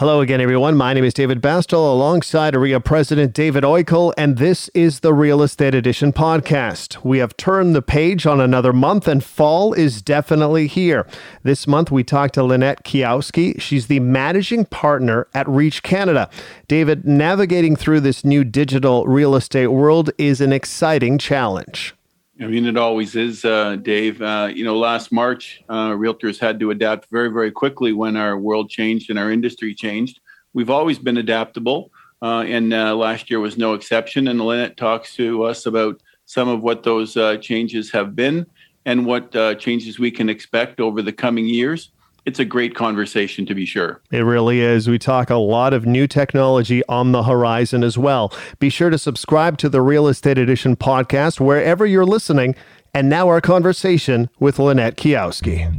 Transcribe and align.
Hello 0.00 0.20
again, 0.20 0.40
everyone. 0.40 0.76
My 0.76 0.94
name 0.94 1.02
is 1.02 1.12
David 1.12 1.42
Bastel 1.42 1.92
alongside 1.92 2.54
OREA 2.54 2.78
President 2.78 3.32
David 3.32 3.64
Oikle, 3.64 4.14
and 4.16 4.38
this 4.38 4.68
is 4.68 5.00
the 5.00 5.12
Real 5.12 5.42
Estate 5.42 5.74
Edition 5.74 6.12
podcast. 6.12 7.04
We 7.04 7.18
have 7.18 7.36
turned 7.36 7.74
the 7.74 7.82
page 7.82 8.24
on 8.24 8.40
another 8.40 8.72
month, 8.72 9.08
and 9.08 9.24
fall 9.24 9.72
is 9.72 10.00
definitely 10.00 10.68
here. 10.68 11.04
This 11.42 11.66
month, 11.66 11.90
we 11.90 12.04
talked 12.04 12.34
to 12.34 12.44
Lynette 12.44 12.84
Keyowski. 12.84 13.60
She's 13.60 13.88
the 13.88 13.98
managing 13.98 14.66
partner 14.66 15.26
at 15.34 15.48
Reach 15.48 15.82
Canada. 15.82 16.30
David, 16.68 17.04
navigating 17.04 17.74
through 17.74 17.98
this 17.98 18.24
new 18.24 18.44
digital 18.44 19.04
real 19.04 19.34
estate 19.34 19.66
world 19.66 20.12
is 20.16 20.40
an 20.40 20.52
exciting 20.52 21.18
challenge. 21.18 21.96
I 22.40 22.46
mean, 22.46 22.66
it 22.66 22.76
always 22.76 23.16
is, 23.16 23.44
uh, 23.44 23.76
Dave. 23.76 24.22
Uh, 24.22 24.48
you 24.52 24.64
know, 24.64 24.78
last 24.78 25.10
March, 25.10 25.60
uh, 25.68 25.90
realtors 25.90 26.38
had 26.38 26.60
to 26.60 26.70
adapt 26.70 27.10
very, 27.10 27.30
very 27.32 27.50
quickly 27.50 27.92
when 27.92 28.16
our 28.16 28.38
world 28.38 28.70
changed 28.70 29.10
and 29.10 29.18
our 29.18 29.32
industry 29.32 29.74
changed. 29.74 30.20
We've 30.54 30.70
always 30.70 31.00
been 31.00 31.16
adaptable, 31.16 31.90
uh, 32.22 32.44
and 32.46 32.72
uh, 32.72 32.94
last 32.94 33.28
year 33.28 33.40
was 33.40 33.58
no 33.58 33.74
exception. 33.74 34.28
And 34.28 34.40
Lynette 34.40 34.76
talks 34.76 35.16
to 35.16 35.42
us 35.42 35.66
about 35.66 36.00
some 36.26 36.48
of 36.48 36.62
what 36.62 36.84
those 36.84 37.16
uh, 37.16 37.38
changes 37.38 37.90
have 37.90 38.14
been 38.14 38.46
and 38.84 39.04
what 39.04 39.32
changes 39.58 39.98
we 39.98 40.10
can 40.10 40.28
expect 40.28 40.80
over 40.80 41.02
the 41.02 41.12
coming 41.12 41.46
years 41.46 41.90
it's 42.28 42.38
a 42.38 42.44
great 42.44 42.74
conversation 42.74 43.46
to 43.46 43.54
be 43.54 43.64
sure. 43.64 44.02
It 44.10 44.20
really 44.20 44.60
is. 44.60 44.86
We 44.86 44.98
talk 44.98 45.30
a 45.30 45.36
lot 45.36 45.72
of 45.72 45.86
new 45.86 46.06
technology 46.06 46.82
on 46.86 47.12
the 47.12 47.22
horizon 47.22 47.82
as 47.82 47.96
well. 47.96 48.34
Be 48.58 48.68
sure 48.68 48.90
to 48.90 48.98
subscribe 48.98 49.56
to 49.58 49.70
the 49.70 49.80
Real 49.80 50.06
Estate 50.06 50.36
Edition 50.36 50.76
podcast 50.76 51.40
wherever 51.40 51.86
you're 51.86 52.04
listening. 52.04 52.54
And 52.92 53.08
now 53.08 53.28
our 53.28 53.40
conversation 53.40 54.28
with 54.38 54.58
Lynette 54.58 54.96
Keyowski. 54.96 55.74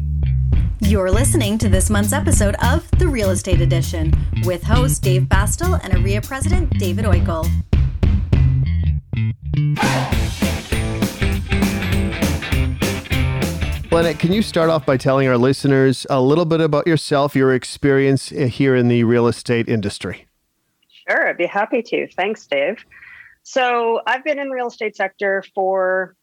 You're 0.81 1.11
listening 1.11 1.59
to 1.59 1.69
this 1.69 1.91
month's 1.91 2.13
episode 2.13 2.55
of 2.63 2.89
The 2.97 3.07
Real 3.07 3.29
Estate 3.29 3.61
Edition 3.61 4.11
with 4.43 4.63
host 4.63 5.03
Dave 5.03 5.23
Bastel 5.23 5.79
and 5.83 5.93
OREA 5.93 6.25
President 6.25 6.71
David 6.79 7.05
Oikle. 7.05 7.47
Lynette, 13.91 14.19
can 14.19 14.31
you 14.31 14.43
start 14.43 14.69
off 14.69 14.85
by 14.85 14.97
telling 14.97 15.27
our 15.27 15.37
listeners 15.37 16.05
a 16.11 16.21
little 16.21 16.45
bit 16.45 16.61
about 16.61 16.85
yourself, 16.85 17.35
your 17.35 17.55
experience 17.55 18.31
uh, 18.31 18.41
here 18.45 18.75
in 18.75 18.87
the 18.87 19.03
real 19.03 19.25
estate 19.25 19.67
industry? 19.67 20.27
Sure, 21.09 21.27
I'd 21.27 21.37
be 21.37 21.47
happy 21.47 21.81
to. 21.81 22.07
Thanks, 22.15 22.45
Dave. 22.45 22.85
So 23.41 23.99
I've 24.05 24.23
been 24.23 24.37
in 24.37 24.51
real 24.51 24.67
estate 24.67 24.95
sector 24.95 25.43
for, 25.55 26.15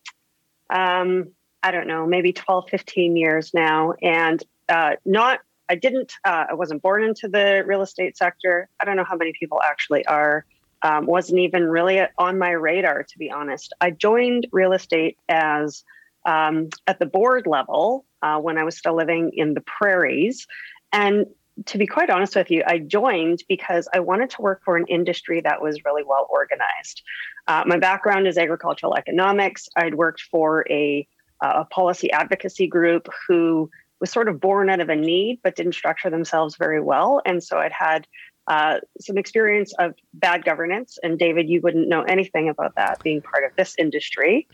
um, 0.70 1.33
I 1.64 1.73
don't 1.73 1.89
know, 1.89 2.06
maybe 2.06 2.33
12, 2.33 2.69
15 2.70 3.17
years 3.17 3.53
now. 3.53 3.95
And 4.01 4.41
uh, 4.69 4.92
not, 5.05 5.41
I 5.69 5.75
didn't, 5.75 6.12
uh, 6.25 6.45
I 6.51 6.55
wasn't 6.55 6.83
born 6.83 7.03
into 7.03 7.27
the 7.27 7.64
real 7.67 7.83
estate 7.83 8.17
sector. 8.17 8.69
I 8.80 8.84
don't 8.84 8.95
know 8.95 9.05
how 9.05 9.17
many 9.17 9.33
people 9.33 9.61
actually 9.61 10.06
are. 10.06 10.47
Um, 10.83 11.06
wasn't 11.06 11.41
even 11.41 11.64
really 11.64 12.01
on 12.17 12.39
my 12.39 12.51
radar, 12.51 13.03
to 13.03 13.19
be 13.19 13.28
honest. 13.28 13.73
I 13.80 13.91
joined 13.91 14.47
real 14.53 14.73
estate 14.73 15.19
as 15.28 15.83
um, 16.27 16.69
at 16.86 16.98
the 16.98 17.06
board 17.06 17.46
level 17.46 18.05
uh, 18.22 18.38
when 18.38 18.58
I 18.58 18.64
was 18.64 18.77
still 18.77 18.94
living 18.94 19.30
in 19.34 19.55
the 19.55 19.62
prairies. 19.62 20.46
And 20.92 21.27
to 21.66 21.78
be 21.78 21.86
quite 21.86 22.10
honest 22.10 22.36
with 22.36 22.50
you, 22.50 22.62
I 22.66 22.78
joined 22.78 23.42
because 23.48 23.88
I 23.94 24.00
wanted 24.00 24.28
to 24.30 24.42
work 24.42 24.62
for 24.62 24.77
an 24.77 24.86
industry 24.88 25.41
that 25.41 25.62
was 25.62 25.84
really 25.86 26.02
well 26.05 26.27
organized. 26.28 27.02
Uh, 27.46 27.62
my 27.66 27.78
background 27.78 28.27
is 28.27 28.36
agricultural 28.36 28.94
economics. 28.94 29.68
I'd 29.77 29.94
worked 29.94 30.20
for 30.20 30.66
a, 30.68 31.06
a 31.41 31.64
policy 31.64 32.10
advocacy 32.10 32.66
group 32.66 33.08
who 33.27 33.70
was 34.00 34.11
sort 34.11 34.28
of 34.28 34.40
born 34.40 34.68
out 34.68 34.80
of 34.80 34.90
a 34.90 34.96
need 34.96 35.40
but 35.42 35.56
didn't 35.56 35.72
structure 35.72 36.11
themselves 36.11 36.56
very 36.56 36.80
well. 36.80 37.22
And 37.24 37.42
so 37.42 37.56
I'd 37.58 37.72
had 37.72 38.06
uh, 38.48 38.78
some 39.00 39.19
experience 39.19 39.72
of 39.78 39.94
bad 40.14 40.44
governance. 40.44 40.98
And 41.02 41.19
David, 41.19 41.48
you 41.48 41.61
wouldn't 41.61 41.89
know 41.89 42.02
anything 42.02 42.48
about 42.48 42.75
that 42.77 43.02
being 43.02 43.20
part 43.20 43.44
of 43.44 43.50
this 43.56 43.75
industry. 43.78 44.47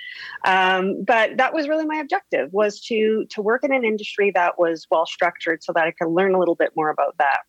Um, 0.44 1.04
but 1.04 1.36
that 1.36 1.52
was 1.52 1.68
really 1.68 1.84
my 1.84 1.96
objective 1.96 2.52
was 2.52 2.80
to 2.82 3.26
to 3.30 3.42
work 3.42 3.64
in 3.64 3.72
an 3.72 3.84
industry 3.84 4.30
that 4.34 4.58
was 4.58 4.86
well 4.90 5.06
structured 5.06 5.62
so 5.62 5.72
that 5.72 5.86
I 5.86 5.90
could 5.90 6.08
learn 6.08 6.34
a 6.34 6.38
little 6.38 6.54
bit 6.54 6.70
more 6.76 6.90
about 6.90 7.16
that. 7.18 7.40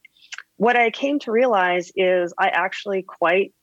What 0.57 0.75
I 0.75 0.89
came 0.91 1.19
to 1.19 1.31
realize 1.31 1.91
is 1.95 2.33
I 2.37 2.49
actually 2.49 3.03
quite 3.03 3.53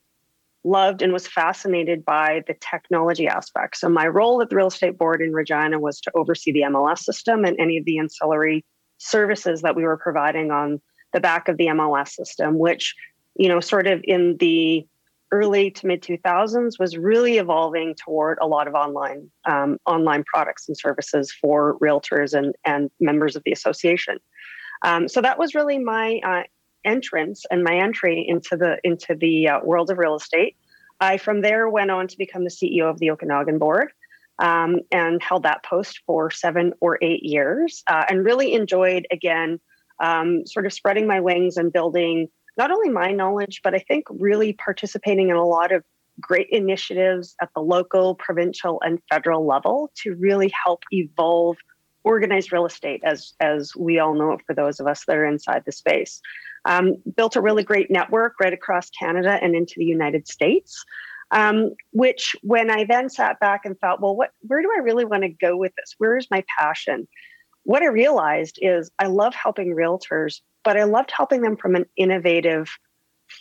loved 0.65 1.03
and 1.03 1.13
was 1.13 1.27
fascinated 1.27 2.05
by 2.05 2.43
the 2.47 2.55
technology 2.61 3.27
aspect. 3.27 3.77
So 3.79 3.89
my 3.89 4.07
role 4.07 4.43
at 4.43 4.51
the 4.51 4.57
real 4.57 4.67
estate 4.67 4.99
board 4.99 5.23
in 5.23 5.33
Regina 5.33 5.79
was 5.79 6.01
to 6.03 6.11
oversee 6.15 6.53
the 6.53 6.63
MLS 6.63 6.99
system 6.99 7.45
and 7.45 7.59
any 7.59 7.79
of 7.79 7.85
the 7.85 7.99
ancillary 7.99 8.65
services 8.99 9.63
that 9.63 9.75
we 9.75 9.83
were 9.83 9.97
providing 9.97 10.51
on 10.51 10.81
the 11.13 11.21
back 11.21 11.49
of 11.49 11.57
the 11.57 11.67
MLS 11.67 12.11
system, 12.11 12.59
which, 12.59 12.95
you 13.37 13.49
know, 13.49 13.61
sort 13.61 13.87
of 13.87 14.01
in 14.05 14.37
the 14.39 14.87
early 15.33 15.71
to 15.71 15.87
mid 15.87 16.03
2000s 16.03 16.79
was 16.79 16.97
really 16.97 17.39
evolving 17.39 17.95
toward 17.95 18.39
a 18.41 18.47
lot 18.47 18.67
of 18.67 18.75
online 18.75 19.31
um, 19.45 19.79
online 19.87 20.25
products 20.25 20.69
and 20.69 20.77
services 20.77 21.33
for 21.33 21.79
realtors 21.79 22.35
and, 22.35 22.55
and 22.65 22.91
members 23.01 23.37
of 23.37 23.43
the 23.45 23.53
association. 23.53 24.19
Um, 24.83 25.09
so 25.09 25.21
that 25.21 25.39
was 25.39 25.55
really 25.55 25.79
my 25.79 26.21
uh, 26.25 26.43
entrance 26.85 27.45
and 27.51 27.63
my 27.63 27.77
entry 27.77 28.25
into 28.27 28.57
the 28.57 28.79
into 28.85 29.15
the 29.15 29.49
uh, 29.49 29.61
world 29.63 29.91
of 29.91 29.99
real 29.99 30.17
estate. 30.17 30.57
I 31.01 31.17
from 31.17 31.43
there 31.43 31.69
went 31.69 31.91
on 31.91 32.09
to 32.09 32.19
become 32.19 32.45
the 32.45 32.51
CEO 32.51 32.91
of 32.91 32.99
the 32.99 33.11
Okanagan 33.11 33.59
Board. 33.59 33.93
Um, 34.39 34.81
and 34.91 35.23
held 35.23 35.43
that 35.43 35.63
post 35.65 36.01
for 36.07 36.31
seven 36.31 36.73
or 36.81 36.99
eight 37.03 37.23
years, 37.23 37.83
uh, 37.87 38.07
and 38.09 38.25
really 38.25 38.55
enjoyed 38.55 39.07
again 39.11 39.61
um, 40.01 40.47
sort 40.47 40.67
of 40.67 40.73
spreading 40.73 41.07
my 41.07 41.21
wings 41.21 41.57
and 41.57 41.73
building 41.73 42.29
not 42.57 42.71
only 42.71 42.89
my 42.89 43.13
knowledge, 43.13 43.61
but 43.63 43.75
I 43.75 43.79
think 43.79 44.07
really 44.11 44.53
participating 44.53 45.31
in 45.31 45.37
a 45.37 45.47
lot 45.47 45.73
of 45.73 45.85
great 46.21 46.49
initiatives 46.51 47.35
at 47.41 47.49
the 47.55 47.63
local, 47.63 48.15
provincial, 48.15 48.81
and 48.85 49.01
federal 49.11 49.47
level 49.47 49.91
to 50.03 50.15
really 50.15 50.53
help 50.65 50.83
evolve 50.91 51.57
organized 52.03 52.53
real 52.53 52.67
estate 52.67 53.03
as 53.05 53.35
as 53.41 53.75
we 53.77 53.99
all 53.99 54.15
know 54.15 54.33
it 54.33 54.41
for 54.47 54.55
those 54.55 54.81
of 54.81 54.87
us 54.87 55.05
that 55.05 55.17
are 55.17 55.25
inside 55.25 55.63
the 55.65 55.73
space. 55.73 56.21
Um, 56.65 56.97
built 57.17 57.37
a 57.37 57.41
really 57.41 57.65
great 57.65 57.91
network 57.91 58.35
right 58.41 58.53
across 58.53 58.91
Canada 58.91 59.39
and 59.41 59.55
into 59.55 59.75
the 59.77 59.85
United 59.85 60.29
States. 60.29 60.85
Um, 61.33 61.75
which 61.93 62.35
when 62.43 62.71
I 62.71 62.85
then 62.85 63.09
sat 63.09 63.39
back 63.39 63.65
and 63.65 63.79
thought, 63.79 64.03
well, 64.03 64.17
what 64.17 64.33
where 64.41 64.63
do 64.63 64.71
I 64.77 64.81
really 64.81 65.05
want 65.05 65.23
to 65.23 65.29
go 65.29 65.57
with 65.57 65.73
this? 65.77 65.95
Where 65.99 66.17
is 66.17 66.27
my 66.31 66.45
passion? 66.59 67.07
What 67.65 67.83
I 67.83 67.87
realized 67.87 68.59
is 68.61 68.91
I 68.99 69.07
love 69.07 69.35
helping 69.35 69.75
realtors, 69.75 70.41
but 70.65 70.77
I 70.77 70.85
loved 70.85 71.11
helping 71.11 71.43
them 71.43 71.57
from 71.57 71.75
an 71.75 71.87
innovative, 71.97 72.71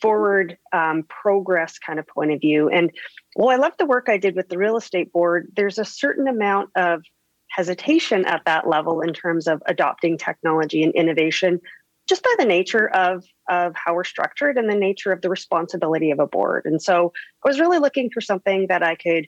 forward 0.01 0.57
um, 0.71 1.03
progress 1.03 1.79
kind 1.79 1.99
of 1.99 2.07
point 2.07 2.31
of 2.31 2.39
view. 2.39 2.69
And 2.69 2.91
while 3.35 3.49
I 3.49 3.55
love 3.55 3.73
the 3.77 3.85
work 3.85 4.07
I 4.07 4.17
did 4.17 4.35
with 4.35 4.49
the 4.49 4.57
real 4.57 4.77
estate 4.77 5.11
board, 5.11 5.51
there's 5.55 5.79
a 5.79 5.85
certain 5.85 6.27
amount 6.27 6.69
of 6.75 7.01
hesitation 7.49 8.25
at 8.25 8.43
that 8.45 8.67
level 8.67 9.01
in 9.01 9.13
terms 9.13 9.47
of 9.47 9.61
adopting 9.65 10.17
technology 10.17 10.83
and 10.83 10.93
innovation 10.93 11.59
just 12.07 12.23
by 12.23 12.33
the 12.39 12.45
nature 12.45 12.89
of 12.89 13.23
of 13.49 13.73
how 13.75 13.93
we're 13.93 14.03
structured 14.03 14.57
and 14.57 14.69
the 14.69 14.75
nature 14.75 15.11
of 15.11 15.21
the 15.21 15.29
responsibility 15.29 16.11
of 16.11 16.19
a 16.19 16.27
board 16.27 16.65
and 16.65 16.81
so 16.81 17.11
i 17.43 17.49
was 17.49 17.59
really 17.59 17.79
looking 17.79 18.09
for 18.09 18.21
something 18.21 18.67
that 18.67 18.83
i 18.83 18.95
could 18.95 19.27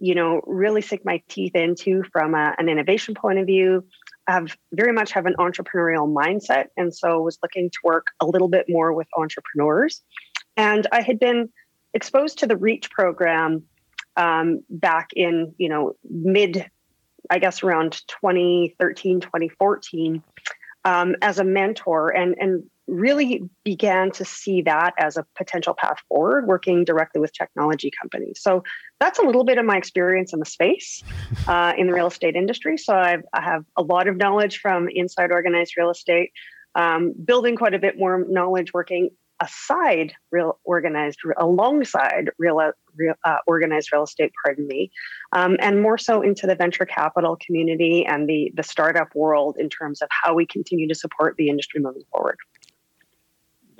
you 0.00 0.14
know 0.14 0.40
really 0.46 0.82
sink 0.82 1.02
my 1.04 1.22
teeth 1.28 1.54
into 1.54 2.02
from 2.12 2.34
a, 2.34 2.54
an 2.58 2.68
innovation 2.68 3.14
point 3.14 3.38
of 3.38 3.46
view 3.46 3.84
have 4.28 4.56
very 4.72 4.92
much 4.92 5.12
have 5.12 5.26
an 5.26 5.34
entrepreneurial 5.38 6.12
mindset 6.12 6.66
and 6.76 6.94
so 6.94 7.20
was 7.20 7.38
looking 7.42 7.70
to 7.70 7.78
work 7.84 8.06
a 8.20 8.26
little 8.26 8.48
bit 8.48 8.66
more 8.68 8.92
with 8.92 9.08
entrepreneurs. 9.16 10.02
And 10.56 10.86
i 10.92 11.00
had 11.00 11.18
been 11.18 11.48
exposed 11.94 12.38
to 12.38 12.46
the 12.46 12.56
reach 12.56 12.90
program 12.90 13.64
um, 14.16 14.62
back 14.68 15.10
in 15.14 15.54
you 15.58 15.68
know 15.68 15.94
mid 16.08 16.70
i 17.30 17.38
guess 17.38 17.62
around 17.62 18.02
2013 18.08 19.20
2014 19.20 20.22
um, 20.84 21.16
as 21.22 21.38
a 21.38 21.44
mentor. 21.44 22.10
And 22.10 22.34
and 22.38 22.64
really 22.86 23.48
began 23.64 24.10
to 24.10 24.24
see 24.24 24.62
that 24.62 24.92
as 24.98 25.16
a 25.16 25.24
potential 25.36 25.74
path 25.74 25.98
forward 26.08 26.46
working 26.46 26.84
directly 26.84 27.20
with 27.20 27.32
technology 27.32 27.90
companies. 28.00 28.40
So 28.42 28.62
that's 29.00 29.18
a 29.18 29.22
little 29.22 29.44
bit 29.44 29.58
of 29.58 29.64
my 29.64 29.76
experience 29.76 30.32
in 30.32 30.40
the 30.40 30.46
space 30.46 31.02
uh, 31.48 31.72
in 31.76 31.86
the 31.86 31.94
real 31.94 32.08
estate 32.08 32.36
industry. 32.36 32.76
So 32.76 32.94
I've, 32.94 33.22
I 33.32 33.40
have 33.40 33.64
a 33.76 33.82
lot 33.82 34.08
of 34.08 34.16
knowledge 34.16 34.58
from 34.58 34.88
inside 34.88 35.30
organized 35.30 35.74
real 35.76 35.90
estate 35.90 36.32
um, 36.74 37.12
building 37.24 37.56
quite 37.56 37.74
a 37.74 37.78
bit 37.78 37.98
more 37.98 38.24
knowledge 38.28 38.72
working 38.72 39.10
aside 39.40 40.12
real 40.30 40.58
organized 40.64 41.18
alongside 41.36 42.30
real, 42.38 42.72
real 42.94 43.14
uh, 43.24 43.38
organized 43.46 43.90
real 43.92 44.04
estate 44.04 44.30
pardon 44.44 44.66
me 44.68 44.90
um, 45.32 45.56
and 45.58 45.82
more 45.82 45.98
so 45.98 46.22
into 46.22 46.46
the 46.46 46.54
venture 46.54 46.86
capital 46.86 47.36
community 47.44 48.06
and 48.06 48.28
the 48.28 48.52
the 48.54 48.62
startup 48.62 49.12
world 49.14 49.56
in 49.58 49.68
terms 49.68 50.00
of 50.00 50.08
how 50.10 50.32
we 50.32 50.46
continue 50.46 50.86
to 50.86 50.94
support 50.94 51.34
the 51.38 51.48
industry 51.48 51.80
moving 51.80 52.04
forward 52.12 52.36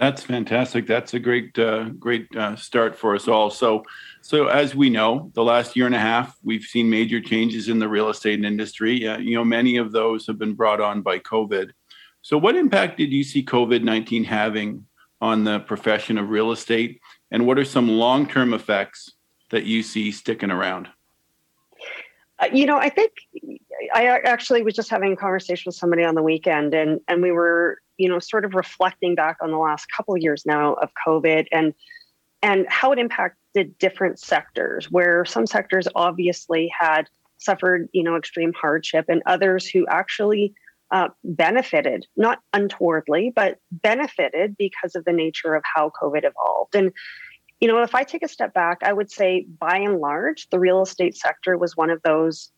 that's 0.03 0.25
fantastic. 0.25 0.89
That's 0.89 1.15
a 1.15 1.21
great, 1.21 1.57
uh, 1.57 1.91
great 1.91 2.27
uh, 2.35 2.57
start 2.57 2.99
for 2.99 3.15
us 3.15 3.29
all. 3.29 3.51
So, 3.51 3.85
so 4.21 4.49
as 4.49 4.75
we 4.75 4.91
know, 4.91 5.31
the 5.35 5.45
last 5.45 5.77
year 5.77 5.87
and 5.87 5.95
a 5.95 6.01
half, 6.01 6.37
we've 6.43 6.65
seen 6.65 6.91
major 6.91 7.21
changes 7.21 7.69
in 7.69 7.79
the 7.79 7.89
real 7.89 8.09
estate 8.09 8.45
industry. 8.45 9.07
Uh, 9.07 9.19
you 9.19 9.37
know, 9.37 9.45
many 9.45 9.77
of 9.77 9.93
those 9.93 10.27
have 10.27 10.41
been 10.41 10.55
brought 10.55 10.81
on 10.81 11.03
by 11.03 11.21
COVID. 11.21 11.71
So, 12.21 12.37
what 12.37 12.57
impact 12.57 12.99
did 12.99 13.13
you 13.13 13.23
see 13.23 13.45
COVID 13.45 13.85
nineteen 13.85 14.25
having 14.25 14.87
on 15.21 15.45
the 15.45 15.61
profession 15.61 16.19
of 16.19 16.31
real 16.31 16.51
estate? 16.51 17.01
And 17.31 17.47
what 17.47 17.57
are 17.57 17.65
some 17.65 17.89
long 17.89 18.27
term 18.27 18.55
effects 18.55 19.13
that 19.51 19.67
you 19.67 19.85
see 19.85 20.11
sticking 20.11 20.51
around? 20.51 20.89
Uh, 22.41 22.49
you 22.53 22.67
know, 22.67 22.77
I 22.77 22.89
think 22.89 23.13
I 23.95 24.07
actually 24.07 24.65
was 24.65 24.75
just 24.75 24.91
having 24.91 25.13
a 25.13 25.17
conversation 25.17 25.71
with 25.71 25.77
somebody 25.77 26.03
on 26.03 26.17
the 26.17 26.25
weekend, 26.25 26.75
and 26.75 27.01
and 27.07 27.23
we 27.23 27.31
were, 27.31 27.82
you 27.99 28.09
know, 28.09 28.19
sort 28.19 28.45
of 28.45 28.55
reflecting 28.55 29.15
back 29.15 29.37
on 29.43 29.51
the 29.51 29.59
last 29.59 29.87
couple 29.95 30.15
of 30.15 30.21
years 30.21 30.45
now 30.47 30.75
of 30.75 30.91
COVID 31.07 31.47
and 31.53 31.75
and 32.45 32.67
how 32.69 32.91
it 32.91 32.99
impacted 32.99 33.79
different 33.79 34.19
sectors. 34.19 34.91
Where 34.91 35.25
some 35.25 35.47
sectors 35.47 35.87
obviously 35.95 36.71
had 36.79 37.09
suffered, 37.39 37.89
you 37.93 38.03
know, 38.03 38.17
extreme 38.17 38.53
hardship, 38.53 39.07
and 39.09 39.23
others 39.27 39.67
who 39.67 39.87
actually 39.89 40.55
uh, 40.91 41.09
benefited, 41.25 42.07
not 42.17 42.41
untowardly, 42.53 43.33
but 43.35 43.59
benefited 43.71 44.57
because 44.57 44.95
of 44.95 45.05
the 45.05 45.13
nature 45.13 45.55
of 45.55 45.63
how 45.75 45.91
COVID 46.01 46.25
evolved. 46.25 46.75
And 46.75 46.93
you 47.61 47.69
know, 47.69 47.81
if 47.81 47.95
I 47.95 48.03
take 48.03 48.25
a 48.25 48.29
step 48.29 48.53
back, 48.53 48.79
I 48.83 48.93
would 48.93 49.09
say 49.09 49.47
by 49.61 49.77
and 49.77 50.01
large, 50.01 50.49
the 50.51 50.59
real 50.59 50.83
estate 50.83 51.17
sector 51.17 51.57
was 51.57 51.77
one 51.77 51.91
of 51.91 52.03
those 52.03 52.51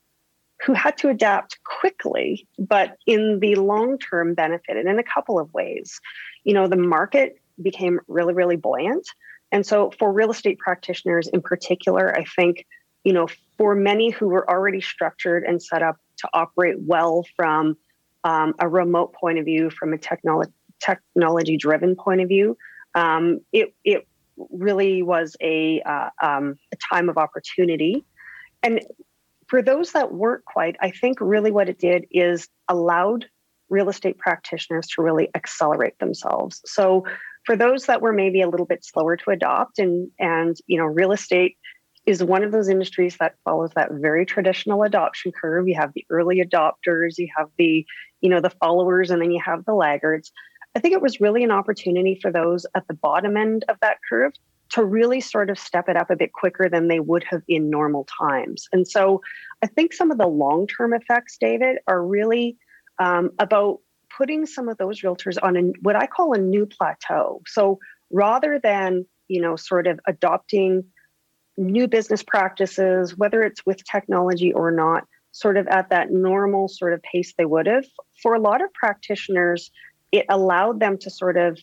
who 0.65 0.73
had 0.73 0.97
to 0.99 1.09
adapt 1.09 1.59
quickly, 1.65 2.47
but 2.59 2.97
in 3.07 3.39
the 3.41 3.55
long 3.57 3.99
term 3.99 4.35
benefited 4.35 4.87
in 4.87 4.99
a 4.99 5.03
couple 5.03 5.39
of 5.39 5.53
ways. 5.53 6.01
You 6.45 6.55
know, 6.55 6.69
the 6.69 6.77
market 6.77 7.41
became 7.61 8.01
really, 8.09 8.35
really 8.35 8.57
buoyant. 8.57 9.07
And 9.53 9.67
so 9.67 9.93
for 9.99 10.13
real 10.13 10.31
estate 10.31 10.59
practitioners 10.59 11.29
in 11.29 11.43
particular, 11.43 12.17
I 12.17 12.25
think, 12.25 12.67
you 13.05 13.13
know, 13.13 13.29
for 13.59 13.75
many 13.75 14.11
who 14.11 14.29
were 14.29 14.49
already 14.49 14.81
structured 14.81 15.45
and 15.45 15.63
set 15.63 15.83
up 15.83 15.97
to 16.19 16.29
operate 16.33 16.77
well 16.81 17.25
from 17.37 17.77
um, 18.25 18.55
a 18.59 18.69
remote 18.69 19.13
point 19.13 19.39
of 19.39 19.45
view, 19.45 19.71
from 19.71 19.93
a 19.93 19.99
technology 19.99 20.53
technology 20.85 21.57
driven 21.57 21.95
point 21.95 22.21
of 22.21 22.29
view, 22.29 22.57
um, 22.95 23.41
it, 23.53 23.75
it 23.85 24.07
really 24.51 25.03
was 25.03 25.37
a, 25.41 25.81
uh, 25.83 26.11
um, 26.21 26.59
a 26.73 26.77
time 26.77 27.09
of 27.09 27.17
opportunity. 27.17 28.05
And 28.63 28.81
for 29.55 29.63
those 29.63 29.93
that 29.93 30.13
weren't 30.13 30.45
quite, 30.47 30.75
I 30.81 30.91
think 30.91 31.21
really 31.21 31.53
what 31.53 31.69
it 31.69 31.79
did 31.79 32.07
is 32.11 32.49
allowed 32.69 33.27
real 33.69 33.89
estate 33.89 34.19
practitioners 34.19 34.89
to 34.89 35.03
really 35.03 35.29
accelerate 35.37 35.97
themselves. 36.01 36.61
So 36.67 37.05
for 37.47 37.55
those 37.55 37.87
that 37.87 38.03
were 38.03 38.13
maybe 38.13 38.43
a 38.43 38.49
little 38.49 38.67
bit 38.67 38.85
slower 38.85 39.17
to 39.17 39.31
adopt 39.31 39.79
and 39.79 40.11
and 40.19 40.57
you 40.67 40.77
know 40.77 40.87
real 40.87 41.13
estate 41.13 41.57
is 42.05 42.21
one 42.21 42.43
of 42.43 42.51
those 42.51 42.69
industries 42.69 43.17
that 43.19 43.37
follows 43.45 43.71
that 43.77 43.93
very 43.93 44.27
traditional 44.27 44.83
adoption 44.83 45.31
curve 45.31 45.69
you 45.69 45.77
have 45.77 45.93
the 45.95 46.05
early 46.11 46.43
adopters 46.45 47.17
you 47.17 47.29
have 47.37 47.49
the 47.57 47.87
you 48.23 48.29
know 48.29 48.41
the 48.41 48.51
followers 48.51 49.11
and 49.11 49.23
then 49.23 49.31
you 49.31 49.41
have 49.41 49.65
the 49.67 49.75
laggards 49.75 50.33
I 50.75 50.81
think 50.81 50.95
it 50.95 51.03
was 51.03 51.21
really 51.21 51.45
an 51.45 51.53
opportunity 51.53 52.19
for 52.21 52.33
those 52.33 52.67
at 52.75 52.89
the 52.89 52.95
bottom 52.95 53.37
end 53.37 53.65
of 53.69 53.77
that 53.83 53.99
curve 54.11 54.33
to 54.75 54.85
really 54.85 55.21
sort 55.21 55.51
of 55.51 55.59
step 55.59 55.89
it 55.89 55.97
up 55.97 56.11
a 56.11 56.17
bit 56.17 56.33
quicker 56.33 56.69
than 56.69 56.89
they 56.89 56.99
would 56.99 57.23
have 57.31 57.43
in 57.47 57.71
normal 57.71 58.05
times. 58.19 58.67
And 58.73 58.87
so 58.89 59.21
I 59.63 59.69
think 59.69 59.93
some 59.93 60.11
of 60.11 60.19
the 60.19 60.27
long 60.27 60.67
term 60.67 60.93
effects, 60.93 61.37
David, 61.39 61.79
are 61.87 62.05
really 62.05 62.57
um, 62.99 63.31
about 63.39 63.79
putting 64.17 64.47
some 64.47 64.69
of 64.69 64.77
those 64.79 65.01
realtors 65.03 65.37
on 65.41 65.57
a, 65.57 65.61
what 65.83 65.95
I 65.95 66.07
call 66.07 66.33
a 66.33 66.39
new 66.39 66.67
plateau. 66.67 67.41
So 67.47 67.79
rather 68.11 68.59
than, 68.61 69.07
you 69.29 69.41
know, 69.41 69.55
sort 69.55 69.87
of 69.87 70.01
adopting 70.09 70.85
new 71.57 71.87
business 71.87 72.25
practices, 72.25 73.17
whether 73.17 73.45
it's 73.45 73.65
with 73.65 73.81
technology 73.85 74.53
or 74.53 74.73
not, 74.73 75.05
sort 75.31 75.57
of 75.57 75.69
at 75.69 75.91
that 75.91 76.11
normal 76.11 76.67
sort 76.67 76.95
of 76.95 77.03
pace 77.03 77.33
they 77.39 77.45
would 77.45 77.67
have, 77.67 77.85
for 78.21 78.35
a 78.35 78.41
lot 78.41 78.61
of 78.61 78.73
practitioners, 78.75 79.71
it 80.11 80.27
allowed 80.29 80.81
them 80.81 80.99
to 80.99 81.11
sort 81.11 81.37
of 81.37 81.61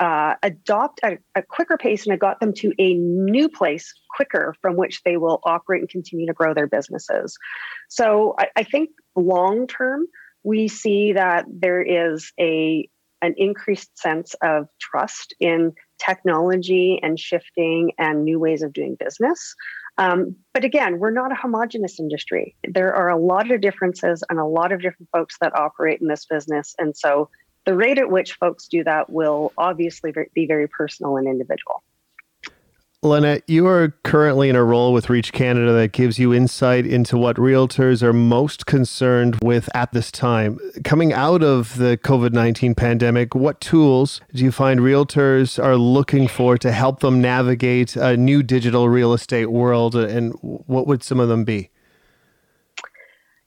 uh, 0.00 0.34
adopt 0.42 0.98
a, 1.04 1.18
a, 1.34 1.42
quicker 1.42 1.76
pace 1.76 2.06
and 2.06 2.14
it 2.14 2.18
got 2.18 2.40
them 2.40 2.54
to 2.54 2.72
a 2.78 2.94
new 2.94 3.50
place 3.50 3.92
quicker 4.16 4.54
from 4.62 4.74
which 4.74 5.02
they 5.02 5.18
will 5.18 5.40
operate 5.44 5.82
and 5.82 5.90
continue 5.90 6.26
to 6.26 6.32
grow 6.32 6.54
their 6.54 6.66
businesses. 6.66 7.36
So 7.90 8.34
I, 8.38 8.46
I 8.56 8.62
think 8.62 8.90
long 9.14 9.66
term, 9.66 10.06
we 10.42 10.68
see 10.68 11.12
that 11.12 11.44
there 11.48 11.82
is 11.82 12.32
a 12.40 12.88
an 13.22 13.34
increased 13.36 13.90
sense 13.98 14.34
of 14.42 14.66
trust 14.80 15.34
in 15.40 15.74
technology 15.98 16.98
and 17.02 17.20
shifting 17.20 17.92
and 17.98 18.24
new 18.24 18.38
ways 18.38 18.62
of 18.62 18.72
doing 18.72 18.96
business. 18.98 19.54
Um, 19.98 20.36
but 20.54 20.64
again, 20.64 20.98
we're 20.98 21.10
not 21.10 21.30
a 21.30 21.34
homogenous 21.34 22.00
industry. 22.00 22.56
There 22.66 22.94
are 22.94 23.10
a 23.10 23.18
lot 23.18 23.50
of 23.50 23.60
differences 23.60 24.24
and 24.30 24.38
a 24.38 24.46
lot 24.46 24.72
of 24.72 24.80
different 24.80 25.10
folks 25.12 25.36
that 25.42 25.54
operate 25.54 26.00
in 26.00 26.08
this 26.08 26.24
business. 26.24 26.74
And 26.78 26.96
so 26.96 27.28
the 27.66 27.74
rate 27.74 27.98
at 27.98 28.10
which 28.10 28.34
folks 28.34 28.68
do 28.68 28.84
that 28.84 29.10
will 29.10 29.52
obviously 29.58 30.12
be 30.34 30.46
very 30.46 30.68
personal 30.68 31.16
and 31.16 31.26
individual. 31.26 31.82
Lynette, 33.02 33.44
you 33.46 33.66
are 33.66 33.94
currently 34.04 34.50
in 34.50 34.56
a 34.56 34.62
role 34.62 34.92
with 34.92 35.08
Reach 35.08 35.32
Canada 35.32 35.72
that 35.72 35.92
gives 35.92 36.18
you 36.18 36.34
insight 36.34 36.84
into 36.84 37.16
what 37.16 37.36
realtors 37.36 38.02
are 38.02 38.12
most 38.12 38.66
concerned 38.66 39.38
with 39.42 39.70
at 39.74 39.92
this 39.92 40.12
time. 40.12 40.58
Coming 40.84 41.10
out 41.10 41.42
of 41.42 41.78
the 41.78 41.96
COVID 41.96 42.34
19 42.34 42.74
pandemic, 42.74 43.34
what 43.34 43.58
tools 43.58 44.20
do 44.34 44.44
you 44.44 44.52
find 44.52 44.80
realtors 44.80 45.62
are 45.62 45.76
looking 45.76 46.28
for 46.28 46.58
to 46.58 46.72
help 46.72 47.00
them 47.00 47.22
navigate 47.22 47.96
a 47.96 48.18
new 48.18 48.42
digital 48.42 48.90
real 48.90 49.14
estate 49.14 49.46
world, 49.46 49.94
and 49.94 50.34
what 50.42 50.86
would 50.86 51.02
some 51.02 51.20
of 51.20 51.30
them 51.30 51.44
be? 51.44 51.70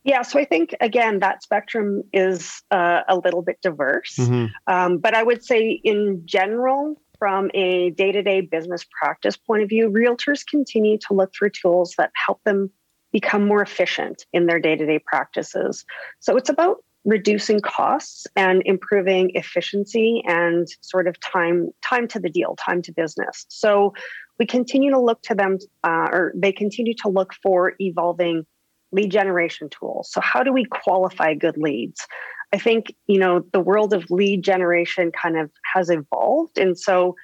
Yeah, 0.04 0.22
so 0.22 0.40
I 0.40 0.46
think 0.46 0.76
again 0.82 1.20
that 1.20 1.44
spectrum 1.44 2.04
is 2.12 2.62
uh, 2.72 3.02
a 3.08 3.16
little 3.18 3.42
bit 3.42 3.60
diverse, 3.62 4.18
mm-hmm. 4.18 4.48
um, 4.68 4.98
but 4.98 5.14
I 5.14 5.24
would 5.24 5.44
say 5.44 5.80
in 5.84 6.22
general, 6.26 7.02
from 7.20 7.50
a 7.54 7.92
day-to-day 7.92 8.42
business 8.42 8.86
practice 9.00 9.38
point 9.38 9.64
of 9.64 9.70
view, 9.70 9.90
realtors 9.90 10.46
continue 10.46 10.98
to 11.08 11.14
look 11.14 11.34
for 11.34 11.48
tools 11.48 11.96
that 11.98 12.12
help 12.26 12.44
them 12.44 12.70
become 13.14 13.46
more 13.46 13.62
efficient 13.62 14.26
in 14.34 14.46
their 14.48 14.60
day-to-day 14.60 15.00
practices. 15.06 15.86
So 16.20 16.36
it's 16.36 16.50
about 16.50 16.84
reducing 17.06 17.62
costs 17.62 18.28
and 18.36 18.62
improving 18.66 19.32
efficiency 19.36 20.22
and 20.26 20.68
sort 20.82 21.08
of 21.08 21.18
time 21.20 21.70
time 21.82 22.08
to 22.10 22.20
the 22.20 22.30
deal, 22.30 22.56
time 22.58 22.82
to 22.82 22.92
business. 22.92 23.46
So 23.50 23.94
we 24.40 24.46
continue 24.46 24.92
to 24.92 25.00
look 25.00 25.22
to 25.24 25.36
them, 25.36 25.60
uh, 25.84 26.08
or 26.12 26.34
they 26.36 26.52
continue 26.52 26.94
to 26.96 27.10
look 27.10 27.34
for 27.42 27.74
evolving 27.80 28.46
lead 28.94 29.12
generation 29.12 29.70
tools. 29.70 30.10
So, 30.12 30.22
how 30.22 30.44
do 30.44 30.54
we 30.54 30.66
qualify 30.66 31.34
good 31.34 31.58
leads? 31.58 32.08
I 32.54 32.58
think, 32.58 32.96
you 33.08 33.20
know, 33.20 33.44
the 33.52 33.60
world 33.60 33.94
of 33.94 34.10
lead 34.12 34.44
generation 34.44 35.12
kind 35.12 35.38
of 35.38 35.50
has 35.74 35.90
evolved. 35.90 36.58
And 36.58 36.78
so, 36.80 37.16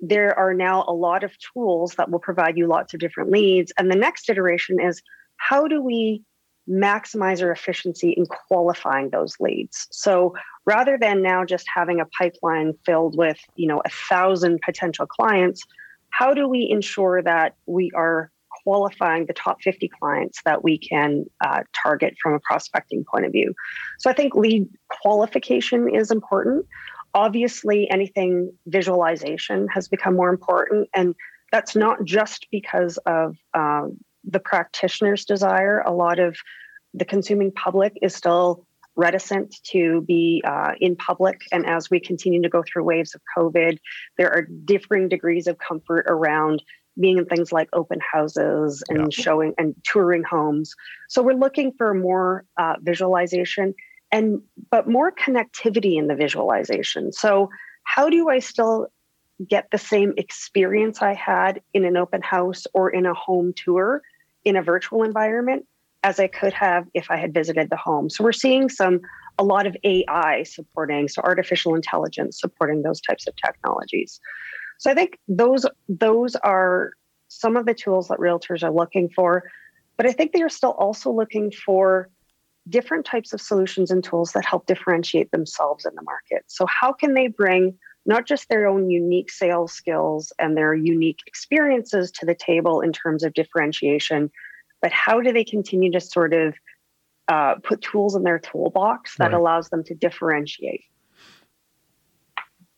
there 0.00 0.38
are 0.38 0.52
now 0.52 0.84
a 0.86 0.92
lot 0.92 1.24
of 1.24 1.32
tools 1.38 1.94
that 1.94 2.10
will 2.10 2.18
provide 2.18 2.56
you 2.56 2.66
lots 2.66 2.94
of 2.94 3.00
different 3.00 3.30
leads. 3.30 3.72
And 3.78 3.90
the 3.90 3.96
next 3.96 4.28
iteration 4.28 4.80
is 4.80 5.02
how 5.36 5.66
do 5.66 5.80
we 5.80 6.22
maximize 6.68 7.42
our 7.42 7.50
efficiency 7.50 8.10
in 8.10 8.26
qualifying 8.26 9.10
those 9.10 9.36
leads? 9.40 9.86
So, 9.90 10.34
rather 10.66 10.98
than 10.98 11.22
now 11.22 11.44
just 11.44 11.66
having 11.74 12.00
a 12.00 12.06
pipeline 12.18 12.74
filled 12.84 13.16
with, 13.16 13.38
you 13.56 13.66
know, 13.66 13.82
a 13.84 13.90
thousand 13.90 14.60
potential 14.62 15.06
clients, 15.06 15.62
how 16.10 16.32
do 16.32 16.48
we 16.48 16.68
ensure 16.70 17.22
that 17.22 17.56
we 17.66 17.90
are 17.94 18.30
qualifying 18.64 19.26
the 19.26 19.32
top 19.34 19.62
50 19.62 19.88
clients 19.88 20.40
that 20.44 20.64
we 20.64 20.78
can 20.78 21.26
uh, 21.44 21.62
target 21.74 22.16
from 22.20 22.34
a 22.34 22.40
prospecting 22.40 23.04
point 23.04 23.26
of 23.26 23.32
view. 23.32 23.54
So 23.98 24.10
I 24.10 24.14
think 24.14 24.34
lead 24.34 24.68
qualification 24.88 25.94
is 25.94 26.10
important. 26.10 26.66
Obviously, 27.14 27.88
anything 27.90 28.52
visualization 28.66 29.68
has 29.68 29.86
become 29.86 30.16
more 30.16 30.30
important. 30.30 30.88
And 30.94 31.14
that's 31.52 31.76
not 31.76 32.04
just 32.04 32.48
because 32.50 32.96
of 33.06 33.36
um, 33.52 33.98
the 34.24 34.40
practitioner's 34.40 35.24
desire. 35.24 35.80
A 35.80 35.92
lot 35.92 36.18
of 36.18 36.36
the 36.94 37.04
consuming 37.04 37.52
public 37.52 37.92
is 38.02 38.14
still 38.14 38.66
reticent 38.96 39.56
to 39.64 40.02
be 40.02 40.42
uh, 40.46 40.72
in 40.80 40.96
public. 40.96 41.42
And 41.52 41.66
as 41.66 41.90
we 41.90 42.00
continue 42.00 42.42
to 42.42 42.48
go 42.48 42.62
through 42.62 42.84
waves 42.84 43.14
of 43.14 43.20
COVID, 43.36 43.78
there 44.16 44.30
are 44.32 44.42
differing 44.64 45.08
degrees 45.08 45.46
of 45.46 45.58
comfort 45.58 46.06
around 46.08 46.62
being 46.98 47.18
in 47.18 47.26
things 47.26 47.52
like 47.52 47.68
open 47.72 47.98
houses 48.00 48.82
and 48.88 49.12
yeah. 49.12 49.22
showing 49.22 49.54
and 49.58 49.74
touring 49.84 50.22
homes. 50.22 50.74
So 51.08 51.22
we're 51.22 51.34
looking 51.34 51.72
for 51.76 51.94
more 51.94 52.44
uh, 52.56 52.74
visualization 52.80 53.74
and 54.12 54.40
but 54.70 54.88
more 54.88 55.12
connectivity 55.12 55.98
in 55.98 56.06
the 56.06 56.14
visualization. 56.14 57.12
So 57.12 57.50
how 57.82 58.08
do 58.08 58.28
I 58.28 58.38
still 58.38 58.88
get 59.48 59.68
the 59.70 59.78
same 59.78 60.14
experience 60.16 61.02
I 61.02 61.14
had 61.14 61.60
in 61.72 61.84
an 61.84 61.96
open 61.96 62.22
house 62.22 62.66
or 62.72 62.90
in 62.90 63.06
a 63.06 63.14
home 63.14 63.52
tour 63.56 64.02
in 64.44 64.56
a 64.56 64.62
virtual 64.62 65.02
environment 65.02 65.66
as 66.04 66.20
I 66.20 66.28
could 66.28 66.52
have 66.52 66.86
if 66.94 67.10
I 67.10 67.16
had 67.16 67.32
visited 67.32 67.70
the 67.70 67.76
home. 67.76 68.10
So 68.10 68.22
we're 68.22 68.32
seeing 68.32 68.68
some 68.68 69.00
a 69.38 69.44
lot 69.44 69.66
of 69.66 69.76
AI 69.82 70.44
supporting, 70.44 71.08
so 71.08 71.22
artificial 71.22 71.74
intelligence 71.74 72.38
supporting 72.40 72.82
those 72.82 73.00
types 73.00 73.26
of 73.26 73.34
technologies. 73.36 74.20
So 74.78 74.90
I 74.90 74.94
think 74.94 75.18
those 75.28 75.66
those 75.88 76.36
are 76.36 76.92
some 77.28 77.56
of 77.56 77.66
the 77.66 77.74
tools 77.74 78.08
that 78.08 78.18
realtors 78.18 78.62
are 78.62 78.72
looking 78.72 79.08
for, 79.08 79.50
but 79.96 80.06
I 80.06 80.12
think 80.12 80.32
they 80.32 80.42
are 80.42 80.48
still 80.48 80.72
also 80.72 81.10
looking 81.10 81.50
for 81.50 82.08
different 82.68 83.04
types 83.04 83.32
of 83.32 83.40
solutions 83.40 83.90
and 83.90 84.02
tools 84.02 84.32
that 84.32 84.44
help 84.44 84.66
differentiate 84.66 85.30
themselves 85.30 85.84
in 85.84 85.94
the 85.94 86.02
market. 86.02 86.44
So 86.46 86.66
how 86.66 86.92
can 86.92 87.14
they 87.14 87.28
bring 87.28 87.76
not 88.06 88.26
just 88.26 88.48
their 88.48 88.66
own 88.66 88.90
unique 88.90 89.30
sales 89.30 89.72
skills 89.72 90.32
and 90.38 90.56
their 90.56 90.74
unique 90.74 91.20
experiences 91.26 92.10
to 92.12 92.26
the 92.26 92.34
table 92.34 92.80
in 92.80 92.92
terms 92.92 93.22
of 93.22 93.34
differentiation, 93.34 94.30
but 94.82 94.92
how 94.92 95.20
do 95.20 95.32
they 95.32 95.44
continue 95.44 95.90
to 95.92 96.00
sort 96.00 96.34
of 96.34 96.54
uh, 97.28 97.54
put 97.62 97.80
tools 97.80 98.14
in 98.14 98.22
their 98.22 98.38
toolbox 98.38 99.16
that 99.16 99.26
right. 99.26 99.34
allows 99.34 99.70
them 99.70 99.82
to 99.84 99.94
differentiate? 99.94 100.84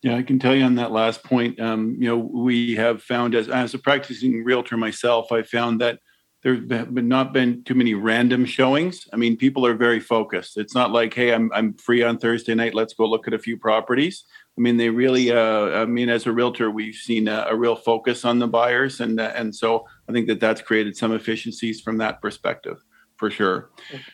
Yeah, 0.02 0.16
I 0.16 0.22
can 0.22 0.38
tell 0.38 0.54
you 0.54 0.64
on 0.64 0.76
that 0.76 0.92
last 0.92 1.24
point. 1.24 1.58
Um, 1.58 1.96
you 1.98 2.08
know, 2.08 2.18
we 2.18 2.76
have 2.76 3.02
found 3.02 3.34
as 3.34 3.48
as 3.48 3.74
a 3.74 3.78
practicing 3.78 4.44
realtor 4.44 4.76
myself, 4.76 5.32
I 5.32 5.42
found 5.42 5.80
that 5.80 5.98
there 6.42 6.54
have 6.54 6.94
been 6.94 7.08
not 7.08 7.32
been 7.32 7.64
too 7.64 7.74
many 7.74 7.94
random 7.94 8.44
showings. 8.44 9.08
I 9.12 9.16
mean, 9.16 9.36
people 9.36 9.66
are 9.66 9.74
very 9.74 9.98
focused. 9.98 10.58
It's 10.58 10.74
not 10.74 10.92
like, 10.92 11.12
hey, 11.12 11.32
I'm 11.32 11.50
I'm 11.52 11.74
free 11.74 12.02
on 12.04 12.18
Thursday 12.18 12.54
night. 12.54 12.74
Let's 12.74 12.94
go 12.94 13.04
look 13.04 13.26
at 13.26 13.34
a 13.34 13.38
few 13.38 13.56
properties. 13.56 14.24
I 14.56 14.60
mean, 14.60 14.76
they 14.76 14.88
really. 14.88 15.32
Uh, 15.32 15.82
I 15.82 15.86
mean, 15.86 16.08
as 16.08 16.26
a 16.26 16.32
realtor, 16.32 16.70
we've 16.70 16.94
seen 16.94 17.26
a, 17.26 17.46
a 17.50 17.56
real 17.56 17.74
focus 17.74 18.24
on 18.24 18.38
the 18.38 18.46
buyers, 18.46 19.00
and 19.00 19.18
uh, 19.18 19.32
and 19.34 19.54
so 19.54 19.86
I 20.08 20.12
think 20.12 20.28
that 20.28 20.38
that's 20.38 20.62
created 20.62 20.96
some 20.96 21.12
efficiencies 21.12 21.80
from 21.80 21.98
that 21.98 22.22
perspective, 22.22 22.76
for 23.16 23.30
sure. 23.30 23.70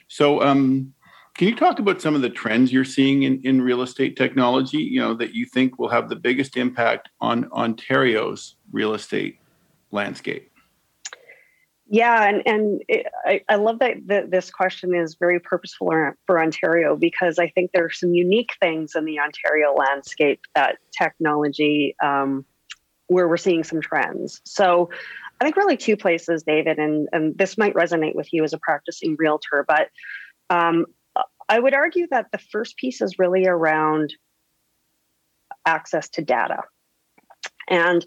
So, 0.09 0.43
um, 0.43 0.95
can 1.35 1.49
you 1.49 1.57
talk 1.57 1.79
about 1.79 2.03
some 2.03 2.15
of 2.15 2.21
the 2.21 2.31
trends 2.31 2.73
you're 2.73 2.85
seeing 2.85 3.23
in, 3.23 3.41
in 3.43 3.63
real 3.63 3.83
estate 3.83 4.17
technology? 4.17 4.79
You 4.79 5.01
know 5.01 5.15
that 5.15 5.35
you 5.35 5.47
think 5.47 5.79
will 5.79 5.89
have 5.89 6.09
the 6.09 6.17
biggest 6.17 6.57
impact 6.57 7.09
on 7.21 7.51
Ontario's 7.53 8.57
real 8.71 8.95
estate 8.95 9.39
landscape. 9.91 10.51
Yeah, 11.89 12.27
and 12.27 12.43
and 12.47 12.83
it, 12.89 13.07
I, 13.25 13.43
I 13.49 13.57
love 13.57 13.79
that 13.81 13.97
the, 14.07 14.27
this 14.29 14.51
question 14.51 14.95
is 14.95 15.17
very 15.17 15.41
purposeful 15.41 15.93
for 16.27 16.41
Ontario 16.41 16.97
because 16.97 17.39
I 17.39 17.49
think 17.49 17.73
there 17.73 17.85
are 17.85 17.91
some 17.91 18.15
unique 18.15 18.53
things 18.61 18.95
in 18.95 19.05
the 19.05 19.19
Ontario 19.19 19.75
landscape 19.75 20.41
that 20.55 20.79
technology 20.97 21.95
um, 22.03 22.45
where 23.09 23.29
we're 23.29 23.37
seeing 23.37 23.65
some 23.65 23.81
trends. 23.81 24.41
So 24.45 24.91
I 25.41 25.45
think 25.45 25.57
really 25.57 25.77
two 25.77 25.97
places, 25.97 26.43
David, 26.43 26.79
and 26.79 27.09
and 27.13 27.37
this 27.37 27.57
might 27.57 27.75
resonate 27.75 28.15
with 28.15 28.33
you 28.33 28.45
as 28.45 28.53
a 28.53 28.59
practicing 28.59 29.17
realtor, 29.19 29.65
but 29.67 29.89
um, 30.51 30.87
I 31.53 31.59
would 31.59 31.75
argue 31.75 32.07
that 32.11 32.33
the 32.33 32.39
first 32.39 32.79
piece 32.79 33.03
is 33.03 33.19
really 33.19 33.47
around 33.47 34.15
access 35.67 36.09
to 36.09 36.23
data. 36.23 36.61
And 37.69 38.07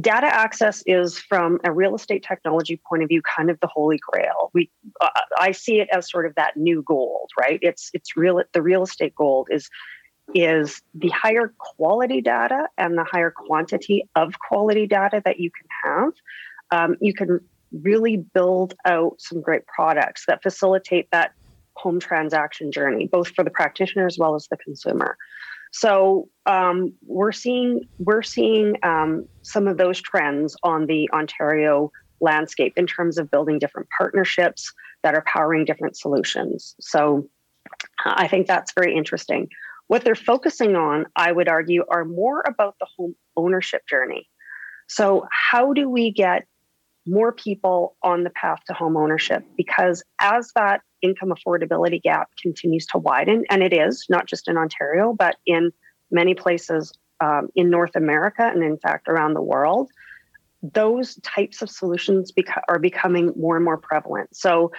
data 0.00 0.28
access 0.28 0.84
is 0.86 1.18
from 1.18 1.58
a 1.64 1.72
real 1.72 1.96
estate 1.96 2.22
technology 2.22 2.80
point 2.88 3.02
of 3.02 3.08
view 3.08 3.22
kind 3.22 3.50
of 3.50 3.58
the 3.58 3.66
holy 3.66 3.98
grail. 3.98 4.50
We 4.54 4.70
uh, 5.00 5.08
i 5.36 5.50
see 5.50 5.80
it 5.80 5.88
as 5.92 6.08
sort 6.08 6.26
of 6.26 6.34
that 6.36 6.56
new 6.56 6.82
gold 6.82 7.30
right? 7.40 7.58
It's 7.60 7.90
it's 7.92 8.16
real 8.16 8.40
the 8.52 8.62
real 8.62 8.84
estate 8.84 9.16
gold 9.16 9.48
is 9.50 9.68
is 10.32 10.80
the 10.94 11.08
higher 11.08 11.52
quality 11.58 12.20
data 12.20 12.68
and 12.78 12.96
the 12.96 13.04
higher 13.04 13.32
quantity 13.32 14.08
of 14.14 14.38
quality 14.38 14.86
data 14.86 15.20
that 15.24 15.40
you 15.40 15.50
can 15.50 15.66
have. 15.84 16.12
Um, 16.70 16.96
you 17.00 17.14
can 17.14 17.40
really 17.72 18.16
build 18.16 18.74
out 18.84 19.14
some 19.18 19.40
great 19.40 19.66
products 19.66 20.26
that 20.26 20.40
facilitate 20.40 21.08
that 21.10 21.32
home 21.76 22.00
transaction 22.00 22.70
journey 22.70 23.06
both 23.06 23.28
for 23.28 23.44
the 23.44 23.50
practitioner 23.50 24.06
as 24.06 24.18
well 24.18 24.34
as 24.34 24.46
the 24.48 24.56
consumer 24.56 25.16
so 25.72 26.28
um, 26.46 26.92
we're 27.06 27.32
seeing 27.32 27.82
we're 27.98 28.22
seeing 28.22 28.76
um, 28.82 29.26
some 29.42 29.68
of 29.68 29.76
those 29.76 30.00
trends 30.00 30.56
on 30.62 30.86
the 30.86 31.08
Ontario 31.12 31.92
landscape 32.20 32.74
in 32.76 32.86
terms 32.86 33.18
of 33.18 33.30
building 33.30 33.58
different 33.58 33.88
partnerships 33.96 34.72
that 35.02 35.14
are 35.14 35.24
powering 35.26 35.64
different 35.64 35.96
solutions. 35.96 36.74
So 36.80 37.28
I 38.04 38.28
think 38.28 38.46
that's 38.46 38.72
very 38.72 38.94
interesting. 38.94 39.48
What 39.86 40.04
they're 40.04 40.14
focusing 40.14 40.76
on, 40.76 41.06
I 41.16 41.32
would 41.32 41.48
argue, 41.48 41.84
are 41.90 42.04
more 42.04 42.42
about 42.46 42.76
the 42.78 42.86
home 42.96 43.14
ownership 43.36 43.82
journey. 43.88 44.28
So 44.88 45.26
how 45.30 45.72
do 45.72 45.88
we 45.88 46.10
get 46.10 46.46
more 47.10 47.32
people 47.32 47.96
on 48.02 48.24
the 48.24 48.30
path 48.30 48.60
to 48.66 48.72
home 48.72 48.96
ownership? 48.96 49.44
Because 49.56 50.02
as 50.20 50.52
that 50.54 50.82
income 51.02 51.32
affordability 51.32 52.00
gap 52.00 52.28
continues 52.40 52.86
to 52.86 52.98
widen, 52.98 53.44
and 53.50 53.62
it 53.62 53.72
is 53.72 54.06
not 54.08 54.26
just 54.26 54.48
in 54.48 54.56
Ontario, 54.56 55.12
but 55.12 55.36
in 55.46 55.72
many 56.10 56.34
places 56.34 56.92
um, 57.20 57.48
in 57.54 57.68
North 57.68 57.96
America 57.96 58.42
and 58.42 58.62
in 58.62 58.78
fact 58.78 59.08
around 59.08 59.34
the 59.34 59.42
world, 59.42 59.90
those 60.62 61.16
types 61.16 61.62
of 61.62 61.70
solutions 61.70 62.32
beca- 62.32 62.62
are 62.68 62.78
becoming 62.78 63.32
more 63.36 63.56
and 63.56 63.64
more 63.64 63.78
prevalent. 63.78 64.34
So, 64.34 64.72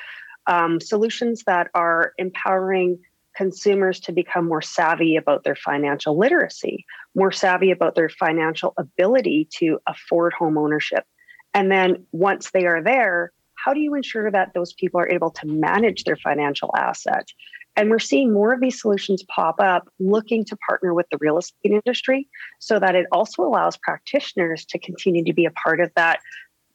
um, 0.47 0.79
solutions 0.79 1.43
that 1.45 1.69
are 1.75 2.13
empowering 2.17 2.99
consumers 3.35 3.99
to 4.01 4.11
become 4.11 4.47
more 4.47 4.61
savvy 4.61 5.15
about 5.15 5.43
their 5.43 5.55
financial 5.55 6.17
literacy, 6.17 6.85
more 7.15 7.31
savvy 7.31 7.71
about 7.71 7.95
their 7.95 8.09
financial 8.09 8.73
ability 8.77 9.47
to 9.59 9.79
afford 9.87 10.33
home 10.33 10.57
ownership. 10.57 11.05
And 11.53 11.71
then 11.71 12.05
once 12.11 12.51
they 12.51 12.65
are 12.65 12.81
there, 12.81 13.31
how 13.55 13.73
do 13.73 13.79
you 13.79 13.93
ensure 13.93 14.31
that 14.31 14.53
those 14.53 14.73
people 14.73 14.99
are 14.99 15.09
able 15.09 15.31
to 15.31 15.47
manage 15.47 16.03
their 16.03 16.15
financial 16.15 16.71
assets? 16.75 17.33
And 17.75 17.89
we're 17.89 17.99
seeing 17.99 18.33
more 18.33 18.53
of 18.53 18.59
these 18.59 18.81
solutions 18.81 19.23
pop 19.23 19.59
up 19.59 19.87
looking 19.99 20.43
to 20.45 20.57
partner 20.57 20.93
with 20.93 21.05
the 21.09 21.17
real 21.19 21.37
estate 21.37 21.71
industry 21.71 22.27
so 22.59 22.79
that 22.79 22.95
it 22.95 23.05
also 23.11 23.43
allows 23.43 23.77
practitioners 23.77 24.65
to 24.65 24.79
continue 24.79 25.23
to 25.23 25.33
be 25.33 25.45
a 25.45 25.51
part 25.51 25.79
of 25.79 25.91
that 25.95 26.19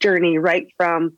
journey, 0.00 0.38
right 0.38 0.68
from 0.76 1.12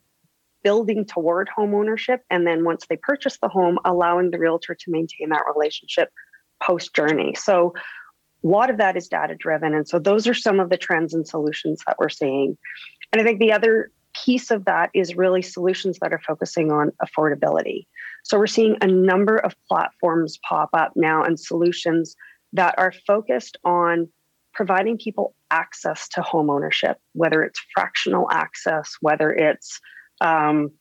building 0.64 1.04
toward 1.04 1.48
home 1.48 1.74
ownership. 1.74 2.22
And 2.30 2.46
then 2.46 2.64
once 2.64 2.86
they 2.88 2.96
purchase 2.96 3.38
the 3.40 3.48
home, 3.48 3.78
allowing 3.84 4.30
the 4.30 4.38
realtor 4.38 4.74
to 4.74 4.90
maintain 4.90 5.28
that 5.28 5.44
relationship 5.54 6.10
post 6.60 6.94
journey. 6.94 7.34
So 7.34 7.74
a 8.44 8.46
lot 8.46 8.70
of 8.70 8.78
that 8.78 8.96
is 8.96 9.08
data 9.08 9.34
driven. 9.36 9.74
And 9.74 9.88
so 9.88 9.98
those 9.98 10.26
are 10.26 10.34
some 10.34 10.60
of 10.60 10.70
the 10.70 10.76
trends 10.76 11.14
and 11.14 11.26
solutions 11.26 11.82
that 11.86 11.96
we're 11.98 12.08
seeing. 12.08 12.58
And 13.12 13.20
I 13.20 13.24
think 13.24 13.40
the 13.40 13.52
other 13.52 13.90
piece 14.24 14.50
of 14.50 14.64
that 14.64 14.90
is 14.94 15.16
really 15.16 15.42
solutions 15.42 15.98
that 16.00 16.12
are 16.12 16.20
focusing 16.26 16.72
on 16.72 16.92
affordability. 17.02 17.86
So 18.24 18.38
we're 18.38 18.46
seeing 18.46 18.76
a 18.80 18.86
number 18.86 19.36
of 19.36 19.54
platforms 19.68 20.38
pop 20.48 20.70
up 20.72 20.92
now 20.96 21.22
and 21.22 21.38
solutions 21.38 22.16
that 22.52 22.74
are 22.78 22.92
focused 23.06 23.56
on 23.64 24.08
providing 24.52 24.98
people 24.98 25.34
access 25.50 26.08
to 26.08 26.22
home 26.22 26.50
ownership, 26.50 26.98
whether 27.12 27.42
it's 27.42 27.60
fractional 27.74 28.28
access, 28.30 28.96
whether 29.00 29.32
it's 29.32 29.80
um, 30.20 30.72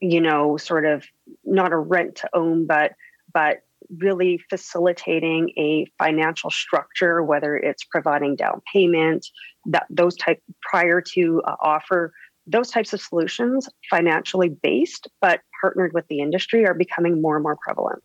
you 0.00 0.20
know, 0.20 0.56
sort 0.56 0.84
of 0.84 1.04
not 1.44 1.72
a 1.72 1.78
rent 1.78 2.16
to 2.16 2.28
own, 2.34 2.66
but 2.66 2.92
but 3.32 3.62
really 3.98 4.40
facilitating 4.50 5.50
a 5.58 5.86
financial 5.98 6.50
structure, 6.50 7.22
whether 7.22 7.56
it's 7.56 7.84
providing 7.84 8.36
down 8.36 8.60
payment, 8.72 9.26
that 9.66 9.86
those 9.90 10.16
type 10.16 10.42
prior 10.62 11.00
to 11.00 11.42
uh, 11.44 11.56
offer 11.60 12.12
those 12.46 12.70
types 12.70 12.92
of 12.92 13.00
solutions, 13.00 13.68
financially 13.88 14.50
based 14.50 15.08
but 15.20 15.40
partnered 15.60 15.92
with 15.94 16.06
the 16.08 16.20
industry, 16.20 16.66
are 16.66 16.74
becoming 16.74 17.22
more 17.22 17.36
and 17.36 17.42
more 17.42 17.56
prevalent. 17.56 18.02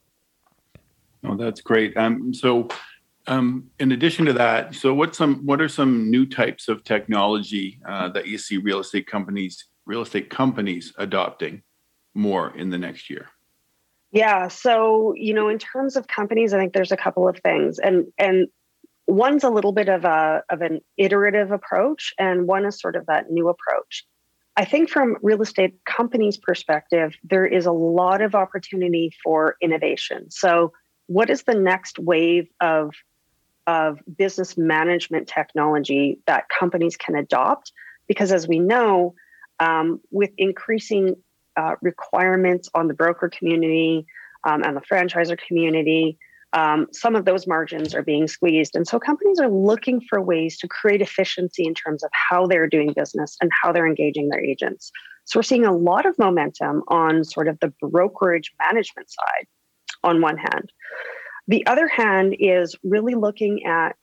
Oh, 1.26 1.36
that's 1.36 1.62
great. 1.62 1.96
Um, 1.98 2.34
so, 2.34 2.70
um, 3.28 3.70
in 3.80 3.92
addition 3.92 4.26
to 4.26 4.34
that, 4.34 4.74
so 4.74 4.94
what 4.94 5.14
some 5.14 5.46
what 5.46 5.60
are 5.60 5.68
some 5.68 6.10
new 6.10 6.26
types 6.26 6.68
of 6.68 6.84
technology 6.84 7.80
uh, 7.88 8.10
that 8.10 8.28
you 8.28 8.38
see 8.38 8.58
real 8.58 8.80
estate 8.80 9.08
companies 9.08 9.66
real 9.86 10.02
estate 10.02 10.30
companies 10.30 10.94
adopting 10.98 11.62
more 12.14 12.56
in 12.56 12.70
the 12.70 12.78
next 12.78 13.10
year? 13.10 13.28
Yeah, 14.12 14.48
so 14.48 15.14
you 15.16 15.34
know, 15.34 15.50
in 15.50 15.60
terms 15.60 15.96
of 15.96 16.08
companies, 16.08 16.54
I 16.54 16.60
think 16.60 16.74
there's 16.74 16.92
a 16.92 16.98
couple 16.98 17.28
of 17.28 17.40
things, 17.40 17.80
and 17.80 18.08
and 18.18 18.48
one's 19.08 19.44
a 19.44 19.50
little 19.50 19.72
bit 19.72 19.90
of 19.90 20.06
a 20.06 20.44
of 20.50 20.62
an 20.62 20.82
iterative 20.98 21.52
approach, 21.52 22.14
and 22.18 22.48
one 22.48 22.66
is 22.66 22.80
sort 22.80 22.96
of 22.96 23.06
that 23.06 23.30
new 23.30 23.50
approach. 23.50 24.06
I 24.58 24.66
think 24.66 24.90
from 24.90 25.16
real 25.22 25.42
estate 25.42 25.76
companies' 25.86 26.38
perspective, 26.38 27.14
there 27.24 27.46
is 27.46 27.66
a 27.66 27.72
lot 27.72 28.22
of 28.22 28.36
opportunity 28.36 29.12
for 29.24 29.56
innovation. 29.62 30.30
So, 30.32 30.74
what 31.08 31.30
is 31.30 31.44
the 31.44 31.56
next 31.56 32.00
wave 32.00 32.48
of 32.60 32.94
of 33.68 34.00
business 34.18 34.58
management 34.58 35.28
technology 35.28 36.20
that 36.26 36.46
companies 36.50 36.98
can 36.98 37.16
adopt? 37.16 37.72
Because 38.08 38.32
as 38.32 38.48
we 38.48 38.58
know, 38.58 39.14
um, 39.60 40.02
with 40.10 40.32
increasing 40.38 41.16
uh, 41.60 41.76
requirements 41.82 42.70
on 42.74 42.88
the 42.88 42.94
broker 42.94 43.30
community 43.38 44.06
um, 44.48 44.64
and 44.64 44.78
the 44.78 44.82
franchisor 44.82 45.38
community, 45.48 46.18
um, 46.54 46.88
some 46.92 47.16
of 47.16 47.26
those 47.26 47.46
margins 47.46 47.94
are 47.94 48.02
being 48.02 48.28
squeezed. 48.28 48.76
And 48.76 48.88
so 48.88 49.00
companies 49.00 49.40
are 49.40 49.50
looking 49.50 50.02
for 50.10 50.22
ways 50.22 50.58
to 50.60 50.68
create 50.68 51.02
efficiency 51.02 51.66
in 51.66 51.74
terms 51.74 52.02
of 52.04 52.10
how 52.30 52.48
they're 52.48 52.68
doing 52.68 52.94
business 52.94 53.38
and 53.42 53.52
how 53.62 53.72
they're 53.72 53.86
engaging 53.88 54.30
their 54.30 54.44
agents. 54.52 54.92
So 55.26 55.38
we're 55.38 55.44
seeing 55.44 55.66
a 55.66 55.76
lot 55.76 56.06
of 56.06 56.18
momentum 56.18 56.82
on 56.88 57.24
sort 57.24 57.48
of 57.48 57.60
the 57.60 57.72
brokerage 57.82 58.52
management 58.66 59.10
side, 59.12 59.46
on 60.04 60.22
one 60.22 60.38
hand. 60.38 60.72
The 61.48 61.66
other 61.68 61.88
hand 61.88 62.36
is 62.40 62.76
really 62.84 63.16
looking 63.16 63.66
at, 63.66 63.96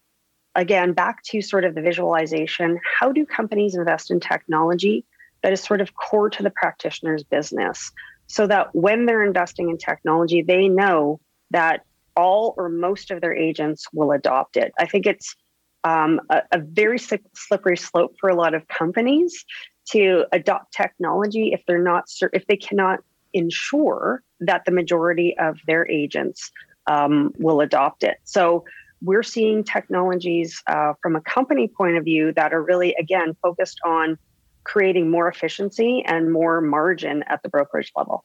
again, 0.54 0.92
back 0.92 1.22
to 1.30 1.40
sort 1.40 1.64
of 1.64 1.74
the 1.74 1.80
visualization 1.80 2.78
how 3.00 3.12
do 3.12 3.24
companies 3.24 3.74
invest 3.74 4.10
in 4.10 4.20
technology 4.20 5.04
that 5.46 5.52
is 5.52 5.62
sort 5.62 5.80
of 5.80 5.94
core 5.94 6.28
to 6.28 6.42
the 6.42 6.50
practitioner's 6.50 7.22
business? 7.22 7.92
So 8.26 8.48
that 8.48 8.74
when 8.74 9.06
they're 9.06 9.24
investing 9.24 9.70
in 9.70 9.78
technology, 9.78 10.42
they 10.42 10.66
know 10.66 11.20
that 11.52 11.82
all 12.16 12.52
or 12.56 12.68
most 12.68 13.12
of 13.12 13.20
their 13.20 13.32
agents 13.32 13.86
will 13.92 14.10
adopt 14.10 14.56
it. 14.56 14.72
I 14.80 14.86
think 14.86 15.06
it's 15.06 15.36
um, 15.84 16.20
a, 16.30 16.42
a, 16.50 16.58
very 16.58 16.98
slippery 16.98 17.76
slope 17.76 18.16
for 18.20 18.28
a 18.28 18.34
lot 18.34 18.54
of 18.54 18.66
companies 18.66 19.44
to 19.90 20.24
adopt 20.32 20.72
technology 20.72 21.52
if 21.52 21.62
they're 21.68 21.80
not 21.80 22.06
if 22.32 22.44
they 22.48 22.56
cannot 22.56 22.98
ensure 23.32 24.24
that 24.40 24.64
the 24.64 24.72
majority 24.72 25.38
of 25.38 25.58
their 25.68 25.88
agents 25.88 26.50
um, 26.88 27.32
will 27.38 27.60
adopt 27.60 28.02
it. 28.02 28.16
So 28.24 28.64
we're 29.00 29.22
seeing 29.22 29.62
technologies 29.62 30.60
uh, 30.66 30.94
from 31.00 31.14
a 31.14 31.20
company 31.20 31.68
point 31.68 31.96
of 31.98 32.04
view 32.04 32.32
that 32.32 32.52
are 32.52 32.64
really 32.64 32.96
again 32.98 33.36
focused 33.40 33.78
on 33.84 34.18
creating 34.66 35.08
more 35.10 35.28
efficiency 35.28 36.02
and 36.06 36.32
more 36.32 36.60
margin 36.60 37.22
at 37.28 37.40
the 37.42 37.48
brokerage 37.48 37.92
level. 37.96 38.24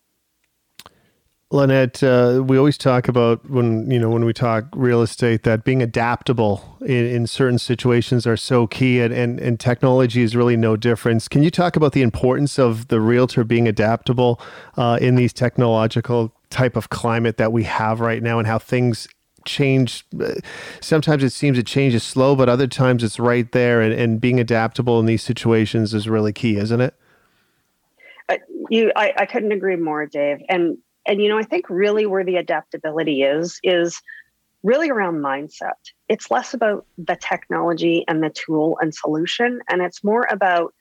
Lynette, 1.53 2.01
uh, 2.01 2.41
we 2.45 2.57
always 2.57 2.77
talk 2.77 3.09
about 3.09 3.47
when 3.49 3.91
you 3.91 3.99
know 3.99 4.09
when 4.09 4.23
we 4.23 4.31
talk 4.31 4.65
real 4.73 5.01
estate 5.01 5.43
that 5.43 5.65
being 5.65 5.83
adaptable 5.83 6.77
in, 6.79 7.05
in 7.05 7.27
certain 7.27 7.59
situations 7.59 8.25
are 8.25 8.37
so 8.37 8.67
key, 8.67 9.01
and, 9.01 9.13
and 9.13 9.37
and 9.39 9.59
technology 9.59 10.21
is 10.21 10.33
really 10.33 10.55
no 10.55 10.77
difference. 10.77 11.27
Can 11.27 11.43
you 11.43 11.51
talk 11.51 11.75
about 11.75 11.91
the 11.91 12.03
importance 12.03 12.57
of 12.57 12.87
the 12.87 13.01
realtor 13.01 13.43
being 13.43 13.67
adaptable 13.67 14.39
uh, 14.77 14.97
in 15.01 15.15
these 15.15 15.33
technological 15.33 16.33
type 16.49 16.77
of 16.77 16.89
climate 16.89 17.35
that 17.35 17.51
we 17.51 17.63
have 17.63 17.99
right 17.99 18.23
now, 18.23 18.39
and 18.39 18.47
how 18.47 18.57
things 18.57 19.09
change? 19.45 20.05
Sometimes 20.79 21.23
it 21.23 21.31
seems 21.31 21.57
it 21.57 21.65
changes 21.65 22.03
slow, 22.03 22.35
but 22.35 22.49
other 22.49 22.67
times 22.67 23.03
it's 23.03 23.19
right 23.19 23.51
there, 23.51 23.81
and, 23.81 23.93
and 23.93 24.21
being 24.21 24.39
adaptable 24.39 24.99
in 24.99 25.05
these 25.05 25.23
situations 25.23 25.93
is 25.93 26.07
really 26.07 26.33
key, 26.33 26.57
isn't 26.57 26.81
it? 26.81 26.95
Uh, 28.29 28.37
you, 28.69 28.91
I, 28.95 29.13
I 29.17 29.25
couldn't 29.25 29.51
agree 29.51 29.75
more, 29.75 30.05
Dave, 30.05 30.39
and 30.47 30.77
and 31.05 31.21
you 31.21 31.29
know 31.29 31.37
i 31.37 31.43
think 31.43 31.69
really 31.69 32.05
where 32.05 32.23
the 32.23 32.37
adaptability 32.37 33.23
is 33.23 33.59
is 33.63 34.01
really 34.63 34.89
around 34.89 35.21
mindset 35.21 35.73
it's 36.07 36.29
less 36.29 36.53
about 36.53 36.85
the 36.97 37.15
technology 37.15 38.05
and 38.07 38.21
the 38.23 38.29
tool 38.29 38.77
and 38.81 38.93
solution 38.93 39.59
and 39.69 39.81
it's 39.81 40.03
more 40.03 40.27
about 40.29 40.73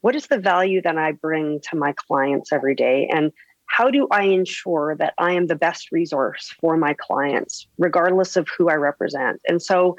what 0.00 0.14
is 0.14 0.26
the 0.26 0.38
value 0.38 0.82
that 0.82 0.98
i 0.98 1.12
bring 1.12 1.60
to 1.60 1.76
my 1.76 1.92
clients 1.92 2.52
every 2.52 2.74
day 2.74 3.08
and 3.12 3.32
how 3.68 3.90
do 3.90 4.08
i 4.10 4.22
ensure 4.22 4.96
that 4.96 5.14
i 5.18 5.32
am 5.32 5.46
the 5.46 5.56
best 5.56 5.92
resource 5.92 6.54
for 6.60 6.76
my 6.76 6.94
clients 6.94 7.66
regardless 7.78 8.36
of 8.36 8.48
who 8.56 8.68
i 8.68 8.74
represent? 8.74 9.40
And 9.48 9.62
so 9.62 9.96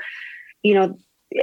you 0.64 0.74
know 0.74 0.98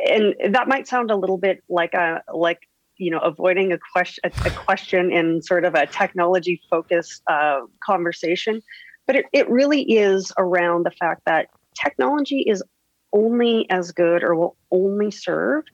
and 0.08 0.34
that 0.54 0.68
might 0.68 0.88
sound 0.88 1.10
a 1.10 1.16
little 1.16 1.38
bit 1.38 1.62
like 1.68 1.94
a 1.94 2.22
like 2.34 2.60
you 2.98 3.10
know 3.10 3.18
avoiding 3.20 3.72
a 3.72 3.78
question 3.92 4.20
a, 4.24 4.48
a 4.48 4.50
question 4.50 5.12
in 5.12 5.42
sort 5.42 5.64
of 5.64 5.74
a 5.74 5.86
technology 5.86 6.60
focused 6.70 7.22
uh, 7.28 7.60
conversation 7.84 8.62
but 9.06 9.16
it, 9.16 9.26
it 9.32 9.48
really 9.48 9.82
is 9.82 10.32
around 10.38 10.84
the 10.84 10.90
fact 10.90 11.22
that 11.26 11.48
technology 11.80 12.40
is 12.40 12.62
only 13.12 13.68
as 13.70 13.92
good 13.92 14.22
or 14.22 14.34
will 14.34 14.56
only 14.70 15.10
serve 15.10 15.64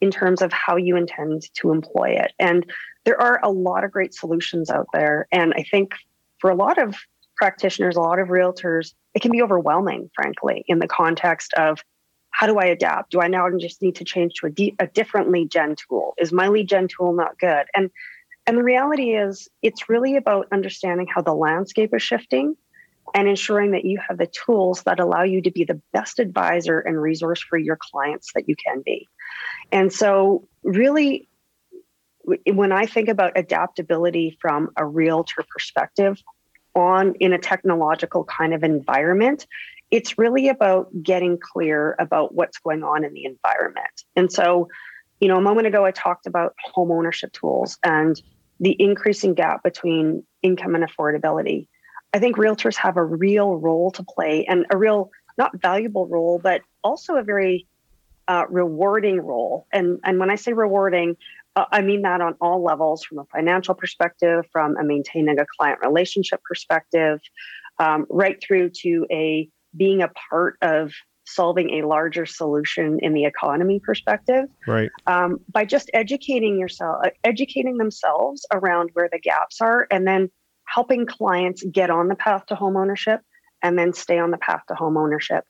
in 0.00 0.10
terms 0.10 0.42
of 0.42 0.52
how 0.52 0.76
you 0.76 0.96
intend 0.96 1.42
to 1.54 1.70
employ 1.70 2.10
it. 2.10 2.32
And 2.38 2.70
there 3.04 3.20
are 3.20 3.40
a 3.42 3.50
lot 3.50 3.84
of 3.84 3.90
great 3.90 4.14
solutions 4.14 4.70
out 4.70 4.86
there 4.92 5.26
and 5.32 5.52
i 5.54 5.62
think 5.70 5.92
for 6.38 6.50
a 6.50 6.54
lot 6.54 6.78
of 6.78 6.94
practitioners 7.36 7.96
a 7.96 8.00
lot 8.00 8.18
of 8.18 8.28
realtors 8.28 8.94
it 9.14 9.22
can 9.22 9.30
be 9.30 9.42
overwhelming 9.42 10.10
frankly 10.14 10.64
in 10.68 10.78
the 10.78 10.88
context 10.88 11.52
of 11.54 11.82
how 12.32 12.46
do 12.46 12.58
I 12.58 12.66
adapt? 12.66 13.10
Do 13.10 13.20
I 13.20 13.28
now 13.28 13.48
just 13.58 13.82
need 13.82 13.96
to 13.96 14.04
change 14.04 14.34
to 14.34 14.46
a, 14.46 14.50
de- 14.50 14.74
a 14.78 14.86
different 14.86 15.30
lead 15.30 15.50
gen 15.50 15.74
tool? 15.76 16.14
Is 16.16 16.32
my 16.32 16.48
lead 16.48 16.68
gen 16.68 16.88
tool 16.88 17.12
not 17.12 17.38
good? 17.38 17.66
And 17.74 17.90
and 18.46 18.58
the 18.58 18.62
reality 18.64 19.14
is, 19.14 19.48
it's 19.62 19.88
really 19.88 20.16
about 20.16 20.48
understanding 20.50 21.06
how 21.06 21.20
the 21.20 21.34
landscape 21.34 21.94
is 21.94 22.02
shifting 22.02 22.56
and 23.14 23.28
ensuring 23.28 23.72
that 23.72 23.84
you 23.84 24.00
have 24.08 24.18
the 24.18 24.26
tools 24.26 24.82
that 24.84 24.98
allow 24.98 25.22
you 25.22 25.42
to 25.42 25.50
be 25.50 25.64
the 25.64 25.80
best 25.92 26.18
advisor 26.18 26.80
and 26.80 27.00
resource 27.00 27.40
for 27.40 27.58
your 27.58 27.78
clients 27.92 28.32
that 28.34 28.48
you 28.48 28.56
can 28.56 28.82
be. 28.84 29.06
And 29.70 29.92
so, 29.92 30.48
really, 30.64 31.28
when 32.46 32.72
I 32.72 32.86
think 32.86 33.08
about 33.08 33.32
adaptability 33.36 34.38
from 34.40 34.70
a 34.76 34.84
realtor 34.84 35.44
perspective 35.48 36.22
on 36.74 37.14
in 37.20 37.32
a 37.32 37.38
technological 37.38 38.24
kind 38.24 38.54
of 38.54 38.62
environment, 38.62 39.46
it's 39.90 40.18
really 40.18 40.48
about 40.48 40.88
getting 41.02 41.38
clear 41.38 41.96
about 41.98 42.34
what's 42.34 42.58
going 42.58 42.82
on 42.82 43.04
in 43.04 43.12
the 43.12 43.24
environment. 43.24 44.04
And 44.16 44.32
so, 44.32 44.68
you 45.20 45.28
know, 45.28 45.36
a 45.36 45.40
moment 45.40 45.66
ago, 45.66 45.84
I 45.84 45.90
talked 45.90 46.26
about 46.26 46.54
home 46.62 46.90
ownership 46.92 47.32
tools 47.32 47.76
and 47.82 48.20
the 48.60 48.76
increasing 48.78 49.34
gap 49.34 49.62
between 49.62 50.24
income 50.42 50.74
and 50.74 50.84
affordability. 50.84 51.66
I 52.12 52.18
think 52.18 52.36
realtors 52.36 52.76
have 52.76 52.96
a 52.96 53.04
real 53.04 53.56
role 53.56 53.90
to 53.92 54.04
play 54.04 54.44
and 54.46 54.66
a 54.70 54.76
real, 54.76 55.10
not 55.38 55.60
valuable 55.60 56.06
role, 56.06 56.38
but 56.38 56.62
also 56.82 57.16
a 57.16 57.22
very 57.22 57.66
uh, 58.28 58.44
rewarding 58.48 59.20
role. 59.20 59.66
And, 59.72 59.98
and 60.04 60.18
when 60.20 60.30
I 60.30 60.36
say 60.36 60.52
rewarding, 60.52 61.16
I 61.56 61.82
mean 61.82 62.02
that 62.02 62.20
on 62.20 62.34
all 62.40 62.62
levels 62.62 63.04
from 63.04 63.18
a 63.18 63.24
financial 63.24 63.74
perspective, 63.74 64.44
from 64.52 64.76
a 64.76 64.84
maintaining 64.84 65.38
a 65.38 65.46
client 65.58 65.80
relationship 65.84 66.40
perspective, 66.44 67.20
um, 67.78 68.06
right 68.08 68.42
through 68.42 68.70
to 68.82 69.06
a 69.10 69.48
being 69.76 70.02
a 70.02 70.10
part 70.30 70.56
of 70.62 70.92
solving 71.24 71.70
a 71.80 71.86
larger 71.86 72.26
solution 72.26 72.98
in 73.00 73.14
the 73.14 73.24
economy 73.24 73.80
perspective. 73.80 74.46
Right. 74.66 74.90
Um, 75.06 75.38
by 75.50 75.64
just 75.64 75.90
educating 75.94 76.58
yourself 76.58 76.98
uh, 77.04 77.10
educating 77.24 77.78
themselves 77.78 78.46
around 78.52 78.90
where 78.94 79.08
the 79.10 79.18
gaps 79.18 79.60
are 79.60 79.86
and 79.90 80.06
then 80.06 80.30
helping 80.66 81.06
clients 81.06 81.64
get 81.64 81.90
on 81.90 82.08
the 82.08 82.14
path 82.14 82.46
to 82.46 82.54
home 82.54 82.76
ownership 82.76 83.20
and 83.62 83.78
then 83.78 83.92
stay 83.92 84.18
on 84.18 84.30
the 84.30 84.38
path 84.38 84.62
to 84.68 84.74
home 84.74 84.96
ownership 84.96 85.44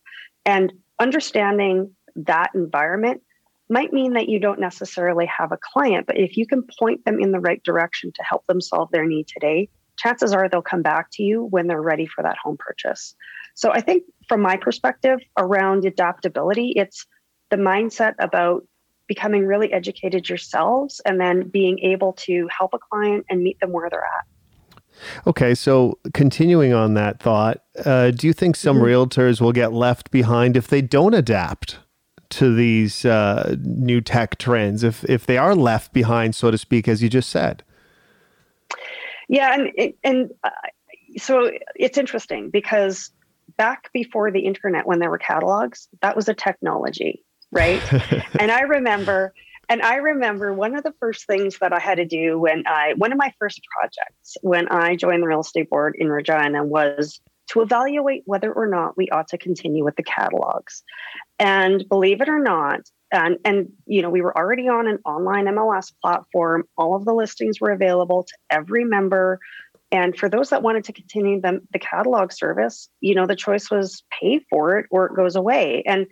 and 0.46 0.72
understanding 0.98 1.94
that 2.16 2.50
environment 2.54 3.22
might 3.70 3.92
mean 3.92 4.12
that 4.14 4.28
you 4.28 4.38
don't 4.38 4.60
necessarily 4.60 5.26
have 5.26 5.52
a 5.52 5.58
client 5.72 6.06
but 6.06 6.18
if 6.18 6.36
you 6.36 6.46
can 6.46 6.62
point 6.78 7.04
them 7.04 7.18
in 7.20 7.32
the 7.32 7.40
right 7.40 7.62
direction 7.62 8.12
to 8.14 8.22
help 8.22 8.46
them 8.46 8.60
solve 8.60 8.90
their 8.90 9.06
need 9.06 9.26
today 9.26 9.68
chances 9.96 10.32
are 10.32 10.48
they'll 10.48 10.62
come 10.62 10.82
back 10.82 11.08
to 11.12 11.22
you 11.22 11.44
when 11.50 11.66
they're 11.66 11.82
ready 11.82 12.06
for 12.06 12.22
that 12.22 12.36
home 12.42 12.56
purchase 12.58 13.14
so 13.54 13.70
I 13.72 13.80
think 13.80 14.04
from 14.28 14.40
my 14.40 14.56
perspective 14.56 15.20
around 15.36 15.84
adaptability, 15.84 16.72
it's 16.76 17.06
the 17.50 17.56
mindset 17.56 18.14
about 18.18 18.66
becoming 19.06 19.44
really 19.44 19.72
educated 19.72 20.28
yourselves 20.28 21.00
and 21.04 21.20
then 21.20 21.48
being 21.48 21.78
able 21.80 22.12
to 22.12 22.48
help 22.56 22.72
a 22.74 22.78
client 22.78 23.26
and 23.28 23.42
meet 23.42 23.58
them 23.60 23.72
where 23.72 23.90
they're 23.90 24.00
at. 24.00 25.26
Okay, 25.26 25.54
so 25.54 25.98
continuing 26.14 26.72
on 26.72 26.94
that 26.94 27.20
thought, 27.20 27.62
uh, 27.84 28.10
do 28.12 28.26
you 28.26 28.32
think 28.32 28.54
some 28.54 28.76
mm-hmm. 28.76 28.86
realtors 28.86 29.40
will 29.40 29.52
get 29.52 29.72
left 29.72 30.10
behind 30.10 30.56
if 30.56 30.68
they 30.68 30.82
don't 30.82 31.14
adapt 31.14 31.78
to 32.30 32.54
these 32.54 33.04
uh, 33.04 33.56
new 33.60 34.00
tech 34.00 34.38
trends? 34.38 34.82
If 34.82 35.04
if 35.04 35.26
they 35.26 35.38
are 35.38 35.54
left 35.54 35.92
behind, 35.92 36.34
so 36.34 36.50
to 36.50 36.58
speak, 36.58 36.88
as 36.88 37.02
you 37.02 37.08
just 37.08 37.30
said? 37.30 37.62
Yeah, 39.28 39.54
and 39.54 39.94
and 40.02 40.30
uh, 40.42 40.50
so 41.18 41.50
it's 41.76 41.98
interesting 41.98 42.50
because 42.50 43.10
back 43.56 43.92
before 43.92 44.30
the 44.30 44.40
internet 44.40 44.86
when 44.86 44.98
there 44.98 45.10
were 45.10 45.18
catalogs, 45.18 45.88
that 46.02 46.16
was 46.16 46.28
a 46.28 46.34
technology, 46.34 47.24
right? 47.52 47.80
and 48.40 48.50
I 48.50 48.62
remember 48.62 49.34
and 49.70 49.82
I 49.82 49.96
remember 49.96 50.52
one 50.52 50.74
of 50.74 50.82
the 50.82 50.92
first 50.98 51.28
things 51.28 51.58
that 51.60 51.72
I 51.72 51.78
had 51.78 51.98
to 51.98 52.04
do 52.04 52.38
when 52.38 52.64
I 52.66 52.94
one 52.96 53.12
of 53.12 53.18
my 53.18 53.32
first 53.38 53.60
projects 53.78 54.36
when 54.42 54.66
I 54.68 54.96
joined 54.96 55.22
the 55.22 55.28
real 55.28 55.40
estate 55.40 55.70
board 55.70 55.94
in 55.96 56.08
Regina 56.08 56.64
was 56.64 57.20
to 57.52 57.60
evaluate 57.60 58.22
whether 58.26 58.52
or 58.52 58.66
not 58.66 58.96
we 58.96 59.08
ought 59.10 59.28
to 59.28 59.38
continue 59.38 59.84
with 59.84 59.96
the 59.96 60.02
catalogs. 60.02 60.82
And 61.38 61.88
believe 61.88 62.20
it 62.20 62.28
or 62.28 62.38
not, 62.38 62.80
and 63.12 63.38
and 63.44 63.70
you 63.86 64.02
know 64.02 64.10
we 64.10 64.20
were 64.20 64.36
already 64.36 64.68
on 64.68 64.86
an 64.86 64.98
online 65.04 65.46
MLS 65.46 65.92
platform. 66.02 66.64
All 66.76 66.94
of 66.94 67.04
the 67.04 67.14
listings 67.14 67.60
were 67.60 67.70
available 67.70 68.24
to 68.24 68.34
every 68.50 68.84
member 68.84 69.40
and 69.92 70.16
for 70.16 70.28
those 70.28 70.50
that 70.50 70.62
wanted 70.62 70.84
to 70.84 70.92
continue 70.92 71.40
the, 71.40 71.60
the 71.72 71.78
catalog 71.78 72.32
service, 72.32 72.88
you 73.00 73.14
know, 73.14 73.26
the 73.26 73.36
choice 73.36 73.70
was 73.70 74.04
pay 74.20 74.40
for 74.50 74.78
it 74.78 74.86
or 74.90 75.06
it 75.06 75.16
goes 75.16 75.34
away. 75.34 75.82
And 75.84 76.06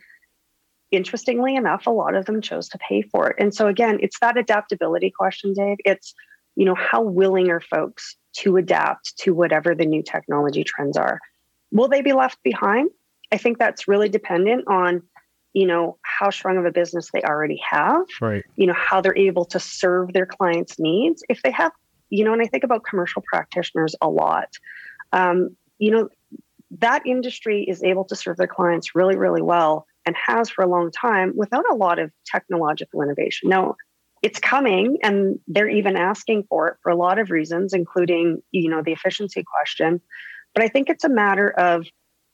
interestingly 0.90 1.54
enough, 1.54 1.86
a 1.86 1.90
lot 1.90 2.14
of 2.14 2.24
them 2.24 2.40
chose 2.40 2.68
to 2.70 2.78
pay 2.78 3.02
for 3.02 3.30
it. 3.30 3.36
And 3.38 3.54
so 3.54 3.68
again, 3.68 3.98
it's 4.02 4.18
that 4.20 4.36
adaptability 4.36 5.12
question, 5.16 5.52
Dave. 5.54 5.76
It's, 5.84 6.12
you 6.56 6.64
know, 6.64 6.74
how 6.74 7.02
willing 7.02 7.50
are 7.50 7.60
folks 7.60 8.16
to 8.38 8.56
adapt 8.56 9.16
to 9.18 9.34
whatever 9.34 9.74
the 9.74 9.86
new 9.86 10.02
technology 10.02 10.64
trends 10.64 10.96
are? 10.96 11.20
Will 11.70 11.88
they 11.88 12.02
be 12.02 12.12
left 12.12 12.42
behind? 12.42 12.90
I 13.30 13.36
think 13.36 13.58
that's 13.58 13.88
really 13.88 14.08
dependent 14.08 14.64
on, 14.68 15.02
you 15.52 15.66
know, 15.66 15.98
how 16.02 16.30
strong 16.30 16.56
of 16.56 16.64
a 16.64 16.70
business 16.70 17.10
they 17.12 17.22
already 17.22 17.60
have. 17.68 18.02
Right. 18.20 18.44
You 18.56 18.66
know, 18.66 18.74
how 18.74 19.00
they're 19.00 19.16
able 19.16 19.44
to 19.46 19.60
serve 19.60 20.12
their 20.12 20.26
clients' 20.26 20.78
needs. 20.78 21.22
If 21.28 21.42
they 21.42 21.50
have 21.50 21.72
you 22.10 22.24
know, 22.24 22.32
and 22.32 22.42
I 22.42 22.46
think 22.46 22.64
about 22.64 22.84
commercial 22.84 23.22
practitioners 23.22 23.94
a 24.00 24.08
lot. 24.08 24.48
Um, 25.12 25.56
you 25.78 25.90
know, 25.90 26.08
that 26.78 27.06
industry 27.06 27.64
is 27.64 27.82
able 27.82 28.04
to 28.06 28.16
serve 28.16 28.36
their 28.36 28.46
clients 28.46 28.94
really, 28.94 29.16
really 29.16 29.42
well 29.42 29.86
and 30.06 30.14
has 30.26 30.48
for 30.50 30.62
a 30.62 30.68
long 30.68 30.90
time 30.90 31.32
without 31.34 31.64
a 31.70 31.74
lot 31.74 31.98
of 31.98 32.10
technological 32.26 33.02
innovation. 33.02 33.48
Now, 33.48 33.76
it's 34.22 34.38
coming 34.40 34.98
and 35.02 35.38
they're 35.46 35.68
even 35.68 35.96
asking 35.96 36.44
for 36.48 36.68
it 36.68 36.76
for 36.82 36.90
a 36.90 36.96
lot 36.96 37.18
of 37.18 37.30
reasons, 37.30 37.72
including, 37.72 38.42
you 38.50 38.68
know, 38.68 38.82
the 38.82 38.92
efficiency 38.92 39.44
question. 39.44 40.00
But 40.54 40.64
I 40.64 40.68
think 40.68 40.88
it's 40.88 41.04
a 41.04 41.08
matter 41.08 41.48
of 41.50 41.86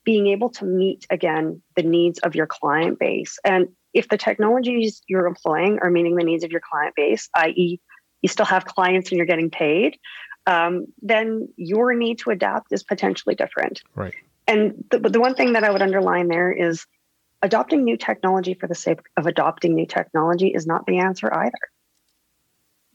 being 0.04 0.28
able 0.28 0.50
to 0.50 0.64
meet 0.64 1.06
again 1.10 1.62
the 1.76 1.82
needs 1.82 2.18
of 2.20 2.34
your 2.34 2.46
client 2.46 2.98
base. 2.98 3.38
And 3.44 3.68
if 3.92 4.08
the 4.08 4.18
technologies 4.18 5.02
you're 5.06 5.26
employing 5.26 5.78
are 5.80 5.90
meeting 5.90 6.16
the 6.16 6.24
needs 6.24 6.44
of 6.44 6.50
your 6.50 6.60
client 6.60 6.94
base, 6.94 7.28
i.e., 7.36 7.80
you 8.22 8.28
still 8.28 8.46
have 8.46 8.64
clients 8.64 9.10
and 9.10 9.16
you're 9.16 9.26
getting 9.26 9.50
paid, 9.50 9.98
um, 10.46 10.86
then 11.02 11.48
your 11.56 11.94
need 11.94 12.18
to 12.20 12.30
adapt 12.30 12.72
is 12.72 12.82
potentially 12.82 13.34
different. 13.34 13.82
Right. 13.94 14.14
And 14.46 14.84
the, 14.90 14.98
the 14.98 15.20
one 15.20 15.34
thing 15.34 15.54
that 15.54 15.64
I 15.64 15.70
would 15.70 15.82
underline 15.82 16.28
there 16.28 16.52
is 16.52 16.86
adopting 17.42 17.84
new 17.84 17.96
technology 17.96 18.54
for 18.54 18.66
the 18.66 18.74
sake 18.74 19.00
of 19.16 19.26
adopting 19.26 19.74
new 19.74 19.86
technology 19.86 20.48
is 20.48 20.66
not 20.66 20.86
the 20.86 20.98
answer 20.98 21.32
either. 21.34 21.52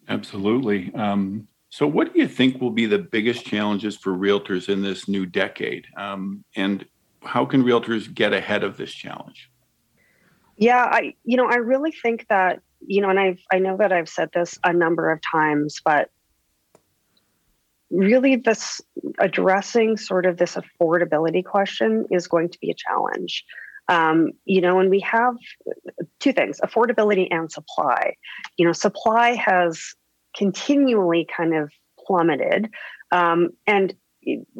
Absolutely. 0.09 0.91
Um, 0.95 1.47
so, 1.69 1.85
what 1.85 2.13
do 2.13 2.19
you 2.19 2.27
think 2.27 2.59
will 2.59 2.71
be 2.71 2.87
the 2.87 2.97
biggest 2.97 3.45
challenges 3.45 3.95
for 3.95 4.11
realtors 4.11 4.69
in 4.69 4.81
this 4.81 5.07
new 5.07 5.25
decade? 5.25 5.85
Um, 5.95 6.43
and 6.55 6.83
how 7.21 7.45
can 7.45 7.63
realtors 7.63 8.11
get 8.13 8.33
ahead 8.33 8.63
of 8.63 8.75
this 8.77 8.91
challenge? 8.91 9.49
Yeah, 10.57 10.83
I 10.83 11.13
you 11.23 11.37
know 11.37 11.47
I 11.47 11.57
really 11.57 11.91
think 11.91 12.25
that 12.29 12.61
you 12.85 13.01
know, 13.01 13.09
and 13.09 13.19
I've 13.19 13.39
I 13.53 13.59
know 13.59 13.77
that 13.77 13.93
I've 13.93 14.09
said 14.09 14.29
this 14.33 14.57
a 14.63 14.73
number 14.73 15.11
of 15.11 15.19
times, 15.31 15.79
but 15.83 16.09
really 17.91 18.35
this 18.35 18.81
addressing 19.19 19.97
sort 19.97 20.25
of 20.25 20.37
this 20.37 20.55
affordability 20.55 21.43
question 21.43 22.05
is 22.11 22.27
going 22.27 22.49
to 22.49 22.59
be 22.59 22.71
a 22.71 22.75
challenge. 22.75 23.45
Um, 23.89 24.31
you 24.45 24.61
know, 24.61 24.79
and 24.79 24.89
we 24.89 24.99
have 25.01 25.35
two 26.19 26.31
things 26.31 26.61
affordability 26.63 27.27
and 27.31 27.51
supply. 27.51 28.15
You 28.55 28.65
know, 28.65 28.71
supply 28.71 29.31
has 29.31 29.93
continually 30.37 31.27
kind 31.35 31.55
of 31.55 31.71
plummeted. 32.05 32.69
Um, 33.11 33.49
and 33.65 33.93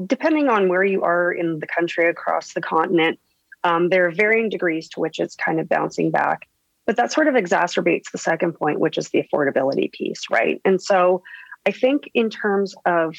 depending 0.06 0.50
on 0.50 0.68
where 0.68 0.84
you 0.84 1.04
are 1.04 1.32
in 1.32 1.60
the 1.60 1.68
country 1.68 2.10
across 2.10 2.54
the 2.54 2.62
continent, 2.62 3.20
um, 3.64 3.90
there 3.90 4.08
are 4.08 4.12
varying 4.12 4.50
degrees 4.50 4.90
to 4.90 5.00
which 5.00 5.20
it's 5.20 5.36
kind 5.36 5.60
of 5.60 5.70
bouncing 5.70 6.12
back. 6.12 6.48
But 6.88 6.98
that 6.98 7.12
sort 7.12 7.28
of 7.28 7.36
exacerbates 7.36 8.12
the 8.12 8.18
second 8.18 8.54
point, 8.54 8.80
which 8.80 8.98
is 8.98 9.10
the 9.10 9.22
affordability 9.22 9.92
piece, 9.92 10.24
right? 10.32 10.60
And 10.66 10.82
so 10.82 11.22
I 11.68 11.72
think 11.72 12.10
in 12.16 12.30
terms 12.30 12.74
of 12.86 13.16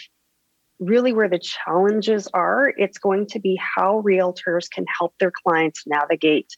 really 0.81 1.13
where 1.13 1.29
the 1.29 1.39
challenges 1.39 2.27
are, 2.33 2.73
it's 2.77 2.99
going 2.99 3.27
to 3.27 3.39
be 3.39 3.57
how 3.57 4.03
realtors 4.03 4.69
can 4.71 4.85
help 4.99 5.15
their 5.21 5.31
clients 5.45 5.85
navigate 5.87 6.57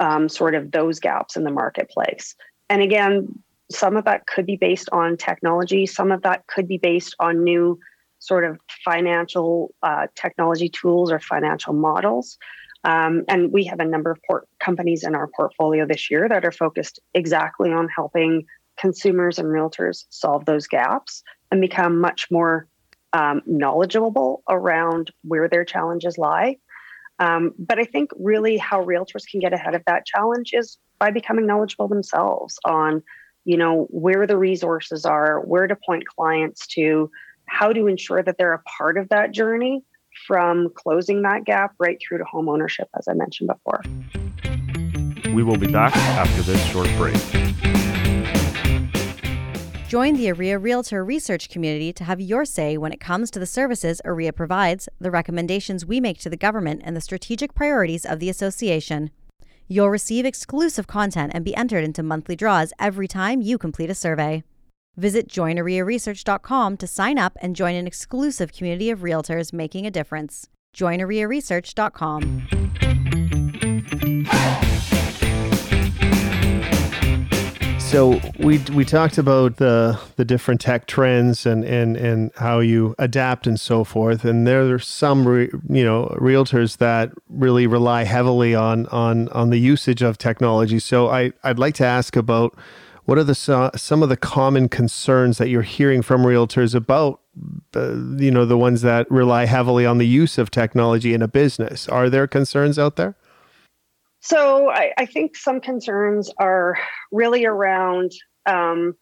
um, 0.00 0.28
sort 0.28 0.54
of 0.54 0.72
those 0.72 0.98
gaps 0.98 1.36
in 1.36 1.44
the 1.44 1.50
marketplace. 1.50 2.34
And 2.68 2.82
again, 2.82 3.28
some 3.70 3.96
of 3.96 4.04
that 4.04 4.26
could 4.26 4.46
be 4.46 4.56
based 4.56 4.88
on 4.92 5.16
technology, 5.16 5.86
some 5.86 6.10
of 6.10 6.22
that 6.22 6.46
could 6.46 6.66
be 6.66 6.78
based 6.78 7.14
on 7.20 7.44
new 7.44 7.78
sort 8.18 8.44
of 8.44 8.58
financial 8.84 9.74
uh, 9.82 10.08
technology 10.16 10.68
tools 10.68 11.12
or 11.12 11.20
financial 11.20 11.72
models. 11.72 12.36
Um, 12.84 13.24
and 13.28 13.52
we 13.52 13.64
have 13.64 13.80
a 13.80 13.84
number 13.84 14.10
of 14.10 14.18
port- 14.26 14.48
companies 14.60 15.04
in 15.04 15.14
our 15.14 15.28
portfolio 15.36 15.86
this 15.86 16.10
year 16.10 16.28
that 16.28 16.44
are 16.44 16.52
focused 16.52 17.00
exactly 17.14 17.72
on 17.72 17.88
helping 17.88 18.44
consumers 18.78 19.38
and 19.38 19.48
realtors 19.48 20.04
solve 20.10 20.44
those 20.44 20.66
gaps 20.66 21.22
and 21.50 21.60
become 21.60 22.00
much 22.00 22.28
more 22.30 22.68
um, 23.12 23.42
knowledgeable 23.46 24.42
around 24.48 25.10
where 25.22 25.48
their 25.48 25.64
challenges 25.64 26.18
lie. 26.18 26.56
Um, 27.18 27.52
but 27.58 27.78
I 27.78 27.84
think 27.84 28.10
really 28.18 28.58
how 28.58 28.84
realtors 28.84 29.28
can 29.28 29.40
get 29.40 29.52
ahead 29.52 29.74
of 29.74 29.82
that 29.86 30.06
challenge 30.06 30.50
is 30.52 30.78
by 30.98 31.10
becoming 31.10 31.46
knowledgeable 31.46 31.88
themselves 31.88 32.58
on, 32.64 33.02
you 33.44 33.56
know, 33.56 33.86
where 33.90 34.26
the 34.26 34.36
resources 34.36 35.04
are, 35.04 35.40
where 35.40 35.66
to 35.66 35.76
point 35.76 36.06
clients 36.06 36.66
to, 36.68 37.10
how 37.46 37.72
to 37.72 37.86
ensure 37.86 38.22
that 38.22 38.36
they're 38.38 38.52
a 38.52 38.62
part 38.62 38.98
of 38.98 39.08
that 39.08 39.32
journey 39.32 39.82
from 40.26 40.70
closing 40.74 41.22
that 41.22 41.44
gap 41.44 41.74
right 41.78 41.98
through 42.00 42.18
to 42.18 42.24
home 42.24 42.48
ownership, 42.48 42.88
as 42.96 43.06
I 43.08 43.14
mentioned 43.14 43.48
before. 43.48 43.82
We 45.34 45.42
will 45.42 45.58
be 45.58 45.70
back 45.70 45.94
after 45.96 46.42
this 46.42 46.64
short 46.66 46.88
break. 46.96 47.77
Join 49.88 50.16
the 50.16 50.26
OREA 50.26 50.62
Realtor 50.62 51.02
research 51.02 51.48
community 51.48 51.94
to 51.94 52.04
have 52.04 52.20
your 52.20 52.44
say 52.44 52.76
when 52.76 52.92
it 52.92 53.00
comes 53.00 53.30
to 53.30 53.38
the 53.38 53.46
services 53.46 54.02
OREA 54.04 54.34
provides, 54.34 54.86
the 55.00 55.10
recommendations 55.10 55.86
we 55.86 55.98
make 55.98 56.18
to 56.18 56.28
the 56.28 56.36
government, 56.36 56.82
and 56.84 56.94
the 56.94 57.00
strategic 57.00 57.54
priorities 57.54 58.04
of 58.04 58.20
the 58.20 58.28
association. 58.28 59.08
You'll 59.66 59.88
receive 59.88 60.26
exclusive 60.26 60.86
content 60.86 61.32
and 61.34 61.42
be 61.42 61.56
entered 61.56 61.84
into 61.84 62.02
monthly 62.02 62.36
draws 62.36 62.74
every 62.78 63.08
time 63.08 63.40
you 63.40 63.56
complete 63.56 63.88
a 63.88 63.94
survey. 63.94 64.42
Visit 64.98 65.26
joinorearesearch.com 65.26 66.76
to 66.76 66.86
sign 66.86 67.16
up 67.16 67.38
and 67.40 67.56
join 67.56 67.74
an 67.74 67.86
exclusive 67.86 68.52
community 68.52 68.90
of 68.90 69.00
realtors 69.00 69.54
making 69.54 69.86
a 69.86 69.90
difference. 69.90 70.50
joinorearesearch.com. 70.76 72.87
So 77.88 78.20
we 78.38 78.58
we 78.74 78.84
talked 78.84 79.16
about 79.16 79.56
the 79.56 79.98
the 80.16 80.24
different 80.24 80.60
tech 80.60 80.86
trends 80.86 81.46
and 81.46 81.64
and 81.64 81.96
and 81.96 82.30
how 82.36 82.58
you 82.60 82.94
adapt 82.98 83.46
and 83.46 83.58
so 83.58 83.82
forth. 83.82 84.26
And 84.26 84.46
there 84.46 84.74
are 84.74 84.78
some 84.78 85.26
re, 85.26 85.48
you 85.70 85.84
know 85.84 86.14
realtors 86.20 86.76
that 86.76 87.12
really 87.30 87.66
rely 87.66 88.04
heavily 88.04 88.54
on 88.54 88.84
on 88.88 89.30
on 89.30 89.48
the 89.48 89.58
usage 89.58 90.02
of 90.02 90.18
technology. 90.18 90.78
So 90.80 91.08
I 91.08 91.32
I'd 91.42 91.58
like 91.58 91.74
to 91.76 91.86
ask 91.86 92.14
about 92.14 92.54
what 93.06 93.16
are 93.16 93.24
the 93.24 93.70
some 93.74 94.02
of 94.02 94.10
the 94.10 94.18
common 94.18 94.68
concerns 94.68 95.38
that 95.38 95.48
you're 95.48 95.62
hearing 95.62 96.02
from 96.02 96.24
realtors 96.24 96.74
about 96.74 97.20
uh, 97.74 97.94
you 98.18 98.30
know 98.30 98.44
the 98.44 98.58
ones 98.58 98.82
that 98.82 99.10
rely 99.10 99.46
heavily 99.46 99.86
on 99.86 99.96
the 99.96 100.06
use 100.06 100.36
of 100.36 100.50
technology 100.50 101.14
in 101.14 101.22
a 101.22 101.28
business. 101.28 101.88
Are 101.88 102.10
there 102.10 102.26
concerns 102.26 102.78
out 102.78 102.96
there? 102.96 103.16
So 104.20 104.70
I, 104.70 104.92
I 104.96 105.06
think 105.06 105.36
some 105.36 105.60
concerns 105.60 106.30
are 106.38 106.76
really 107.12 107.44
around, 107.44 108.12
um, 108.46 108.94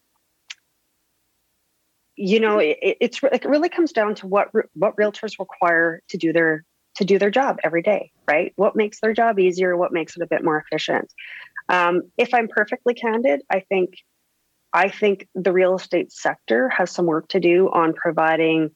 you 2.15 2.39
know, 2.39 2.59
it, 2.59 2.77
it's 2.81 3.19
it 3.23 3.45
really 3.45 3.69
comes 3.69 3.91
down 3.91 4.15
to 4.15 4.27
what 4.27 4.49
what 4.73 4.95
realtors 4.95 5.39
require 5.39 6.01
to 6.09 6.17
do 6.17 6.33
their 6.33 6.63
to 6.95 7.05
do 7.05 7.19
their 7.19 7.29
job 7.29 7.57
every 7.63 7.81
day, 7.81 8.11
right? 8.29 8.53
What 8.55 8.75
makes 8.75 8.99
their 8.99 9.13
job 9.13 9.39
easier? 9.39 9.77
What 9.77 9.93
makes 9.93 10.17
it 10.17 10.23
a 10.23 10.27
bit 10.27 10.43
more 10.43 10.57
efficient? 10.57 11.11
Um, 11.69 12.03
if 12.17 12.33
I'm 12.33 12.47
perfectly 12.47 12.93
candid, 12.93 13.41
I 13.51 13.61
think 13.61 13.95
I 14.73 14.89
think 14.89 15.27
the 15.33 15.53
real 15.53 15.75
estate 15.75 16.11
sector 16.11 16.69
has 16.69 16.91
some 16.91 17.05
work 17.05 17.27
to 17.29 17.39
do 17.39 17.69
on 17.69 17.93
providing 17.93 18.71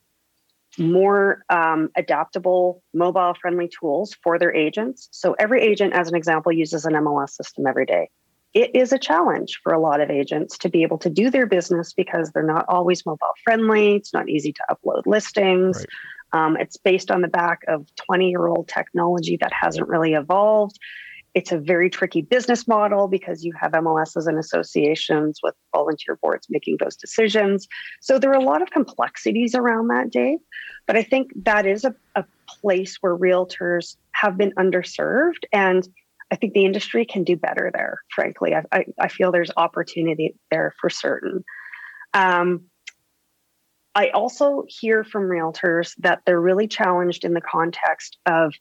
more 0.77 1.43
um, 1.49 1.89
adaptable 1.95 2.83
mobile 2.93 3.33
friendly 3.39 3.69
tools 3.79 4.15
for 4.23 4.39
their 4.39 4.53
agents. 4.53 5.09
So 5.11 5.33
every 5.37 5.61
agent, 5.61 5.93
as 5.93 6.07
an 6.07 6.15
example, 6.15 6.51
uses 6.51 6.85
an 6.85 6.93
MLS 6.93 7.31
system 7.31 7.67
every 7.67 7.85
day. 7.85 8.09
It 8.53 8.75
is 8.75 8.91
a 8.91 8.99
challenge 8.99 9.59
for 9.63 9.73
a 9.73 9.79
lot 9.79 10.01
of 10.01 10.09
agents 10.09 10.57
to 10.59 10.69
be 10.69 10.83
able 10.83 10.97
to 10.99 11.09
do 11.09 11.29
their 11.29 11.45
business 11.45 11.93
because 11.93 12.31
they're 12.31 12.43
not 12.43 12.65
always 12.67 13.05
mobile 13.05 13.27
friendly. 13.43 13.95
It's 13.95 14.13
not 14.13 14.29
easy 14.29 14.51
to 14.53 14.63
upload 14.69 15.03
listings. 15.05 15.77
Right. 15.77 16.45
Um, 16.45 16.57
it's 16.57 16.77
based 16.77 17.11
on 17.11 17.21
the 17.21 17.27
back 17.27 17.61
of 17.67 17.87
20 18.05 18.29
year 18.29 18.47
old 18.47 18.67
technology 18.67 19.37
that 19.41 19.53
hasn't 19.53 19.87
really 19.87 20.13
evolved. 20.13 20.77
It's 21.33 21.51
a 21.51 21.57
very 21.57 21.89
tricky 21.89 22.21
business 22.21 22.67
model 22.67 23.07
because 23.07 23.43
you 23.43 23.53
have 23.59 23.71
MLSs 23.71 24.27
and 24.27 24.37
associations 24.37 25.39
with 25.41 25.55
volunteer 25.73 26.17
boards 26.21 26.47
making 26.49 26.77
those 26.79 26.95
decisions. 26.95 27.67
So 28.01 28.19
there 28.19 28.31
are 28.31 28.39
a 28.39 28.43
lot 28.43 28.61
of 28.61 28.71
complexities 28.71 29.55
around 29.55 29.87
that, 29.87 30.11
Dave. 30.11 30.39
But 30.87 30.97
I 30.97 31.03
think 31.03 31.31
that 31.43 31.65
is 31.65 31.85
a, 31.85 31.95
a 32.15 32.25
place 32.47 32.97
where 33.01 33.15
realtors 33.15 33.95
have 34.11 34.37
been 34.37 34.51
underserved. 34.57 35.43
And 35.53 35.87
I 36.31 36.35
think 36.35 36.53
the 36.53 36.65
industry 36.65 37.05
can 37.05 37.23
do 37.23 37.35
better 37.37 37.71
there, 37.73 37.99
frankly. 38.13 38.53
I, 38.53 38.63
I, 38.71 38.85
I 38.99 39.07
feel 39.07 39.31
there's 39.31 39.51
opportunity 39.55 40.35
there 40.49 40.73
for 40.79 40.89
certain. 40.89 41.43
Um, 42.13 42.65
I 43.93 44.09
also 44.09 44.63
hear 44.67 45.03
from 45.03 45.23
realtors 45.23 45.93
that 45.99 46.21
they're 46.25 46.39
really 46.39 46.67
challenged 46.67 47.25
in 47.25 47.33
the 47.33 47.41
context 47.41 48.17
of 48.25 48.53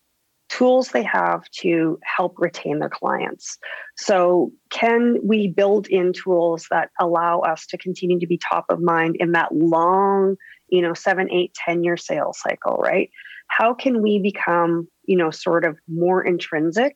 tools 0.50 0.88
they 0.88 1.02
have 1.02 1.48
to 1.50 1.98
help 2.02 2.34
retain 2.38 2.80
their 2.80 2.90
clients. 2.90 3.56
So, 3.96 4.52
can 4.70 5.16
we 5.22 5.48
build 5.48 5.86
in 5.86 6.12
tools 6.12 6.66
that 6.70 6.90
allow 7.00 7.40
us 7.40 7.66
to 7.66 7.78
continue 7.78 8.18
to 8.20 8.26
be 8.26 8.38
top 8.38 8.66
of 8.68 8.82
mind 8.82 9.16
in 9.18 9.32
that 9.32 9.54
long, 9.54 10.36
you 10.68 10.82
know, 10.82 10.92
seven, 10.92 11.30
eight, 11.30 11.54
10 11.54 11.84
year 11.84 11.96
sales 11.96 12.38
cycle, 12.40 12.76
right? 12.76 13.10
How 13.48 13.74
can 13.74 14.02
we 14.02 14.18
become, 14.18 14.88
you 15.04 15.16
know, 15.16 15.30
sort 15.30 15.64
of 15.64 15.78
more 15.88 16.22
intrinsic 16.22 16.94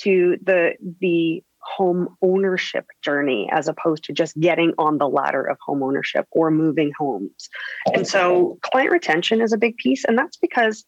to 0.00 0.38
the, 0.42 0.74
the, 1.00 1.44
home 1.64 2.08
ownership 2.22 2.86
journey 3.04 3.48
as 3.52 3.68
opposed 3.68 4.02
to 4.02 4.12
just 4.12 4.36
getting 4.40 4.72
on 4.78 4.98
the 4.98 5.08
ladder 5.08 5.44
of 5.44 5.56
home 5.64 5.80
ownership 5.80 6.26
or 6.32 6.50
moving 6.50 6.90
homes. 6.98 7.48
And 7.94 8.04
so 8.04 8.58
client 8.62 8.90
retention 8.90 9.40
is 9.40 9.52
a 9.52 9.56
big 9.56 9.76
piece 9.76 10.04
and 10.04 10.18
that's 10.18 10.36
because 10.36 10.84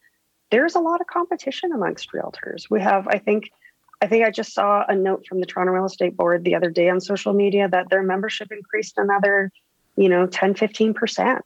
there's 0.54 0.76
a 0.76 0.80
lot 0.80 1.00
of 1.00 1.08
competition 1.08 1.72
amongst 1.72 2.12
realtors. 2.12 2.70
We 2.70 2.80
have, 2.80 3.08
I 3.08 3.18
think, 3.18 3.50
I 4.00 4.06
think 4.06 4.24
I 4.24 4.30
just 4.30 4.54
saw 4.54 4.84
a 4.88 4.94
note 4.94 5.26
from 5.26 5.40
the 5.40 5.46
Toronto 5.46 5.72
Real 5.72 5.86
Estate 5.86 6.16
Board 6.16 6.44
the 6.44 6.54
other 6.54 6.70
day 6.70 6.88
on 6.88 7.00
social 7.00 7.32
media 7.32 7.68
that 7.68 7.90
their 7.90 8.04
membership 8.04 8.52
increased 8.52 8.96
another, 8.96 9.50
you 9.96 10.08
know, 10.08 10.28
10, 10.28 10.54
15%. 10.54 11.40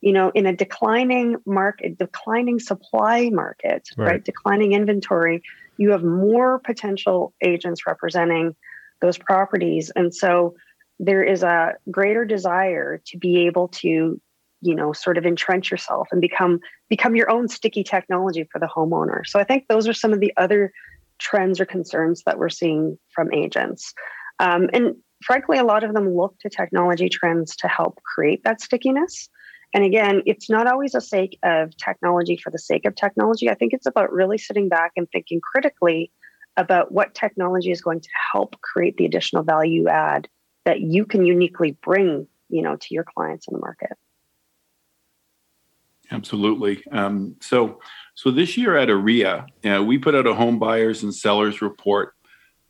You 0.00 0.12
know, 0.12 0.30
in 0.34 0.46
a 0.46 0.56
declining 0.56 1.36
market, 1.44 1.98
declining 1.98 2.58
supply 2.58 3.28
market, 3.30 3.88
right? 3.98 4.06
right? 4.06 4.24
Declining 4.24 4.72
inventory, 4.72 5.42
you 5.76 5.90
have 5.90 6.02
more 6.02 6.58
potential 6.58 7.34
agents 7.42 7.86
representing 7.86 8.56
those 9.02 9.18
properties. 9.18 9.90
And 9.94 10.14
so 10.14 10.56
there 10.98 11.22
is 11.22 11.42
a 11.42 11.74
greater 11.90 12.24
desire 12.24 13.02
to 13.08 13.18
be 13.18 13.46
able 13.46 13.68
to, 13.82 14.20
you 14.64 14.74
know, 14.74 14.92
sort 14.92 15.18
of 15.18 15.26
entrench 15.26 15.70
yourself 15.70 16.08
and 16.10 16.20
become 16.20 16.58
become 16.88 17.14
your 17.14 17.30
own 17.30 17.48
sticky 17.48 17.84
technology 17.84 18.48
for 18.50 18.58
the 18.58 18.66
homeowner. 18.66 19.26
So 19.26 19.38
I 19.38 19.44
think 19.44 19.66
those 19.68 19.86
are 19.86 19.92
some 19.92 20.12
of 20.12 20.20
the 20.20 20.32
other 20.36 20.72
trends 21.18 21.60
or 21.60 21.66
concerns 21.66 22.22
that 22.24 22.38
we're 22.38 22.48
seeing 22.48 22.98
from 23.14 23.32
agents. 23.32 23.92
Um, 24.40 24.68
and 24.72 24.96
frankly, 25.22 25.58
a 25.58 25.64
lot 25.64 25.84
of 25.84 25.92
them 25.94 26.14
look 26.14 26.38
to 26.40 26.48
technology 26.48 27.08
trends 27.08 27.54
to 27.56 27.68
help 27.68 28.00
create 28.02 28.42
that 28.44 28.60
stickiness. 28.60 29.28
And 29.74 29.84
again, 29.84 30.22
it's 30.24 30.48
not 30.48 30.66
always 30.66 30.94
a 30.94 31.00
sake 31.00 31.38
of 31.42 31.76
technology 31.76 32.36
for 32.36 32.50
the 32.50 32.58
sake 32.58 32.86
of 32.86 32.94
technology. 32.94 33.50
I 33.50 33.54
think 33.54 33.72
it's 33.72 33.86
about 33.86 34.12
really 34.12 34.38
sitting 34.38 34.68
back 34.68 34.92
and 34.96 35.08
thinking 35.10 35.40
critically 35.40 36.10
about 36.56 36.92
what 36.92 37.14
technology 37.14 37.70
is 37.70 37.80
going 37.80 38.00
to 38.00 38.08
help 38.32 38.58
create 38.60 38.96
the 38.96 39.04
additional 39.04 39.42
value 39.42 39.88
add 39.88 40.28
that 40.64 40.80
you 40.80 41.04
can 41.04 41.26
uniquely 41.26 41.72
bring, 41.82 42.26
you 42.48 42.62
know, 42.62 42.76
to 42.76 42.94
your 42.94 43.04
clients 43.04 43.46
in 43.48 43.54
the 43.54 43.60
market. 43.60 43.92
Absolutely. 46.10 46.82
Um, 46.92 47.36
so, 47.40 47.80
so 48.14 48.30
this 48.30 48.56
year 48.56 48.76
at 48.76 48.88
OREA, 48.88 49.46
uh, 49.64 49.82
we 49.82 49.98
put 49.98 50.14
out 50.14 50.26
a 50.26 50.34
home 50.34 50.58
buyers 50.58 51.02
and 51.02 51.14
sellers 51.14 51.62
report 51.62 52.14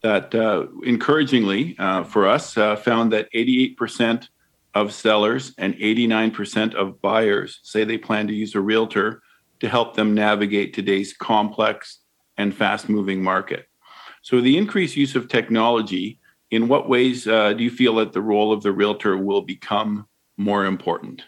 that, 0.02 0.34
uh, 0.34 0.66
encouragingly 0.86 1.76
uh, 1.78 2.04
for 2.04 2.28
us, 2.28 2.56
uh, 2.56 2.76
found 2.76 3.12
that 3.12 3.32
88% 3.32 4.28
of 4.74 4.92
sellers 4.92 5.54
and 5.58 5.74
89% 5.74 6.74
of 6.74 7.00
buyers 7.00 7.60
say 7.62 7.84
they 7.84 7.98
plan 7.98 8.26
to 8.26 8.34
use 8.34 8.54
a 8.54 8.60
realtor 8.60 9.22
to 9.60 9.68
help 9.68 9.94
them 9.94 10.14
navigate 10.14 10.74
today's 10.74 11.12
complex 11.12 12.00
and 12.36 12.54
fast-moving 12.54 13.22
market. 13.22 13.66
So, 14.22 14.40
the 14.40 14.56
increased 14.56 14.96
use 14.96 15.14
of 15.16 15.28
technology, 15.28 16.18
in 16.50 16.68
what 16.68 16.88
ways 16.88 17.26
uh, 17.26 17.52
do 17.52 17.62
you 17.64 17.70
feel 17.70 17.96
that 17.96 18.12
the 18.12 18.22
role 18.22 18.52
of 18.52 18.62
the 18.62 18.72
realtor 18.72 19.16
will 19.16 19.42
become 19.42 20.06
more 20.36 20.64
important? 20.64 21.22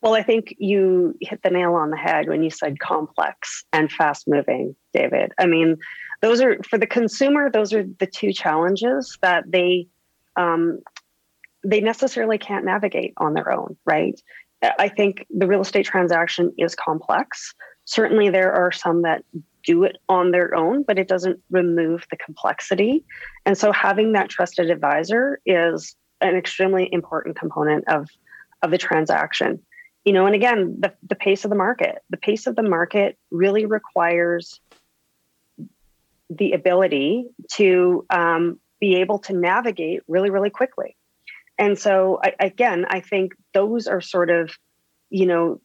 Well, 0.00 0.14
I 0.14 0.22
think 0.22 0.54
you 0.58 1.16
hit 1.20 1.42
the 1.42 1.50
nail 1.50 1.74
on 1.74 1.90
the 1.90 1.96
head 1.96 2.28
when 2.28 2.42
you 2.42 2.50
said 2.50 2.78
complex 2.78 3.64
and 3.72 3.90
fast 3.90 4.28
moving, 4.28 4.76
David. 4.92 5.32
I 5.38 5.46
mean, 5.46 5.76
those 6.20 6.40
are 6.40 6.58
for 6.62 6.78
the 6.78 6.86
consumer, 6.86 7.50
those 7.50 7.72
are 7.72 7.84
the 7.98 8.06
two 8.06 8.32
challenges 8.32 9.18
that 9.22 9.44
they 9.50 9.88
um, 10.36 10.80
they 11.64 11.80
necessarily 11.80 12.38
can't 12.38 12.64
navigate 12.64 13.12
on 13.16 13.34
their 13.34 13.50
own, 13.50 13.76
right? 13.84 14.20
I 14.62 14.88
think 14.88 15.26
the 15.30 15.46
real 15.46 15.62
estate 15.62 15.86
transaction 15.86 16.52
is 16.58 16.74
complex. 16.74 17.54
Certainly, 17.84 18.30
there 18.30 18.52
are 18.52 18.70
some 18.70 19.02
that 19.02 19.24
do 19.64 19.84
it 19.84 19.96
on 20.08 20.30
their 20.30 20.54
own, 20.54 20.82
but 20.82 20.98
it 20.98 21.08
doesn't 21.08 21.40
remove 21.50 22.06
the 22.10 22.16
complexity. 22.16 23.04
And 23.44 23.58
so 23.58 23.72
having 23.72 24.12
that 24.12 24.28
trusted 24.28 24.70
advisor 24.70 25.40
is 25.44 25.96
an 26.20 26.36
extremely 26.36 26.88
important 26.92 27.36
component 27.36 27.86
of, 27.88 28.08
of 28.62 28.70
the 28.70 28.78
transaction. 28.78 29.60
You 30.08 30.14
know, 30.14 30.24
and 30.24 30.34
again, 30.34 30.76
the, 30.80 30.94
the 31.06 31.14
pace 31.14 31.44
of 31.44 31.50
the 31.50 31.54
market. 31.54 31.98
The 32.08 32.16
pace 32.16 32.46
of 32.46 32.56
the 32.56 32.62
market 32.62 33.18
really 33.30 33.66
requires 33.66 34.58
the 36.30 36.52
ability 36.52 37.26
to 37.56 38.06
um, 38.08 38.58
be 38.80 38.94
able 39.02 39.18
to 39.18 39.34
navigate 39.34 40.00
really, 40.08 40.30
really 40.30 40.48
quickly. 40.48 40.96
And 41.58 41.78
so, 41.78 42.20
I, 42.24 42.32
again, 42.40 42.86
I 42.88 43.00
think 43.00 43.34
those 43.52 43.86
are 43.86 44.00
sort 44.00 44.30
of, 44.30 44.50
you 45.10 45.26
know, 45.26 45.60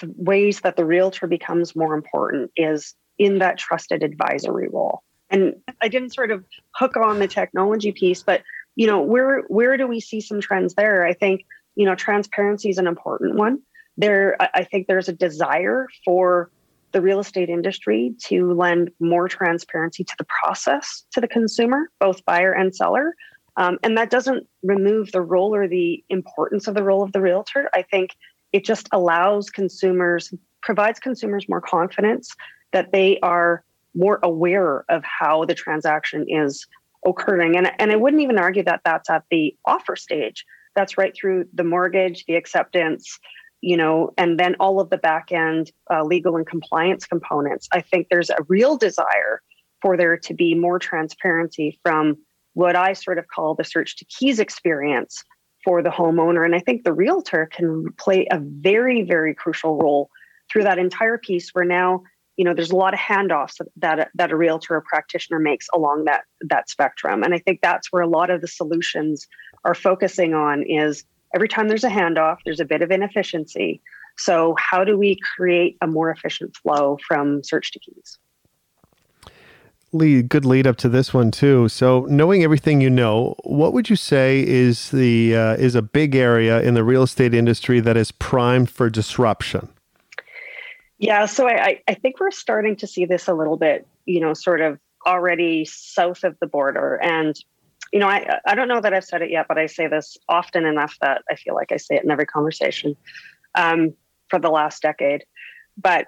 the 0.00 0.12
ways 0.16 0.62
that 0.62 0.74
the 0.74 0.84
realtor 0.84 1.28
becomes 1.28 1.76
more 1.76 1.94
important 1.94 2.50
is 2.56 2.92
in 3.18 3.38
that 3.38 3.56
trusted 3.56 4.02
advisory 4.02 4.66
role. 4.66 5.04
And 5.30 5.54
I 5.80 5.86
didn't 5.86 6.12
sort 6.12 6.32
of 6.32 6.44
hook 6.72 6.96
on 6.96 7.20
the 7.20 7.28
technology 7.28 7.92
piece, 7.92 8.24
but 8.24 8.42
you 8.74 8.88
know, 8.88 9.00
where 9.00 9.42
where 9.42 9.76
do 9.76 9.86
we 9.86 10.00
see 10.00 10.20
some 10.20 10.40
trends 10.40 10.74
there? 10.74 11.06
I 11.06 11.12
think 11.12 11.46
you 11.76 11.84
know 11.84 11.94
transparency 11.94 12.68
is 12.68 12.78
an 12.78 12.88
important 12.88 13.36
one. 13.36 13.60
There, 13.96 14.36
I 14.40 14.64
think 14.64 14.86
there's 14.86 15.08
a 15.08 15.12
desire 15.12 15.88
for 16.04 16.50
the 16.92 17.00
real 17.00 17.20
estate 17.20 17.48
industry 17.48 18.14
to 18.24 18.52
lend 18.52 18.90
more 19.00 19.28
transparency 19.28 20.04
to 20.04 20.14
the 20.18 20.26
process 20.42 21.04
to 21.12 21.20
the 21.20 21.28
consumer, 21.28 21.90
both 21.98 22.24
buyer 22.24 22.52
and 22.52 22.74
seller. 22.74 23.14
Um, 23.56 23.78
and 23.82 23.96
that 23.96 24.10
doesn't 24.10 24.46
remove 24.62 25.12
the 25.12 25.22
role 25.22 25.54
or 25.54 25.66
the 25.66 26.04
importance 26.10 26.68
of 26.68 26.74
the 26.74 26.82
role 26.82 27.02
of 27.02 27.12
the 27.12 27.20
realtor. 27.20 27.70
I 27.74 27.82
think 27.82 28.10
it 28.52 28.64
just 28.64 28.88
allows 28.92 29.50
consumers, 29.50 30.32
provides 30.62 31.00
consumers 31.00 31.48
more 31.48 31.60
confidence 31.60 32.34
that 32.72 32.92
they 32.92 33.18
are 33.20 33.64
more 33.94 34.18
aware 34.22 34.84
of 34.88 35.02
how 35.04 35.44
the 35.44 35.54
transaction 35.54 36.26
is 36.28 36.66
occurring. 37.06 37.56
And, 37.56 37.72
and 37.78 37.92
I 37.92 37.96
wouldn't 37.96 38.22
even 38.22 38.38
argue 38.38 38.62
that 38.64 38.82
that's 38.84 39.08
at 39.08 39.24
the 39.30 39.56
offer 39.64 39.96
stage. 39.96 40.44
That's 40.74 40.98
right 40.98 41.14
through 41.14 41.46
the 41.54 41.64
mortgage, 41.64 42.24
the 42.26 42.36
acceptance, 42.36 43.18
you 43.66 43.76
know, 43.76 44.14
and 44.16 44.38
then 44.38 44.54
all 44.60 44.78
of 44.78 44.90
the 44.90 44.96
back 44.96 45.32
end 45.32 45.72
uh, 45.90 46.04
legal 46.04 46.36
and 46.36 46.46
compliance 46.46 47.04
components. 47.04 47.68
I 47.72 47.80
think 47.80 48.06
there's 48.08 48.30
a 48.30 48.38
real 48.48 48.76
desire 48.76 49.42
for 49.82 49.96
there 49.96 50.16
to 50.16 50.34
be 50.34 50.54
more 50.54 50.78
transparency 50.78 51.76
from 51.82 52.16
what 52.52 52.76
I 52.76 52.92
sort 52.92 53.18
of 53.18 53.26
call 53.26 53.56
the 53.56 53.64
search 53.64 53.96
to 53.96 54.04
keys 54.04 54.38
experience 54.38 55.24
for 55.64 55.82
the 55.82 55.90
homeowner. 55.90 56.44
And 56.44 56.54
I 56.54 56.60
think 56.60 56.84
the 56.84 56.92
realtor 56.92 57.46
can 57.50 57.86
play 57.98 58.28
a 58.30 58.38
very, 58.38 59.02
very 59.02 59.34
crucial 59.34 59.76
role 59.78 60.10
through 60.48 60.62
that 60.62 60.78
entire 60.78 61.18
piece 61.18 61.50
where 61.50 61.64
now 61.64 62.04
you 62.36 62.44
know 62.44 62.54
there's 62.54 62.70
a 62.70 62.76
lot 62.76 62.94
of 62.94 63.00
handoffs 63.00 63.60
that 63.74 64.10
that 64.14 64.30
a 64.30 64.36
realtor 64.36 64.76
or 64.76 64.82
practitioner 64.82 65.40
makes 65.40 65.66
along 65.74 66.04
that 66.04 66.24
that 66.42 66.68
spectrum 66.68 67.22
and 67.22 67.32
i 67.32 67.38
think 67.38 67.60
that's 67.62 67.90
where 67.90 68.02
a 68.02 68.06
lot 68.06 68.28
of 68.28 68.42
the 68.42 68.46
solutions 68.46 69.26
are 69.64 69.74
focusing 69.74 70.34
on 70.34 70.62
is 70.62 71.02
every 71.34 71.48
time 71.48 71.68
there's 71.68 71.84
a 71.84 71.90
handoff 71.90 72.38
there's 72.44 72.60
a 72.60 72.64
bit 72.64 72.82
of 72.82 72.90
inefficiency 72.90 73.80
so 74.18 74.54
how 74.58 74.84
do 74.84 74.96
we 74.96 75.18
create 75.36 75.76
a 75.82 75.86
more 75.86 76.10
efficient 76.10 76.56
flow 76.56 76.98
from 77.06 77.42
search 77.42 77.72
to 77.72 77.78
keys 77.78 78.18
Lee, 79.92 80.20
good 80.20 80.44
lead 80.44 80.66
up 80.66 80.76
to 80.78 80.88
this 80.88 81.14
one 81.14 81.30
too. 81.30 81.68
So, 81.68 82.06
knowing 82.10 82.42
everything 82.42 82.80
you 82.80 82.90
know, 82.90 83.34
what 83.44 83.72
would 83.72 83.88
you 83.88 83.96
say 83.96 84.46
is 84.46 84.90
the 84.90 85.34
uh, 85.34 85.54
is 85.54 85.74
a 85.74 85.80
big 85.80 86.14
area 86.14 86.60
in 86.60 86.74
the 86.74 86.84
real 86.84 87.04
estate 87.04 87.32
industry 87.32 87.80
that 87.80 87.96
is 87.96 88.10
primed 88.10 88.68
for 88.68 88.90
disruption? 88.90 89.68
Yeah, 90.98 91.26
so 91.26 91.48
I, 91.48 91.82
I 91.86 91.94
think 91.94 92.20
we're 92.20 92.30
starting 92.30 92.76
to 92.76 92.86
see 92.86 93.04
this 93.04 93.28
a 93.28 93.34
little 93.34 93.56
bit, 93.56 93.86
you 94.06 94.20
know, 94.20 94.32
sort 94.32 94.60
of 94.60 94.78
already 95.06 95.64
south 95.64 96.24
of 96.24 96.36
the 96.40 96.46
border. 96.46 96.98
And, 97.02 97.36
you 97.92 98.00
know, 98.00 98.08
I, 98.08 98.38
I 98.46 98.54
don't 98.54 98.68
know 98.68 98.80
that 98.80 98.92
I've 98.92 99.04
said 99.04 99.22
it 99.22 99.30
yet, 99.30 99.46
but 99.48 99.58
I 99.58 99.66
say 99.66 99.86
this 99.86 100.16
often 100.28 100.66
enough 100.66 100.96
that 101.00 101.22
I 101.30 101.36
feel 101.36 101.54
like 101.54 101.72
I 101.72 101.76
say 101.76 101.96
it 101.96 102.04
in 102.04 102.10
every 102.10 102.26
conversation 102.26 102.96
um, 103.54 103.94
for 104.28 104.38
the 104.38 104.50
last 104.50 104.82
decade. 104.82 105.24
But 105.76 106.06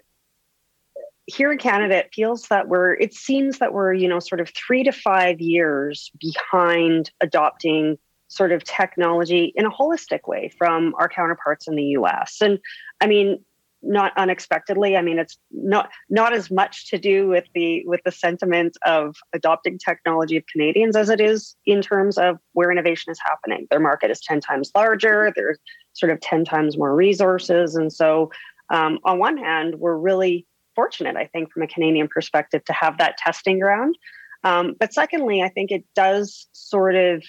here 1.26 1.52
in 1.52 1.58
Canada, 1.58 1.96
it 1.96 2.10
feels 2.12 2.48
that 2.48 2.68
we're, 2.68 2.94
it 2.94 3.14
seems 3.14 3.58
that 3.58 3.72
we're, 3.72 3.92
you 3.92 4.08
know, 4.08 4.18
sort 4.18 4.40
of 4.40 4.50
three 4.54 4.82
to 4.84 4.92
five 4.92 5.40
years 5.40 6.10
behind 6.18 7.10
adopting 7.20 7.98
sort 8.28 8.52
of 8.52 8.64
technology 8.64 9.52
in 9.54 9.66
a 9.66 9.70
holistic 9.70 10.26
way 10.26 10.50
from 10.58 10.94
our 10.98 11.08
counterparts 11.08 11.68
in 11.68 11.76
the 11.76 11.84
US. 11.84 12.38
And 12.40 12.58
I 13.00 13.06
mean, 13.06 13.44
not 13.82 14.12
unexpectedly. 14.16 14.96
I 14.96 15.02
mean 15.02 15.18
it's 15.18 15.38
not 15.50 15.90
not 16.08 16.32
as 16.32 16.50
much 16.50 16.90
to 16.90 16.98
do 16.98 17.28
with 17.28 17.44
the 17.54 17.82
with 17.86 18.00
the 18.04 18.12
sentiment 18.12 18.76
of 18.84 19.16
adopting 19.32 19.78
technology 19.78 20.36
of 20.36 20.44
canadians 20.46 20.96
as 20.96 21.10
it 21.10 21.20
is 21.20 21.56
in 21.64 21.80
terms 21.82 22.18
of 22.18 22.38
where 22.52 22.70
innovation 22.70 23.10
is 23.10 23.18
happening. 23.22 23.66
Their 23.70 23.80
market 23.80 24.10
is 24.10 24.20
10 24.20 24.40
times 24.40 24.70
larger. 24.74 25.32
There's 25.34 25.58
sort 25.92 26.10
of 26.10 26.20
10 26.20 26.44
times 26.44 26.76
more 26.76 26.94
resources. 26.94 27.74
And 27.74 27.92
so 27.92 28.30
um, 28.70 28.98
on 29.04 29.18
one 29.18 29.36
hand 29.36 29.76
we're 29.78 29.96
really 29.96 30.46
fortunate 30.74 31.16
i 31.16 31.24
think 31.24 31.50
from 31.50 31.62
a 31.62 31.66
canadian 31.66 32.06
perspective 32.06 32.64
to 32.64 32.72
have 32.72 32.98
that 32.98 33.16
testing 33.16 33.58
ground. 33.58 33.96
Um, 34.44 34.74
but 34.78 34.92
secondly 34.92 35.42
i 35.42 35.48
think 35.48 35.70
it 35.70 35.84
does 35.94 36.46
sort 36.52 36.94
of 36.94 37.22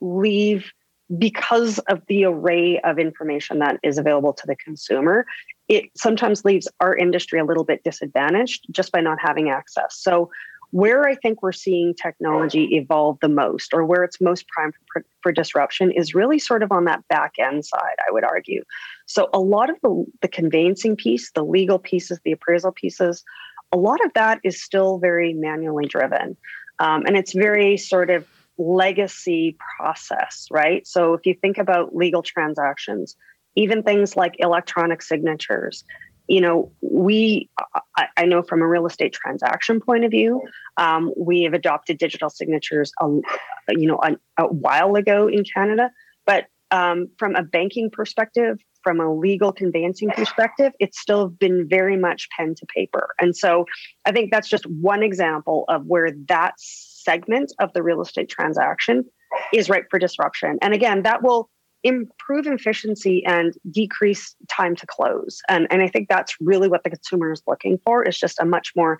leave 0.00 0.72
because 1.18 1.78
of 1.80 2.02
the 2.08 2.24
array 2.24 2.80
of 2.80 2.98
information 2.98 3.60
that 3.60 3.78
is 3.82 3.98
available 3.98 4.32
to 4.32 4.46
the 4.46 4.56
consumer, 4.56 5.26
it 5.68 5.90
sometimes 5.96 6.44
leaves 6.44 6.68
our 6.80 6.96
industry 6.96 7.38
a 7.38 7.44
little 7.44 7.64
bit 7.64 7.82
disadvantaged 7.82 8.66
just 8.70 8.92
by 8.92 9.00
not 9.00 9.18
having 9.20 9.50
access. 9.50 9.96
So, 9.96 10.30
where 10.72 11.06
I 11.06 11.14
think 11.14 11.42
we're 11.42 11.52
seeing 11.52 11.94
technology 11.94 12.64
evolve 12.72 13.18
the 13.22 13.28
most, 13.28 13.72
or 13.72 13.84
where 13.84 14.02
it's 14.02 14.20
most 14.20 14.48
primed 14.48 14.74
for, 14.92 15.04
for, 15.22 15.32
disruption, 15.32 15.92
is 15.92 16.14
really 16.14 16.40
sort 16.40 16.62
of 16.62 16.72
on 16.72 16.84
that 16.84 17.06
back 17.08 17.34
end 17.38 17.64
side, 17.64 17.96
I 18.06 18.10
would 18.10 18.24
argue. 18.24 18.64
So, 19.06 19.28
a 19.32 19.38
lot 19.38 19.70
of 19.70 19.76
the, 19.82 20.04
the 20.22 20.28
conveyancing 20.28 20.96
piece, 20.96 21.30
the 21.32 21.44
legal 21.44 21.78
pieces, 21.78 22.20
the 22.24 22.32
appraisal 22.32 22.72
pieces, 22.72 23.24
a 23.72 23.76
lot 23.76 24.04
of 24.04 24.12
that 24.14 24.40
is 24.44 24.62
still 24.62 24.98
very 24.98 25.32
manually 25.34 25.86
driven. 25.86 26.36
Um, 26.78 27.04
and 27.06 27.16
it's 27.16 27.32
very 27.32 27.76
sort 27.76 28.10
of 28.10 28.26
legacy 28.58 29.56
process, 29.78 30.46
right? 30.50 30.86
So, 30.86 31.14
if 31.14 31.26
you 31.26 31.34
think 31.34 31.58
about 31.58 31.94
legal 31.94 32.22
transactions, 32.22 33.16
even 33.56 33.82
things 33.82 34.16
like 34.16 34.36
electronic 34.38 35.02
signatures. 35.02 35.84
you 36.28 36.40
know, 36.40 36.72
we, 36.80 37.48
I, 37.96 38.06
I, 38.16 38.24
know 38.26 38.42
from 38.42 38.60
a 38.60 38.66
real 38.66 38.86
estate 38.86 39.12
transaction 39.12 39.80
point 39.80 40.04
of 40.04 40.10
view, 40.10 40.42
um, 40.76 41.12
we 41.16 41.42
have 41.42 41.54
adopted 41.54 41.98
digital 41.98 42.30
signatures, 42.30 42.90
um, 43.00 43.22
you 43.68 43.86
know, 43.86 44.00
a, 44.02 44.16
a, 44.42 44.46
while 44.48 44.96
ago 44.96 45.28
in 45.28 45.44
Canada. 45.44 45.90
But 46.26 46.46
um, 46.72 47.08
from 47.16 47.36
a 47.36 47.44
banking 47.44 47.90
perspective, 47.90 48.58
from 48.82 49.00
a 49.00 49.12
legal 49.12 49.52
conveyancing 49.52 50.10
perspective, 50.10 50.72
it's 50.80 51.00
still 51.00 51.28
been 51.28 51.68
very 51.68 51.96
much 51.96 52.28
pen 52.36 52.54
to 52.56 52.66
paper. 52.66 53.14
And 53.20 53.36
so 53.36 53.64
I 54.04 54.12
think 54.12 54.30
that's 54.32 54.48
just 54.48 54.66
one 54.66 55.02
example 55.02 55.64
of 55.68 55.86
where 55.86 56.10
that 56.28 56.54
segment 56.58 57.52
of 57.60 57.72
the 57.72 57.82
real 57.82 58.00
estate 58.00 58.28
transaction 58.28 59.04
is 59.52 59.68
ripe 59.68 59.86
for 59.90 59.98
disruption. 59.98 60.58
And 60.62 60.74
again, 60.74 61.02
that 61.02 61.22
will 61.22 61.50
improve 61.82 62.46
efficiency 62.46 63.24
and 63.24 63.54
decrease 63.70 64.34
time 64.48 64.74
to 64.76 64.86
close. 64.86 65.40
And, 65.48 65.66
and 65.70 65.82
I 65.82 65.88
think 65.88 66.08
that's 66.08 66.34
really 66.40 66.68
what 66.68 66.84
the 66.84 66.90
consumer 66.90 67.32
is 67.32 67.42
looking 67.46 67.78
for 67.84 68.02
is 68.02 68.18
just 68.18 68.40
a 68.40 68.44
much 68.44 68.72
more 68.74 68.98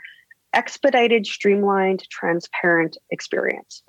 expedited, 0.53 1.27
streamlined, 1.27 2.09
transparent 2.11 2.97
experience. 3.11 3.83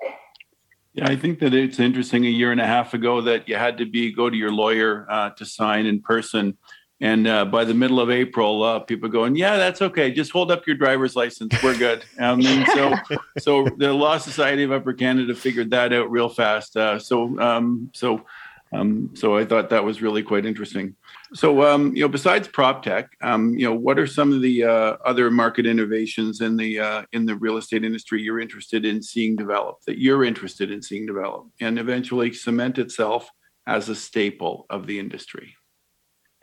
Yeah, 0.94 1.08
I 1.08 1.16
think 1.16 1.38
that 1.40 1.54
it's 1.54 1.78
interesting. 1.78 2.26
A 2.26 2.28
year 2.28 2.50
and 2.50 2.60
a 2.60 2.66
half 2.66 2.94
ago, 2.94 3.20
that 3.20 3.48
you 3.48 3.56
had 3.56 3.78
to 3.78 3.86
be 3.86 4.12
go 4.12 4.28
to 4.28 4.36
your 4.36 4.50
lawyer 4.50 5.06
uh, 5.08 5.30
to 5.30 5.44
sign 5.44 5.86
in 5.86 6.00
person, 6.00 6.56
and 7.00 7.28
uh, 7.28 7.44
by 7.44 7.64
the 7.64 7.74
middle 7.74 8.00
of 8.00 8.10
April, 8.10 8.64
uh, 8.64 8.80
people 8.80 9.08
going, 9.08 9.36
"Yeah, 9.36 9.56
that's 9.56 9.80
okay. 9.80 10.10
Just 10.10 10.32
hold 10.32 10.50
up 10.50 10.66
your 10.66 10.76
driver's 10.76 11.14
license. 11.14 11.54
We're 11.62 11.78
good." 11.78 12.04
Um, 12.18 12.42
so, 12.74 12.94
so 13.38 13.68
the 13.76 13.92
Law 13.92 14.18
Society 14.18 14.64
of 14.64 14.72
Upper 14.72 14.92
Canada 14.92 15.34
figured 15.36 15.70
that 15.70 15.92
out 15.92 16.10
real 16.10 16.28
fast. 16.28 16.76
Uh, 16.76 16.98
so, 16.98 17.38
um, 17.38 17.90
so 17.94 18.24
um, 18.72 19.10
so 19.14 19.36
I 19.36 19.44
thought 19.44 19.70
that 19.70 19.84
was 19.84 20.02
really 20.02 20.22
quite 20.22 20.44
interesting. 20.44 20.94
So 21.34 21.62
um, 21.62 21.94
you 21.94 22.02
know, 22.02 22.08
besides 22.08 22.48
prop 22.48 22.82
tech, 22.82 23.10
um, 23.22 23.54
you 23.54 23.64
know, 23.64 23.74
what 23.74 23.98
are 23.98 24.06
some 24.06 24.32
of 24.32 24.42
the 24.42 24.64
uh, 24.64 24.96
other 25.04 25.30
market 25.30 25.66
innovations 25.66 26.40
in 26.40 26.56
the 26.56 26.80
uh, 26.80 27.02
in 27.12 27.26
the 27.26 27.36
real 27.36 27.56
estate 27.56 27.84
industry 27.84 28.22
you're 28.22 28.40
interested 28.40 28.84
in 28.84 29.02
seeing 29.02 29.36
develop 29.36 29.78
that 29.86 29.98
you're 29.98 30.24
interested 30.24 30.70
in 30.70 30.82
seeing 30.82 31.06
develop 31.06 31.46
and 31.60 31.78
eventually 31.78 32.32
cement 32.32 32.78
itself 32.78 33.30
as 33.66 33.88
a 33.88 33.94
staple 33.94 34.66
of 34.70 34.86
the 34.86 34.98
industry? 34.98 35.54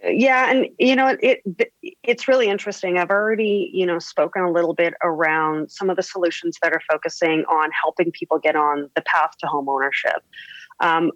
Yeah, 0.03 0.51
and 0.51 0.67
you 0.77 0.95
know, 0.95 1.17
it 1.19 1.41
it's 2.03 2.27
really 2.27 2.47
interesting. 2.47 2.97
I've 2.97 3.09
already 3.09 3.71
you 3.73 3.85
know 3.85 3.97
spoken 3.97 4.43
a 4.43 4.51
little 4.51 4.73
bit 4.73 4.93
around 5.03 5.71
some 5.71 5.89
of 5.89 5.95
the 5.95 6.03
solutions 6.03 6.57
that 6.61 6.73
are 6.73 6.81
focusing 6.89 7.43
on 7.45 7.69
helping 7.71 8.11
people 8.11 8.37
get 8.39 8.55
on 8.55 8.89
the 8.95 9.01
path 9.01 9.31
to 9.39 9.47
home 9.47 9.69
ownership. 9.69 10.23
Um, 10.79 11.11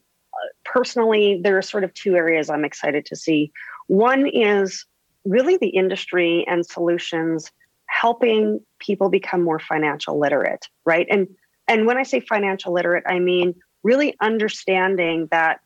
personally, 0.65 1.39
there 1.43 1.57
are 1.57 1.61
sort 1.61 1.83
of 1.83 1.93
two 1.93 2.15
areas 2.15 2.49
I'm 2.49 2.65
excited 2.65 3.05
to 3.07 3.15
see. 3.15 3.51
One 3.87 4.27
is 4.27 4.85
really 5.25 5.57
the 5.57 5.69
industry 5.69 6.45
and 6.47 6.65
solutions 6.65 7.51
helping 7.85 8.61
people 8.79 9.09
become 9.09 9.43
more 9.43 9.59
financial 9.59 10.19
literate, 10.19 10.67
right? 10.85 11.07
And 11.09 11.27
and 11.67 11.85
when 11.85 11.97
I 11.97 12.03
say 12.03 12.19
financial 12.19 12.73
literate, 12.73 13.03
I 13.07 13.19
mean 13.19 13.55
really 13.83 14.15
understanding 14.21 15.27
that 15.31 15.59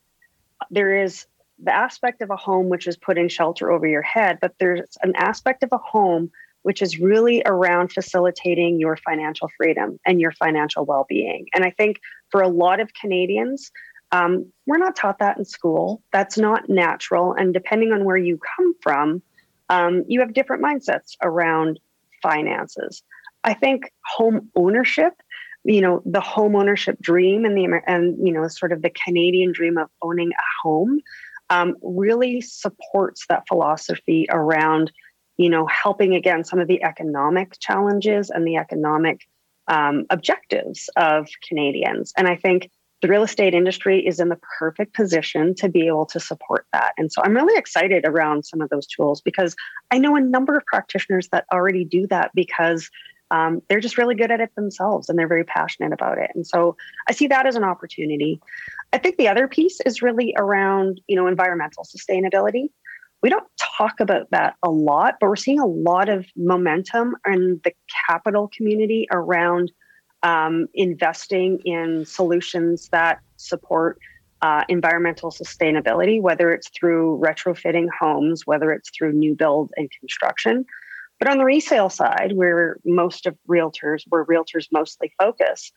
there 0.70 1.02
is 1.02 1.26
the 1.62 1.74
aspect 1.74 2.22
of 2.22 2.30
a 2.30 2.36
home 2.36 2.68
which 2.68 2.86
is 2.86 2.96
putting 2.96 3.28
shelter 3.28 3.70
over 3.70 3.86
your 3.86 4.02
head, 4.02 4.38
but 4.40 4.54
there's 4.58 4.96
an 5.02 5.14
aspect 5.16 5.62
of 5.62 5.70
a 5.72 5.78
home 5.78 6.30
which 6.62 6.80
is 6.80 6.98
really 6.98 7.42
around 7.44 7.92
facilitating 7.92 8.80
your 8.80 8.96
financial 8.96 9.50
freedom 9.56 10.00
and 10.06 10.18
your 10.18 10.32
financial 10.32 10.84
well-being. 10.84 11.46
And 11.54 11.62
I 11.62 11.70
think 11.70 12.00
for 12.30 12.40
a 12.40 12.48
lot 12.48 12.80
of 12.80 12.90
Canadians, 12.98 13.70
um, 14.14 14.52
we're 14.66 14.78
not 14.78 14.94
taught 14.94 15.18
that 15.18 15.38
in 15.38 15.44
school. 15.44 16.00
That's 16.12 16.38
not 16.38 16.68
natural. 16.68 17.32
And 17.32 17.52
depending 17.52 17.92
on 17.92 18.04
where 18.04 18.16
you 18.16 18.38
come 18.56 18.74
from, 18.80 19.22
um, 19.70 20.04
you 20.06 20.20
have 20.20 20.34
different 20.34 20.62
mindsets 20.62 21.16
around 21.20 21.80
finances. 22.22 23.02
I 23.42 23.54
think 23.54 23.92
home 24.04 24.50
ownership, 24.54 25.14
you 25.64 25.80
know, 25.80 26.00
the 26.06 26.20
home 26.20 26.54
ownership 26.54 26.96
dream 27.00 27.44
and 27.44 27.58
the 27.58 27.82
and 27.88 28.16
you 28.24 28.32
know, 28.32 28.46
sort 28.46 28.70
of 28.70 28.82
the 28.82 28.92
Canadian 29.04 29.50
dream 29.50 29.78
of 29.78 29.88
owning 30.00 30.30
a 30.30 30.44
home, 30.62 31.00
um, 31.50 31.74
really 31.82 32.40
supports 32.40 33.26
that 33.28 33.48
philosophy 33.48 34.26
around, 34.30 34.92
you 35.38 35.50
know, 35.50 35.66
helping 35.66 36.14
again 36.14 36.44
some 36.44 36.60
of 36.60 36.68
the 36.68 36.84
economic 36.84 37.58
challenges 37.58 38.30
and 38.30 38.46
the 38.46 38.56
economic 38.56 39.22
um, 39.66 40.06
objectives 40.10 40.88
of 40.96 41.26
Canadians. 41.48 42.12
And 42.16 42.28
I 42.28 42.36
think 42.36 42.70
the 43.04 43.10
real 43.10 43.22
estate 43.22 43.52
industry 43.52 44.00
is 44.00 44.18
in 44.18 44.30
the 44.30 44.38
perfect 44.58 44.94
position 44.94 45.54
to 45.56 45.68
be 45.68 45.86
able 45.86 46.06
to 46.06 46.18
support 46.18 46.66
that. 46.72 46.94
And 46.96 47.12
so 47.12 47.20
I'm 47.22 47.34
really 47.34 47.54
excited 47.54 48.06
around 48.06 48.46
some 48.46 48.62
of 48.62 48.70
those 48.70 48.86
tools 48.86 49.20
because 49.20 49.54
I 49.90 49.98
know 49.98 50.16
a 50.16 50.22
number 50.22 50.56
of 50.56 50.64
practitioners 50.64 51.28
that 51.28 51.44
already 51.52 51.84
do 51.84 52.06
that 52.06 52.30
because 52.34 52.88
um, 53.30 53.60
they're 53.68 53.80
just 53.80 53.98
really 53.98 54.14
good 54.14 54.30
at 54.30 54.40
it 54.40 54.54
themselves 54.56 55.10
and 55.10 55.18
they're 55.18 55.28
very 55.28 55.44
passionate 55.44 55.92
about 55.92 56.16
it. 56.16 56.30
And 56.34 56.46
so 56.46 56.78
I 57.06 57.12
see 57.12 57.26
that 57.26 57.44
as 57.44 57.56
an 57.56 57.62
opportunity. 57.62 58.40
I 58.94 58.96
think 58.96 59.18
the 59.18 59.28
other 59.28 59.48
piece 59.48 59.82
is 59.84 60.00
really 60.00 60.32
around, 60.38 60.98
you 61.06 61.14
know, 61.14 61.26
environmental 61.26 61.84
sustainability. 61.84 62.70
We 63.22 63.28
don't 63.28 63.46
talk 63.76 64.00
about 64.00 64.30
that 64.30 64.54
a 64.62 64.70
lot, 64.70 65.16
but 65.20 65.28
we're 65.28 65.36
seeing 65.36 65.60
a 65.60 65.66
lot 65.66 66.08
of 66.08 66.24
momentum 66.36 67.16
in 67.26 67.60
the 67.64 67.72
capital 68.08 68.48
community 68.56 69.06
around 69.12 69.72
um, 70.24 70.66
investing 70.74 71.60
in 71.64 72.04
solutions 72.06 72.88
that 72.90 73.20
support 73.36 73.98
uh, 74.42 74.64
environmental 74.68 75.30
sustainability, 75.30 76.20
whether 76.20 76.50
it's 76.50 76.68
through 76.70 77.20
retrofitting 77.22 77.86
homes, 77.98 78.46
whether 78.46 78.72
it's 78.72 78.90
through 78.90 79.12
new 79.12 79.34
build 79.34 79.70
and 79.76 79.90
construction. 80.00 80.64
But 81.20 81.28
on 81.28 81.38
the 81.38 81.44
resale 81.44 81.90
side, 81.90 82.32
where 82.34 82.78
most 82.84 83.26
of 83.26 83.36
realtors, 83.48 84.02
where 84.08 84.24
realtors 84.24 84.66
mostly 84.72 85.12
focus, 85.18 85.70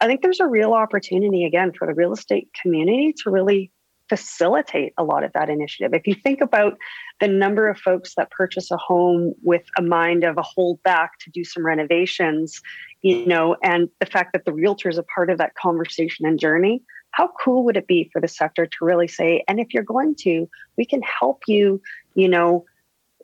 I 0.00 0.06
think 0.06 0.22
there's 0.22 0.40
a 0.40 0.46
real 0.46 0.74
opportunity 0.74 1.44
again 1.44 1.72
for 1.72 1.86
the 1.86 1.94
real 1.94 2.12
estate 2.12 2.48
community 2.62 3.14
to 3.24 3.30
really 3.30 3.72
facilitate 4.16 4.92
a 4.96 5.02
lot 5.02 5.24
of 5.24 5.32
that 5.32 5.50
initiative. 5.50 5.92
If 5.92 6.06
you 6.06 6.14
think 6.14 6.40
about 6.40 6.78
the 7.20 7.26
number 7.26 7.68
of 7.68 7.78
folks 7.78 8.14
that 8.14 8.30
purchase 8.30 8.70
a 8.70 8.76
home 8.76 9.34
with 9.42 9.64
a 9.76 9.82
mind 9.82 10.22
of 10.22 10.38
a 10.38 10.42
hold 10.42 10.80
back 10.84 11.18
to 11.20 11.30
do 11.30 11.42
some 11.42 11.66
renovations, 11.66 12.60
you 13.02 13.26
know, 13.26 13.56
and 13.62 13.88
the 13.98 14.06
fact 14.06 14.32
that 14.32 14.44
the 14.44 14.52
realtor 14.52 14.88
is 14.88 14.98
a 14.98 15.02
part 15.02 15.30
of 15.30 15.38
that 15.38 15.56
conversation 15.56 16.26
and 16.26 16.38
journey, 16.38 16.80
how 17.10 17.28
cool 17.42 17.64
would 17.64 17.76
it 17.76 17.88
be 17.88 18.08
for 18.12 18.20
the 18.20 18.28
sector 18.28 18.66
to 18.66 18.76
really 18.82 19.08
say, 19.08 19.42
and 19.48 19.58
if 19.58 19.74
you're 19.74 19.82
going 19.82 20.14
to, 20.20 20.48
we 20.78 20.84
can 20.84 21.02
help 21.02 21.42
you, 21.48 21.82
you 22.14 22.28
know, 22.28 22.64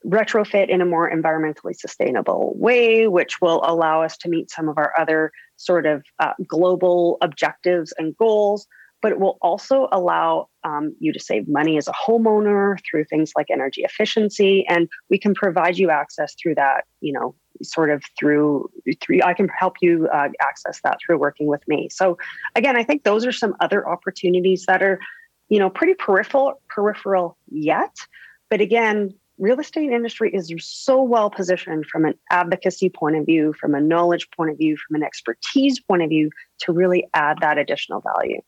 retrofit 0.05 0.68
in 0.68 0.81
a 0.81 0.87
more 0.87 1.09
environmentally 1.09 1.76
sustainable 1.76 2.55
way, 2.57 3.07
which 3.07 3.40
will 3.40 3.61
allow 3.64 4.03
us 4.03 4.16
to 4.16 4.29
meet 4.29 4.50
some 4.50 4.68
of 4.68 4.76
our 4.76 4.92
other 4.98 5.31
sort 5.57 5.87
of 5.87 6.03
uh, 6.18 6.33
global 6.48 7.16
objectives 7.20 7.92
and 7.98 8.16
goals 8.16 8.66
but 9.02 9.12
it 9.12 9.20
will 9.20 9.38
also 9.40 9.88
allow 9.92 10.48
um, 10.64 10.94
you 10.98 11.12
to 11.12 11.20
save 11.20 11.48
money 11.48 11.76
as 11.78 11.88
a 11.88 11.92
homeowner 11.92 12.78
through 12.88 13.04
things 13.04 13.32
like 13.36 13.46
energy 13.50 13.82
efficiency 13.82 14.66
and 14.68 14.88
we 15.08 15.18
can 15.18 15.34
provide 15.34 15.78
you 15.78 15.90
access 15.90 16.34
through 16.34 16.54
that 16.54 16.84
you 17.00 17.12
know 17.12 17.34
sort 17.62 17.90
of 17.90 18.02
through 18.18 18.70
through 19.00 19.20
i 19.22 19.34
can 19.34 19.48
help 19.48 19.76
you 19.80 20.08
uh, 20.12 20.28
access 20.40 20.80
that 20.82 20.98
through 21.04 21.18
working 21.18 21.46
with 21.46 21.66
me. 21.68 21.88
So 21.90 22.18
again 22.54 22.76
i 22.76 22.84
think 22.84 23.04
those 23.04 23.26
are 23.26 23.32
some 23.32 23.54
other 23.60 23.88
opportunities 23.88 24.66
that 24.66 24.82
are 24.82 24.98
you 25.48 25.58
know 25.58 25.70
pretty 25.70 25.94
peripheral 25.94 26.60
peripheral 26.68 27.36
yet. 27.50 27.96
But 28.48 28.60
again 28.60 29.14
real 29.38 29.58
estate 29.58 29.90
industry 29.90 30.30
is 30.34 30.52
so 30.58 31.02
well 31.02 31.30
positioned 31.30 31.86
from 31.86 32.04
an 32.04 32.14
advocacy 32.30 32.90
point 32.90 33.16
of 33.16 33.24
view 33.24 33.54
from 33.58 33.74
a 33.74 33.80
knowledge 33.80 34.28
point 34.36 34.50
of 34.50 34.58
view 34.58 34.76
from 34.76 34.96
an 34.96 35.02
expertise 35.02 35.80
point 35.80 36.02
of 36.02 36.10
view 36.10 36.30
to 36.58 36.72
really 36.72 37.06
add 37.14 37.38
that 37.40 37.56
additional 37.56 38.02
value 38.02 38.40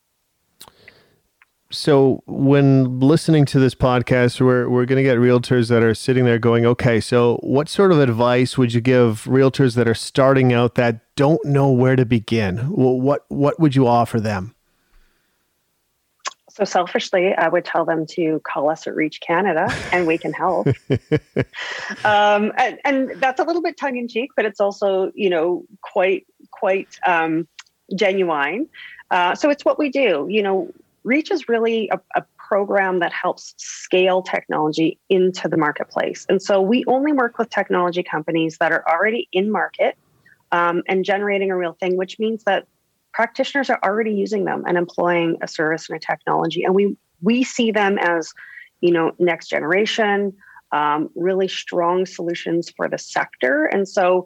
so 1.73 2.21
when 2.27 2.99
listening 2.99 3.45
to 3.45 3.59
this 3.59 3.73
podcast, 3.73 4.39
we're 4.39 4.69
we're 4.69 4.85
going 4.85 4.97
to 4.97 5.03
get 5.03 5.17
realtors 5.17 5.69
that 5.69 5.83
are 5.83 5.95
sitting 5.95 6.23
there 6.23 6.39
going, 6.39 6.65
"Okay, 6.65 6.99
so 6.99 7.37
what 7.41 7.67
sort 7.67 7.91
of 7.91 7.99
advice 7.99 8.57
would 8.57 8.73
you 8.73 8.81
give 8.81 9.23
realtors 9.25 9.75
that 9.75 9.87
are 9.87 9.95
starting 9.95 10.53
out 10.53 10.75
that 10.75 11.01
don't 11.15 11.43
know 11.43 11.71
where 11.71 11.95
to 11.95 12.05
begin? 12.05 12.71
Well, 12.71 12.99
what 12.99 13.25
what 13.29 13.59
would 13.59 13.75
you 13.75 13.87
offer 13.87 14.19
them?" 14.19 14.53
So 16.49 16.63
selfishly, 16.63 17.33
I 17.33 17.47
would 17.47 17.65
tell 17.65 17.83
them 17.83 18.05
to 18.11 18.39
call 18.43 18.69
us 18.69 18.85
at 18.85 18.95
Reach 18.95 19.19
Canada, 19.21 19.67
and 19.91 20.05
we 20.05 20.19
can 20.19 20.33
help. 20.33 20.67
um, 22.05 22.51
and, 22.57 22.77
and, 22.85 23.09
that's 23.15 23.39
a 23.39 23.43
little 23.43 23.63
bit 23.63 23.75
tongue 23.75 23.97
in 23.97 24.07
cheek, 24.07 24.29
but 24.35 24.45
it's 24.45 24.59
also 24.59 25.11
you 25.15 25.31
know 25.31 25.65
quite 25.81 26.27
quite 26.51 26.99
um, 27.07 27.47
genuine. 27.95 28.69
Uh, 29.09 29.33
so 29.33 29.49
it's 29.49 29.65
what 29.65 29.79
we 29.79 29.89
do. 29.89 30.27
You 30.29 30.43
know, 30.43 30.71
Reach 31.03 31.31
is 31.31 31.49
really 31.49 31.89
a, 31.89 31.99
a, 32.15 32.23
program 32.37 32.99
that 32.99 33.11
helps 33.11 33.55
scale 33.57 34.21
technology 34.21 34.99
into 35.09 35.47
the 35.47 35.57
marketplace. 35.57 36.25
And 36.29 36.41
so 36.41 36.61
we 36.61 36.83
only 36.87 37.13
work 37.13 37.39
with 37.39 37.49
technology 37.49 38.03
companies 38.03 38.57
that 38.59 38.71
are 38.71 38.83
already 38.87 39.27
in 39.31 39.49
market 39.49 39.97
um, 40.51 40.83
and 40.87 41.03
generating 41.03 41.49
a 41.49 41.57
real 41.57 41.73
thing, 41.73 41.97
which 41.97 42.19
means 42.19 42.43
that 42.43 42.67
practitioners 43.11 43.69
are 43.69 43.79
already 43.83 44.13
using 44.13 44.45
them 44.45 44.65
and 44.67 44.77
employing 44.77 45.37
a 45.41 45.47
service 45.47 45.89
and 45.89 45.97
a 45.97 45.99
technology. 45.99 46.63
And 46.63 46.75
we 46.75 46.95
we 47.21 47.43
see 47.43 47.71
them 47.71 47.97
as, 47.97 48.33
you 48.81 48.91
know, 48.91 49.13
next 49.17 49.47
generation. 49.47 50.33
um, 50.73 51.09
really 51.15 51.47
strong 51.47 52.05
solutions 52.05 52.71
for 52.75 52.89
the 52.89 52.97
sector. 52.97 53.65
And 53.65 53.87
so, 53.87 54.25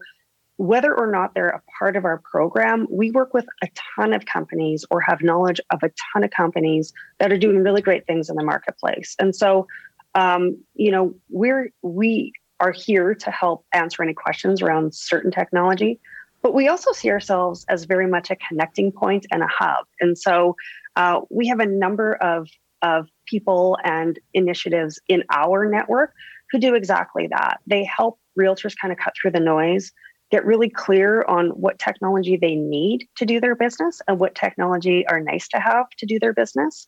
whether 0.57 0.93
or 0.93 1.09
not 1.09 1.33
they're 1.33 1.49
a 1.49 1.61
part 1.79 1.95
of 1.95 2.03
our 2.03 2.17
program, 2.19 2.87
we 2.89 3.11
work 3.11 3.33
with 3.33 3.45
a 3.63 3.69
ton 3.95 4.11
of 4.11 4.25
companies 4.25 4.83
or 4.89 4.99
have 4.99 5.21
knowledge 5.21 5.61
of 5.71 5.83
a 5.83 5.91
ton 6.13 6.23
of 6.23 6.31
companies 6.31 6.93
that 7.19 7.31
are 7.31 7.37
doing 7.37 7.59
really 7.59 7.81
great 7.81 8.05
things 8.07 8.29
in 8.29 8.35
the 8.35 8.43
marketplace. 8.43 9.15
And 9.19 9.35
so, 9.35 9.67
um, 10.15 10.57
you 10.73 10.91
know, 10.91 11.13
we're 11.29 11.71
we 11.83 12.33
are 12.59 12.71
here 12.71 13.13
to 13.13 13.31
help 13.31 13.65
answer 13.71 14.01
any 14.01 14.15
questions 14.15 14.63
around 14.63 14.95
certain 14.95 15.29
technology, 15.29 15.99
but 16.41 16.55
we 16.55 16.67
also 16.67 16.91
see 16.91 17.11
ourselves 17.11 17.63
as 17.69 17.83
very 17.83 18.07
much 18.07 18.31
a 18.31 18.35
connecting 18.35 18.91
point 18.91 19.27
and 19.31 19.43
a 19.43 19.47
hub. 19.47 19.85
And 19.99 20.17
so, 20.17 20.55
uh, 20.95 21.21
we 21.29 21.47
have 21.47 21.59
a 21.59 21.67
number 21.67 22.15
of 22.15 22.49
of 22.81 23.07
people 23.27 23.77
and 23.83 24.19
initiatives 24.33 24.99
in 25.07 25.23
our 25.31 25.69
network 25.69 26.13
who 26.51 26.59
do 26.59 26.73
exactly 26.73 27.27
that. 27.27 27.59
They 27.67 27.83
help 27.83 28.19
realtors 28.39 28.75
kind 28.79 28.91
of 28.91 28.97
cut 28.97 29.13
through 29.19 29.31
the 29.31 29.39
noise 29.39 29.91
get 30.31 30.45
really 30.45 30.69
clear 30.69 31.23
on 31.23 31.49
what 31.49 31.79
technology 31.79 32.37
they 32.37 32.55
need 32.55 33.07
to 33.15 33.25
do 33.25 33.39
their 33.39 33.55
business 33.55 34.01
and 34.07 34.19
what 34.19 34.35
technology 34.35 35.07
are 35.07 35.19
nice 35.19 35.47
to 35.49 35.59
have 35.59 35.87
to 35.97 36.05
do 36.05 36.19
their 36.19 36.33
business. 36.33 36.87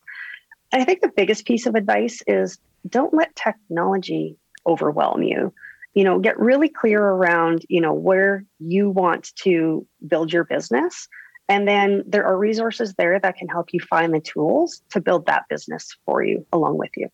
I 0.73 0.83
think 0.83 1.01
the 1.01 1.11
biggest 1.15 1.45
piece 1.45 1.65
of 1.65 1.75
advice 1.75 2.21
is 2.27 2.59
don't 2.87 3.13
let 3.13 3.35
technology 3.35 4.37
overwhelm 4.67 5.23
you. 5.23 5.53
You 5.95 6.03
know, 6.03 6.19
get 6.19 6.39
really 6.39 6.69
clear 6.69 7.01
around, 7.01 7.65
you 7.67 7.81
know, 7.81 7.93
where 7.93 8.45
you 8.59 8.89
want 8.89 9.31
to 9.43 9.87
build 10.07 10.31
your 10.31 10.43
business 10.43 11.07
and 11.49 11.67
then 11.67 12.03
there 12.05 12.25
are 12.25 12.37
resources 12.37 12.93
there 12.93 13.19
that 13.19 13.35
can 13.35 13.47
help 13.49 13.69
you 13.73 13.79
find 13.79 14.13
the 14.13 14.21
tools 14.21 14.83
to 14.91 15.01
build 15.01 15.25
that 15.25 15.45
business 15.49 15.97
for 16.05 16.23
you 16.23 16.45
along 16.53 16.77
with 16.77 16.91
you. 16.95 17.09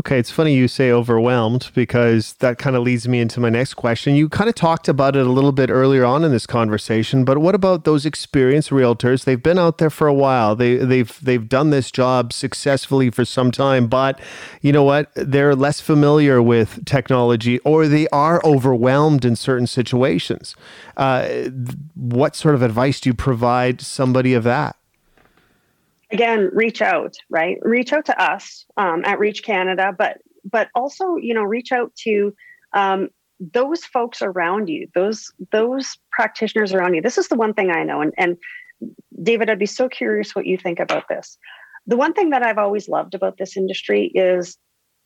Okay, 0.00 0.18
it's 0.18 0.30
funny 0.30 0.54
you 0.54 0.68
say 0.68 0.90
overwhelmed 0.90 1.70
because 1.74 2.34
that 2.34 2.58
kind 2.58 2.74
of 2.76 2.82
leads 2.82 3.06
me 3.06 3.20
into 3.20 3.40
my 3.40 3.50
next 3.50 3.74
question. 3.74 4.14
You 4.14 4.28
kind 4.28 4.48
of 4.48 4.54
talked 4.54 4.88
about 4.88 5.16
it 5.16 5.26
a 5.26 5.30
little 5.30 5.52
bit 5.52 5.70
earlier 5.70 6.04
on 6.04 6.24
in 6.24 6.30
this 6.30 6.46
conversation, 6.46 7.24
but 7.24 7.38
what 7.38 7.54
about 7.54 7.84
those 7.84 8.06
experienced 8.06 8.70
realtors? 8.70 9.24
They've 9.24 9.42
been 9.42 9.58
out 9.58 9.78
there 9.78 9.90
for 9.90 10.06
a 10.06 10.14
while. 10.14 10.56
They 10.56 10.76
they've 10.76 11.18
they've 11.22 11.48
done 11.48 11.70
this 11.70 11.90
job 11.90 12.32
successfully 12.32 13.10
for 13.10 13.24
some 13.24 13.50
time, 13.50 13.86
but 13.86 14.18
you 14.60 14.72
know 14.72 14.84
what? 14.84 15.10
They're 15.14 15.54
less 15.54 15.80
familiar 15.80 16.42
with 16.42 16.84
technology 16.84 17.58
or 17.60 17.86
they 17.86 18.08
are 18.08 18.40
overwhelmed 18.44 19.24
in 19.24 19.36
certain 19.36 19.66
situations. 19.66 20.56
Uh, 20.96 21.50
what 21.94 22.34
sort 22.34 22.54
of 22.54 22.62
advice 22.62 23.00
do 23.00 23.10
you 23.10 23.14
provide 23.14 23.80
somebody 23.80 24.34
of 24.34 24.44
that? 24.44 24.76
Again, 26.12 26.50
reach 26.52 26.82
out, 26.82 27.16
right? 27.30 27.58
Reach 27.62 27.92
out 27.92 28.04
to 28.06 28.22
us 28.22 28.66
um, 28.76 29.02
at 29.04 29.18
Reach 29.18 29.42
Canada, 29.42 29.94
but 29.96 30.18
but 30.44 30.68
also, 30.74 31.16
you 31.16 31.34
know, 31.34 31.42
reach 31.42 31.72
out 31.72 31.94
to 32.04 32.34
um, 32.74 33.08
those 33.38 33.84
folks 33.84 34.22
around 34.22 34.68
you, 34.68 34.88
those 34.94 35.32
those 35.50 35.96
practitioners 36.10 36.72
around 36.72 36.94
you. 36.94 37.02
This 37.02 37.18
is 37.18 37.28
the 37.28 37.36
one 37.36 37.54
thing 37.54 37.70
I 37.70 37.82
know, 37.82 38.00
and 38.00 38.12
and 38.18 38.36
David, 39.22 39.50
I'd 39.50 39.58
be 39.58 39.66
so 39.66 39.88
curious 39.88 40.34
what 40.34 40.46
you 40.46 40.56
think 40.56 40.80
about 40.80 41.08
this. 41.08 41.38
The 41.86 41.96
one 41.96 42.12
thing 42.12 42.30
that 42.30 42.42
I've 42.42 42.58
always 42.58 42.88
loved 42.88 43.14
about 43.14 43.38
this 43.38 43.56
industry 43.56 44.06
is 44.14 44.56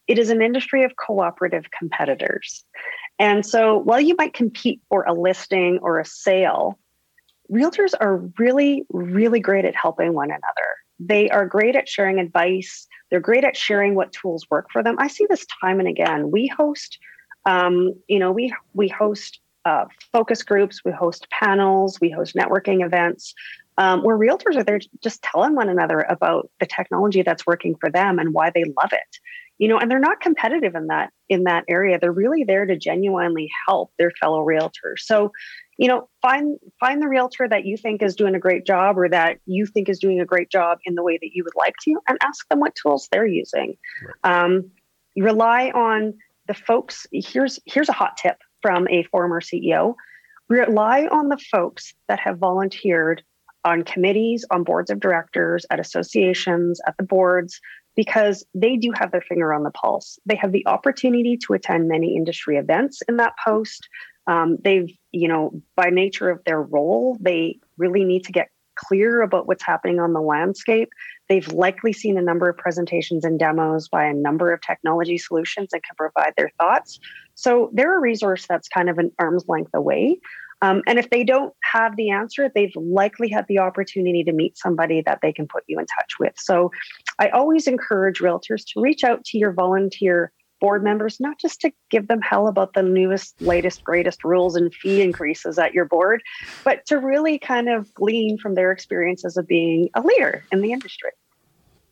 it 0.06 0.18
is 0.18 0.30
an 0.30 0.42
industry 0.42 0.84
of 0.84 0.96
cooperative 0.96 1.70
competitors. 1.76 2.64
And 3.18 3.44
so 3.44 3.78
while 3.78 4.00
you 4.00 4.14
might 4.18 4.34
compete 4.34 4.80
for 4.88 5.04
a 5.04 5.12
listing 5.12 5.78
or 5.82 5.98
a 5.98 6.04
sale, 6.04 6.78
realtors 7.50 7.94
are 7.98 8.18
really, 8.38 8.84
really 8.90 9.40
great 9.40 9.64
at 9.64 9.74
helping 9.74 10.12
one 10.12 10.30
another. 10.30 10.68
They 10.98 11.28
are 11.30 11.46
great 11.46 11.76
at 11.76 11.88
sharing 11.88 12.18
advice. 12.18 12.86
They're 13.10 13.20
great 13.20 13.44
at 13.44 13.56
sharing 13.56 13.94
what 13.94 14.12
tools 14.12 14.46
work 14.50 14.68
for 14.72 14.82
them. 14.82 14.96
I 14.98 15.08
see 15.08 15.26
this 15.28 15.46
time 15.60 15.78
and 15.78 15.88
again. 15.88 16.30
We 16.30 16.46
host, 16.46 16.98
um, 17.44 17.94
you 18.08 18.18
know, 18.18 18.32
we 18.32 18.54
we 18.74 18.88
host 18.88 19.40
uh, 19.64 19.84
focus 20.12 20.42
groups, 20.42 20.82
we 20.84 20.92
host 20.92 21.26
panels, 21.30 22.00
we 22.00 22.10
host 22.10 22.34
networking 22.34 22.84
events, 22.84 23.34
um, 23.78 24.02
where 24.02 24.16
realtors 24.16 24.56
are 24.56 24.64
there 24.64 24.80
just 25.02 25.22
telling 25.22 25.54
one 25.54 25.68
another 25.68 26.00
about 26.08 26.50
the 26.60 26.66
technology 26.66 27.22
that's 27.22 27.46
working 27.46 27.74
for 27.80 27.90
them 27.90 28.18
and 28.18 28.32
why 28.32 28.50
they 28.54 28.64
love 28.64 28.92
it 28.92 29.18
you 29.58 29.68
know 29.68 29.78
and 29.78 29.90
they're 29.90 29.98
not 29.98 30.20
competitive 30.20 30.74
in 30.74 30.86
that 30.88 31.10
in 31.28 31.44
that 31.44 31.64
area 31.68 31.98
they're 31.98 32.12
really 32.12 32.44
there 32.44 32.66
to 32.66 32.76
genuinely 32.76 33.50
help 33.66 33.92
their 33.98 34.10
fellow 34.20 34.44
realtors 34.44 34.98
so 35.00 35.32
you 35.78 35.88
know 35.88 36.08
find 36.22 36.58
find 36.80 37.02
the 37.02 37.08
realtor 37.08 37.48
that 37.48 37.64
you 37.64 37.76
think 37.76 38.02
is 38.02 38.14
doing 38.16 38.34
a 38.34 38.38
great 38.38 38.66
job 38.66 38.98
or 38.98 39.08
that 39.08 39.38
you 39.46 39.66
think 39.66 39.88
is 39.88 39.98
doing 39.98 40.20
a 40.20 40.24
great 40.24 40.50
job 40.50 40.78
in 40.84 40.94
the 40.94 41.02
way 41.02 41.18
that 41.20 41.30
you 41.32 41.44
would 41.44 41.56
like 41.56 41.74
to 41.82 41.98
and 42.08 42.18
ask 42.22 42.48
them 42.48 42.60
what 42.60 42.74
tools 42.74 43.08
they're 43.10 43.26
using 43.26 43.76
right. 44.02 44.44
um, 44.44 44.70
rely 45.16 45.70
on 45.70 46.14
the 46.48 46.54
folks 46.54 47.06
here's 47.12 47.58
here's 47.66 47.88
a 47.88 47.92
hot 47.92 48.16
tip 48.16 48.36
from 48.62 48.86
a 48.88 49.02
former 49.04 49.40
ceo 49.40 49.94
rely 50.48 51.06
on 51.06 51.28
the 51.28 51.38
folks 51.38 51.94
that 52.08 52.20
have 52.20 52.38
volunteered 52.38 53.22
on 53.64 53.82
committees 53.82 54.44
on 54.50 54.62
boards 54.62 54.90
of 54.90 55.00
directors 55.00 55.66
at 55.70 55.80
associations 55.80 56.80
at 56.86 56.96
the 56.96 57.02
boards 57.02 57.60
because 57.96 58.46
they 58.54 58.76
do 58.76 58.92
have 58.92 59.10
their 59.10 59.22
finger 59.22 59.52
on 59.52 59.64
the 59.64 59.70
pulse. 59.70 60.18
They 60.24 60.36
have 60.36 60.52
the 60.52 60.66
opportunity 60.66 61.36
to 61.38 61.54
attend 61.54 61.88
many 61.88 62.14
industry 62.14 62.58
events 62.58 63.02
in 63.08 63.16
that 63.16 63.32
post. 63.44 63.88
Um, 64.26 64.58
they've, 64.62 64.90
you 65.12 65.28
know, 65.28 65.62
by 65.76 65.90
nature 65.90 66.30
of 66.30 66.42
their 66.44 66.60
role, 66.60 67.16
they 67.20 67.58
really 67.78 68.04
need 68.04 68.24
to 68.24 68.32
get 68.32 68.48
clear 68.76 69.22
about 69.22 69.46
what's 69.46 69.64
happening 69.64 69.98
on 69.98 70.12
the 70.12 70.20
landscape. 70.20 70.90
They've 71.28 71.48
likely 71.48 71.92
seen 71.92 72.18
a 72.18 72.22
number 72.22 72.48
of 72.48 72.56
presentations 72.56 73.24
and 73.24 73.38
demos 73.38 73.88
by 73.88 74.04
a 74.04 74.12
number 74.12 74.52
of 74.52 74.60
technology 74.60 75.18
solutions 75.18 75.70
and 75.72 75.82
can 75.82 75.96
provide 75.96 76.34
their 76.36 76.50
thoughts. 76.60 77.00
So 77.34 77.70
they're 77.72 77.96
a 77.96 78.00
resource 78.00 78.46
that's 78.46 78.68
kind 78.68 78.88
of 78.88 78.98
an 78.98 79.10
arm's 79.18 79.44
length 79.48 79.72
away. 79.74 80.20
Um, 80.62 80.82
and 80.86 80.98
if 80.98 81.10
they 81.10 81.22
don't 81.22 81.52
have 81.62 81.96
the 81.96 82.10
answer, 82.10 82.50
they've 82.54 82.74
likely 82.76 83.28
had 83.28 83.46
the 83.46 83.58
opportunity 83.58 84.24
to 84.24 84.32
meet 84.32 84.56
somebody 84.56 85.02
that 85.02 85.18
they 85.20 85.32
can 85.32 85.46
put 85.46 85.64
you 85.66 85.78
in 85.78 85.86
touch 85.86 86.14
with. 86.18 86.32
So 86.36 86.70
I 87.18 87.28
always 87.28 87.66
encourage 87.66 88.20
realtors 88.20 88.64
to 88.72 88.80
reach 88.80 89.04
out 89.04 89.24
to 89.26 89.38
your 89.38 89.52
volunteer 89.52 90.32
board 90.60 90.82
members, 90.82 91.20
not 91.20 91.38
just 91.38 91.60
to 91.60 91.72
give 91.90 92.08
them 92.08 92.20
hell 92.20 92.48
about 92.48 92.74
the 92.74 92.82
newest, 92.82 93.40
latest, 93.40 93.84
greatest 93.84 94.24
rules 94.24 94.56
and 94.56 94.74
fee 94.74 95.02
increases 95.02 95.58
at 95.58 95.74
your 95.74 95.84
board, 95.84 96.22
but 96.64 96.84
to 96.86 96.98
really 96.98 97.38
kind 97.38 97.68
of 97.68 97.92
glean 97.94 98.38
from 98.38 98.54
their 98.54 98.72
experiences 98.72 99.36
of 99.36 99.46
being 99.46 99.88
a 99.94 100.00
leader 100.00 100.44
in 100.52 100.62
the 100.62 100.72
industry. 100.72 101.10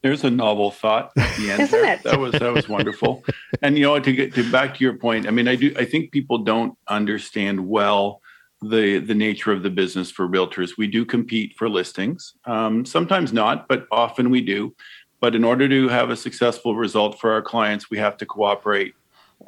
There's 0.03 0.23
a 0.23 0.31
novel 0.31 0.71
thought 0.71 1.13
at 1.17 1.37
the 1.37 1.51
end. 1.51 1.63
Isn't 1.63 1.81
there. 1.81 1.95
it? 1.95 2.03
That 2.03 2.19
was 2.19 2.33
that 2.33 2.53
was 2.53 2.69
wonderful. 2.69 3.25
and 3.63 3.79
you 3.79 3.85
know, 3.85 3.99
to 3.99 4.13
get 4.13 4.35
to 4.35 4.51
back 4.53 4.77
to 4.77 4.85
your 4.85 4.99
point, 4.99 5.27
I 5.27 5.31
mean, 5.31 5.49
I 5.49 5.57
do 5.57 5.75
I 5.79 5.87
think 5.87 6.13
people 6.13 6.39
don't 6.39 6.77
understand 6.89 7.67
well 7.67 8.21
the 8.61 8.99
the 8.99 9.15
nature 9.15 9.51
of 9.51 9.63
the 9.63 9.71
business 9.71 10.11
for 10.11 10.29
realtors. 10.29 10.73
We 10.77 10.89
do 10.89 11.07
compete 11.07 11.55
for 11.57 11.71
listings. 11.71 12.35
Um, 12.45 12.85
sometimes 12.85 13.33
not, 13.33 13.67
but 13.67 13.87
often 13.91 14.29
we 14.29 14.43
do. 14.43 14.75
But 15.25 15.35
in 15.35 15.43
order 15.43 15.67
to 15.71 15.89
have 15.89 16.11
a 16.11 16.17
successful 16.17 16.77
result 16.77 17.19
for 17.19 17.33
our 17.33 17.41
clients, 17.41 17.89
we 17.89 17.97
have 17.97 18.19
to 18.19 18.27
cooperate 18.27 18.93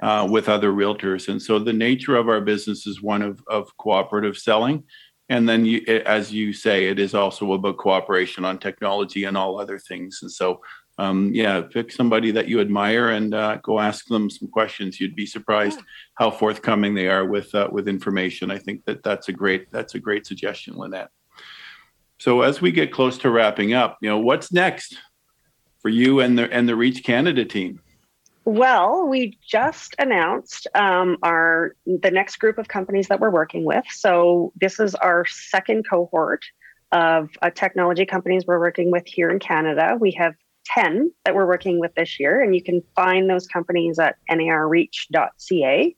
uh, 0.02 0.26
with 0.30 0.48
other 0.48 0.72
realtors. 0.72 1.28
And 1.28 1.40
so 1.40 1.58
the 1.58 1.74
nature 1.74 2.16
of 2.16 2.30
our 2.30 2.40
business 2.40 2.86
is 2.86 3.02
one 3.02 3.20
of, 3.20 3.42
of 3.46 3.76
cooperative 3.76 4.38
selling. 4.38 4.84
And 5.28 5.46
then, 5.46 5.66
you, 5.66 5.82
as 6.06 6.32
you 6.32 6.54
say, 6.54 6.86
it 6.86 6.98
is 6.98 7.14
also 7.14 7.52
about 7.52 7.76
cooperation 7.76 8.42
on 8.42 8.56
technology 8.56 9.24
and 9.24 9.36
all 9.36 9.60
other 9.60 9.78
things. 9.78 10.20
And 10.22 10.32
so 10.32 10.62
um, 10.96 11.30
yeah, 11.34 11.60
pick 11.60 11.92
somebody 11.92 12.30
that 12.30 12.48
you 12.48 12.62
admire 12.62 13.10
and 13.10 13.34
uh, 13.34 13.56
go 13.56 13.78
ask 13.78 14.06
them 14.06 14.30
some 14.30 14.48
questions. 14.48 14.98
You'd 14.98 15.14
be 15.14 15.26
surprised 15.26 15.80
how 16.14 16.30
forthcoming 16.30 16.94
they 16.94 17.08
are 17.08 17.26
with 17.26 17.54
uh, 17.54 17.68
with 17.70 17.86
information. 17.86 18.50
I 18.50 18.56
think 18.56 18.86
that 18.86 19.02
that's 19.02 19.28
a 19.28 19.32
great 19.32 19.70
that's 19.70 19.94
a 19.94 20.00
great 20.00 20.26
suggestion, 20.26 20.74
Lynette. 20.78 21.10
So 22.18 22.40
as 22.40 22.62
we 22.62 22.72
get 22.72 22.92
close 22.92 23.18
to 23.18 23.30
wrapping 23.30 23.74
up, 23.74 23.98
you 24.00 24.08
know, 24.08 24.18
what's 24.18 24.50
next 24.50 24.96
for 25.86 25.90
you 25.90 26.18
and 26.18 26.36
the 26.36 26.52
and 26.52 26.68
the 26.68 26.74
Reach 26.74 27.04
Canada 27.04 27.44
team? 27.44 27.80
Well, 28.44 29.06
we 29.06 29.38
just 29.48 29.94
announced 30.00 30.66
um, 30.74 31.16
our 31.22 31.76
the 31.86 32.10
next 32.10 32.40
group 32.40 32.58
of 32.58 32.66
companies 32.66 33.06
that 33.06 33.20
we're 33.20 33.30
working 33.30 33.64
with. 33.64 33.84
So 33.90 34.52
this 34.60 34.80
is 34.80 34.96
our 34.96 35.24
second 35.26 35.84
cohort 35.88 36.44
of 36.90 37.30
uh, 37.40 37.50
technology 37.50 38.04
companies 38.04 38.42
we're 38.48 38.58
working 38.58 38.90
with 38.90 39.04
here 39.06 39.30
in 39.30 39.38
Canada. 39.38 39.96
We 40.00 40.10
have 40.18 40.34
10 40.74 41.12
that 41.24 41.36
we're 41.36 41.46
working 41.46 41.78
with 41.78 41.94
this 41.94 42.18
year, 42.18 42.42
and 42.42 42.52
you 42.52 42.64
can 42.64 42.82
find 42.96 43.30
those 43.30 43.46
companies 43.46 44.00
at 44.00 44.16
narreach.ca. 44.28 45.96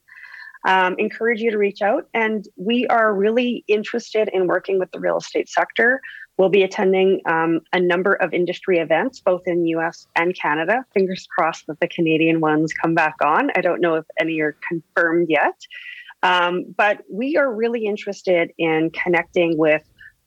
Um, 0.66 0.97
encourage 0.99 1.41
you 1.41 1.51
to 1.51 1.57
reach 1.57 1.80
out. 1.80 2.09
And 2.12 2.45
we 2.57 2.86
are 2.89 3.14
really 3.14 3.64
interested 3.68 4.28
in 4.34 4.49
working 4.49 4.78
with 4.78 4.91
the 4.91 5.01
real 5.01 5.16
estate 5.16 5.49
sector. 5.49 6.03
We'll 6.39 6.49
be 6.49 6.62
attending 6.62 7.20
um, 7.26 7.61
a 7.72 7.80
number 7.80 8.14
of 8.14 8.32
industry 8.32 8.78
events, 8.78 9.20
both 9.20 9.43
in 9.47 9.66
US 9.66 10.07
and 10.14 10.34
Canada. 10.34 10.84
Fingers 10.95 11.26
crossed 11.36 11.66
that 11.66 11.80
the 11.80 11.89
Canadian 11.89 12.41
ones 12.41 12.72
come 12.72 12.95
back 12.95 13.16
on. 13.22 13.51
I 13.57 13.61
don't 13.61 13.80
know 13.80 13.97
if 13.97 14.05
any 14.20 14.41
are 14.41 14.57
confirmed 14.66 15.26
yet. 15.28 15.61
Um, 16.22 16.64
but 16.76 17.03
we 17.11 17.36
are 17.36 17.53
really 17.53 17.84
interested 17.86 18.53
in 18.57 18.91
connecting 18.91 19.59
with 19.59 19.82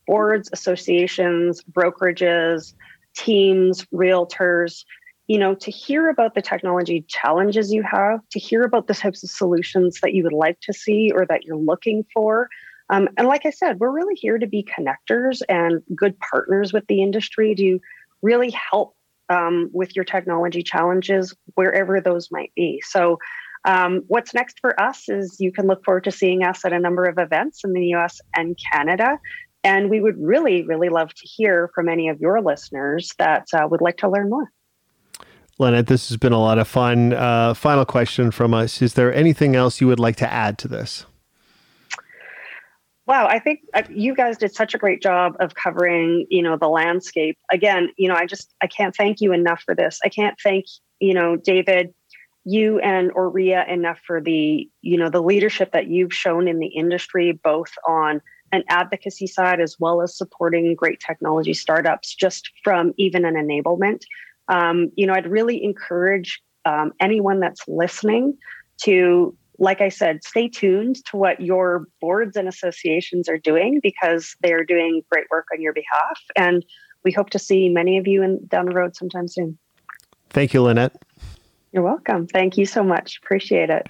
boards, 0.05 0.49
associations, 0.51 1.63
brokerages, 1.71 2.73
teams, 3.15 3.85
realtors, 3.93 4.83
you 5.27 5.37
know, 5.37 5.55
to 5.55 5.71
hear 5.71 6.09
about 6.09 6.35
the 6.35 6.41
technology 6.41 7.05
challenges 7.07 7.71
you 7.71 7.83
have, 7.83 8.19
to 8.31 8.39
hear 8.39 8.63
about 8.63 8.87
the 8.87 8.93
types 8.93 9.23
of 9.23 9.29
solutions 9.29 9.99
that 10.01 10.13
you 10.13 10.23
would 10.23 10.33
like 10.33 10.59
to 10.61 10.73
see 10.73 11.09
or 11.13 11.25
that 11.25 11.43
you're 11.43 11.55
looking 11.55 12.05
for. 12.13 12.49
Um, 12.91 13.07
and 13.17 13.27
like 13.27 13.45
I 13.45 13.51
said, 13.51 13.79
we're 13.79 13.91
really 13.91 14.15
here 14.15 14.37
to 14.37 14.45
be 14.45 14.63
connectors 14.63 15.41
and 15.49 15.81
good 15.95 16.19
partners 16.19 16.73
with 16.73 16.85
the 16.87 17.01
industry 17.01 17.55
to 17.55 17.79
really 18.21 18.51
help 18.51 18.95
um, 19.29 19.69
with 19.73 19.95
your 19.95 20.03
technology 20.03 20.61
challenges 20.61 21.33
wherever 21.55 22.01
those 22.01 22.29
might 22.31 22.51
be. 22.55 22.81
So, 22.85 23.17
um, 23.63 24.01
what's 24.07 24.33
next 24.33 24.59
for 24.59 24.79
us 24.81 25.07
is 25.07 25.37
you 25.39 25.51
can 25.51 25.67
look 25.67 25.85
forward 25.85 26.03
to 26.05 26.11
seeing 26.11 26.43
us 26.43 26.65
at 26.65 26.73
a 26.73 26.79
number 26.79 27.05
of 27.05 27.19
events 27.19 27.63
in 27.63 27.73
the 27.73 27.93
US 27.93 28.19
and 28.35 28.57
Canada. 28.71 29.19
And 29.63 29.91
we 29.91 30.01
would 30.01 30.15
really, 30.17 30.63
really 30.63 30.89
love 30.89 31.13
to 31.13 31.27
hear 31.27 31.69
from 31.75 31.87
any 31.87 32.09
of 32.09 32.19
your 32.19 32.41
listeners 32.41 33.13
that 33.19 33.47
uh, 33.53 33.67
would 33.69 33.81
like 33.81 33.97
to 33.97 34.09
learn 34.09 34.31
more. 34.31 34.51
Lynette, 35.59 35.85
this 35.85 36.09
has 36.09 36.17
been 36.17 36.33
a 36.33 36.39
lot 36.39 36.57
of 36.57 36.67
fun. 36.67 37.13
Uh, 37.13 37.53
final 37.53 37.85
question 37.85 38.31
from 38.31 38.53
us 38.53 38.81
Is 38.81 38.95
there 38.95 39.13
anything 39.13 39.55
else 39.55 39.79
you 39.79 39.85
would 39.87 39.99
like 39.99 40.15
to 40.17 40.33
add 40.33 40.57
to 40.57 40.67
this? 40.67 41.05
Wow, 43.11 43.27
I 43.27 43.39
think 43.39 43.59
uh, 43.73 43.83
you 43.89 44.15
guys 44.15 44.37
did 44.37 44.55
such 44.55 44.73
a 44.73 44.77
great 44.77 45.01
job 45.01 45.35
of 45.41 45.53
covering, 45.53 46.25
you 46.29 46.41
know, 46.41 46.55
the 46.55 46.69
landscape. 46.69 47.37
Again, 47.51 47.89
you 47.97 48.07
know, 48.07 48.15
I 48.15 48.25
just 48.25 48.53
I 48.61 48.67
can't 48.67 48.95
thank 48.95 49.19
you 49.19 49.33
enough 49.33 49.63
for 49.65 49.75
this. 49.75 49.99
I 50.05 50.07
can't 50.07 50.37
thank, 50.41 50.63
you 51.01 51.13
know, 51.13 51.35
David, 51.35 51.93
you 52.45 52.79
and 52.79 53.11
OREA 53.11 53.67
enough 53.67 53.99
for 54.07 54.21
the, 54.21 54.65
you 54.81 54.97
know, 54.97 55.09
the 55.09 55.21
leadership 55.21 55.73
that 55.73 55.87
you've 55.87 56.13
shown 56.13 56.47
in 56.47 56.59
the 56.59 56.67
industry 56.67 57.37
both 57.43 57.73
on 57.85 58.21
an 58.53 58.63
advocacy 58.69 59.27
side 59.27 59.59
as 59.59 59.75
well 59.77 60.01
as 60.01 60.17
supporting 60.17 60.73
great 60.73 61.01
technology 61.05 61.53
startups 61.53 62.15
just 62.15 62.49
from 62.63 62.93
even 62.95 63.25
an 63.25 63.35
enablement. 63.35 64.03
Um, 64.47 64.89
you 64.95 65.05
know, 65.05 65.11
I'd 65.13 65.27
really 65.27 65.61
encourage 65.61 66.41
um, 66.63 66.93
anyone 67.01 67.41
that's 67.41 67.67
listening 67.67 68.37
to 68.83 69.35
like 69.61 69.79
I 69.79 69.89
said, 69.89 70.23
stay 70.23 70.49
tuned 70.49 70.95
to 71.05 71.17
what 71.17 71.39
your 71.39 71.85
boards 72.01 72.35
and 72.35 72.47
associations 72.47 73.29
are 73.29 73.37
doing 73.37 73.79
because 73.81 74.35
they 74.41 74.53
are 74.53 74.63
doing 74.63 75.03
great 75.11 75.27
work 75.29 75.45
on 75.53 75.61
your 75.61 75.71
behalf. 75.71 76.19
And 76.35 76.65
we 77.05 77.11
hope 77.11 77.29
to 77.29 77.39
see 77.39 77.69
many 77.69 77.99
of 77.99 78.07
you 78.07 78.23
in, 78.23 78.43
down 78.47 78.65
the 78.65 78.73
road 78.73 78.95
sometime 78.95 79.27
soon. 79.27 79.59
Thank 80.31 80.55
you, 80.55 80.63
Lynette. 80.63 80.99
You're 81.73 81.83
welcome. 81.83 82.25
Thank 82.25 82.57
you 82.57 82.65
so 82.65 82.83
much. 82.83 83.19
Appreciate 83.23 83.69
it. 83.69 83.87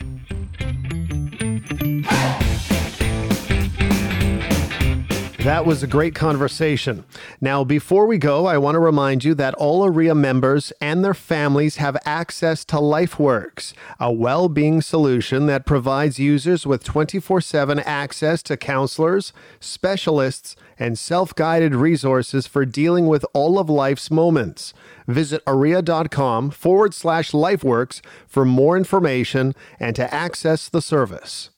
That 5.44 5.66
was 5.66 5.82
a 5.82 5.88
great 5.88 6.14
conversation. 6.14 7.04
Now, 7.42 7.64
before 7.64 8.06
we 8.06 8.20
go, 8.20 8.46
I 8.46 8.60
want 8.60 8.76
to 8.76 8.80
remind 8.80 9.24
you 9.24 9.34
that 9.36 9.56
all 9.56 9.82
OREA 9.82 10.16
members 10.16 10.72
and 10.80 11.04
their 11.04 11.16
families 11.16 11.78
have 11.78 11.98
access 12.06 12.64
to 12.66 12.76
LifeWorks, 12.76 13.74
a 14.00 14.12
well 14.12 14.50
being 14.50 14.84
solution 14.84 15.48
that 15.48 15.66
provides 15.66 16.20
users 16.20 16.68
with 16.68 16.84
24 16.84 17.42
7 17.42 17.80
access 17.80 18.44
to 18.44 18.56
counselors, 18.56 19.34
specialists, 19.60 20.56
and 20.78 21.00
self 21.00 21.34
guided 21.34 21.74
resources 21.74 22.46
for 22.46 22.64
dealing 22.64 23.08
with 23.08 23.26
all 23.34 23.58
of 23.58 23.68
life's 23.68 24.12
moments. 24.12 24.76
Visit 25.08 25.44
orea.com 25.46 26.52
forward 26.52 26.94
slash 26.94 27.32
LifeWorks 27.32 28.02
for 28.28 28.46
more 28.46 28.78
information 28.78 29.56
and 29.80 29.96
to 29.96 30.14
access 30.14 30.70
the 30.70 30.82
service. 30.82 31.51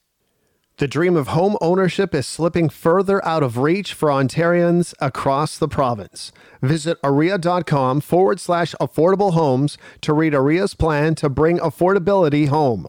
The 0.78 0.88
dream 0.88 1.14
of 1.14 1.28
home 1.28 1.56
ownership 1.60 2.12
is 2.16 2.26
slipping 2.26 2.68
further 2.68 3.24
out 3.24 3.44
of 3.44 3.58
reach 3.58 3.94
for 3.94 4.08
Ontarians 4.08 4.92
across 5.00 5.56
the 5.56 5.68
province. 5.68 6.32
Visit 6.62 7.00
orea.com 7.02 8.00
forward 8.00 8.40
slash 8.40 8.74
affordable 8.80 9.34
homes 9.34 9.78
to 10.00 10.12
read 10.12 10.32
OREA's 10.32 10.74
plan 10.74 11.14
to 11.14 11.28
bring 11.28 11.58
affordability 11.58 12.48
home. 12.48 12.86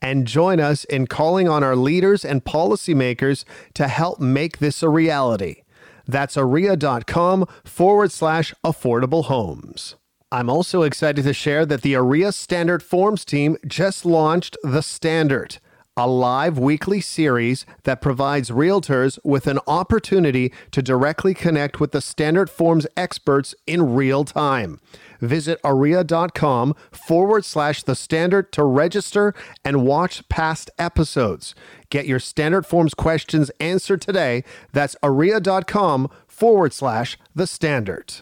And 0.00 0.28
join 0.28 0.60
us 0.60 0.84
in 0.84 1.08
calling 1.08 1.48
on 1.48 1.64
our 1.64 1.74
leaders 1.74 2.24
and 2.24 2.44
policymakers 2.44 3.44
to 3.74 3.88
help 3.88 4.20
make 4.20 4.58
this 4.58 4.80
a 4.80 4.88
reality. 4.88 5.62
That's 6.06 6.36
orea.com 6.36 7.46
forward 7.64 8.12
slash 8.12 8.54
affordable 8.64 9.24
homes. 9.24 9.96
I'm 10.30 10.48
also 10.48 10.82
excited 10.82 11.24
to 11.24 11.32
share 11.32 11.66
that 11.66 11.82
the 11.82 11.94
OREA 11.94 12.32
Standard 12.32 12.82
Forms 12.84 13.24
team 13.24 13.56
just 13.66 14.06
launched 14.06 14.56
The 14.62 14.82
Standard 14.82 15.58
a 15.96 16.08
live 16.08 16.58
weekly 16.58 17.00
series 17.00 17.64
that 17.84 18.02
provides 18.02 18.50
realtors 18.50 19.18
with 19.22 19.46
an 19.46 19.60
opportunity 19.66 20.52
to 20.72 20.82
directly 20.82 21.34
connect 21.34 21.78
with 21.78 21.92
the 21.92 22.00
Standard 22.00 22.50
Forms 22.50 22.86
experts 22.96 23.54
in 23.66 23.94
real 23.94 24.24
time. 24.24 24.80
Visit 25.20 25.62
orea.com 25.62 26.74
forward 26.90 27.44
slash 27.44 27.84
the 27.84 27.94
standard 27.94 28.50
to 28.52 28.64
register 28.64 29.34
and 29.64 29.86
watch 29.86 30.28
past 30.28 30.68
episodes. 30.78 31.54
Get 31.90 32.06
your 32.06 32.18
Standard 32.18 32.66
Forms 32.66 32.94
questions 32.94 33.50
answered 33.60 34.00
today. 34.00 34.42
That's 34.72 34.96
orea.com 35.00 36.10
forward 36.26 36.72
slash 36.72 37.16
the 37.36 37.46
standard. 37.46 38.14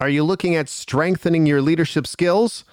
Are 0.00 0.08
you 0.08 0.24
looking 0.24 0.56
at 0.56 0.68
strengthening 0.68 1.46
your 1.46 1.62
leadership 1.62 2.08
skills? 2.08 2.64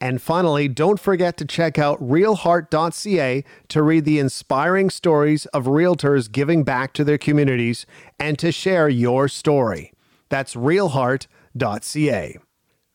And 0.00 0.20
finally, 0.20 0.68
don't 0.68 1.00
forget 1.00 1.36
to 1.38 1.44
check 1.44 1.78
out 1.78 2.00
realheart.ca 2.00 3.44
to 3.68 3.82
read 3.82 4.04
the 4.04 4.18
inspiring 4.18 4.90
stories 4.90 5.46
of 5.46 5.64
realtors 5.64 6.30
giving 6.30 6.64
back 6.64 6.92
to 6.94 7.04
their 7.04 7.18
communities 7.18 7.86
and 8.20 8.38
to 8.38 8.52
share 8.52 8.88
your 8.88 9.28
story. 9.28 9.92
That's 10.28 10.54
realheart.ca. 10.54 12.38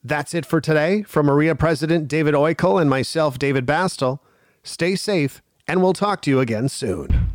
That's 0.04 0.34
it 0.34 0.46
for 0.46 0.60
today. 0.60 1.02
From 1.02 1.26
OREA 1.28 1.58
President 1.58 2.08
David 2.08 2.34
Oikle 2.34 2.80
and 2.80 2.90
myself, 2.90 3.38
David 3.38 3.66
Bastel, 3.66 4.20
stay 4.62 4.94
safe, 4.96 5.42
and 5.66 5.82
we'll 5.82 5.92
talk 5.92 6.22
to 6.22 6.30
you 6.30 6.40
again 6.40 6.68
soon. 6.68 7.31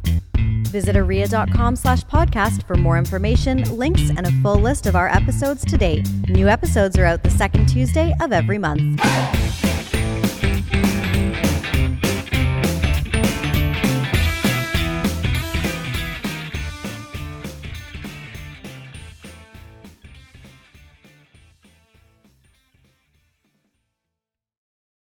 Visit 0.68 0.96
orea.com 0.96 1.76
slash 1.76 2.04
podcast 2.04 2.64
for 2.68 2.76
more 2.76 2.98
information, 2.98 3.64
links, 3.78 4.10
and 4.10 4.26
a 4.26 4.32
full 4.42 4.58
list 4.58 4.86
of 4.86 4.96
our 4.96 5.08
episodes 5.10 5.66
to 5.66 5.78
date. 5.78 6.08
New 6.30 6.48
episodes 6.48 6.98
are 6.98 7.06
out 7.06 7.24
the 7.24 7.32
second 7.32 7.68
Tuesday 7.68 8.14
of 8.22 8.32
every 8.32 8.58
month. 8.58 9.02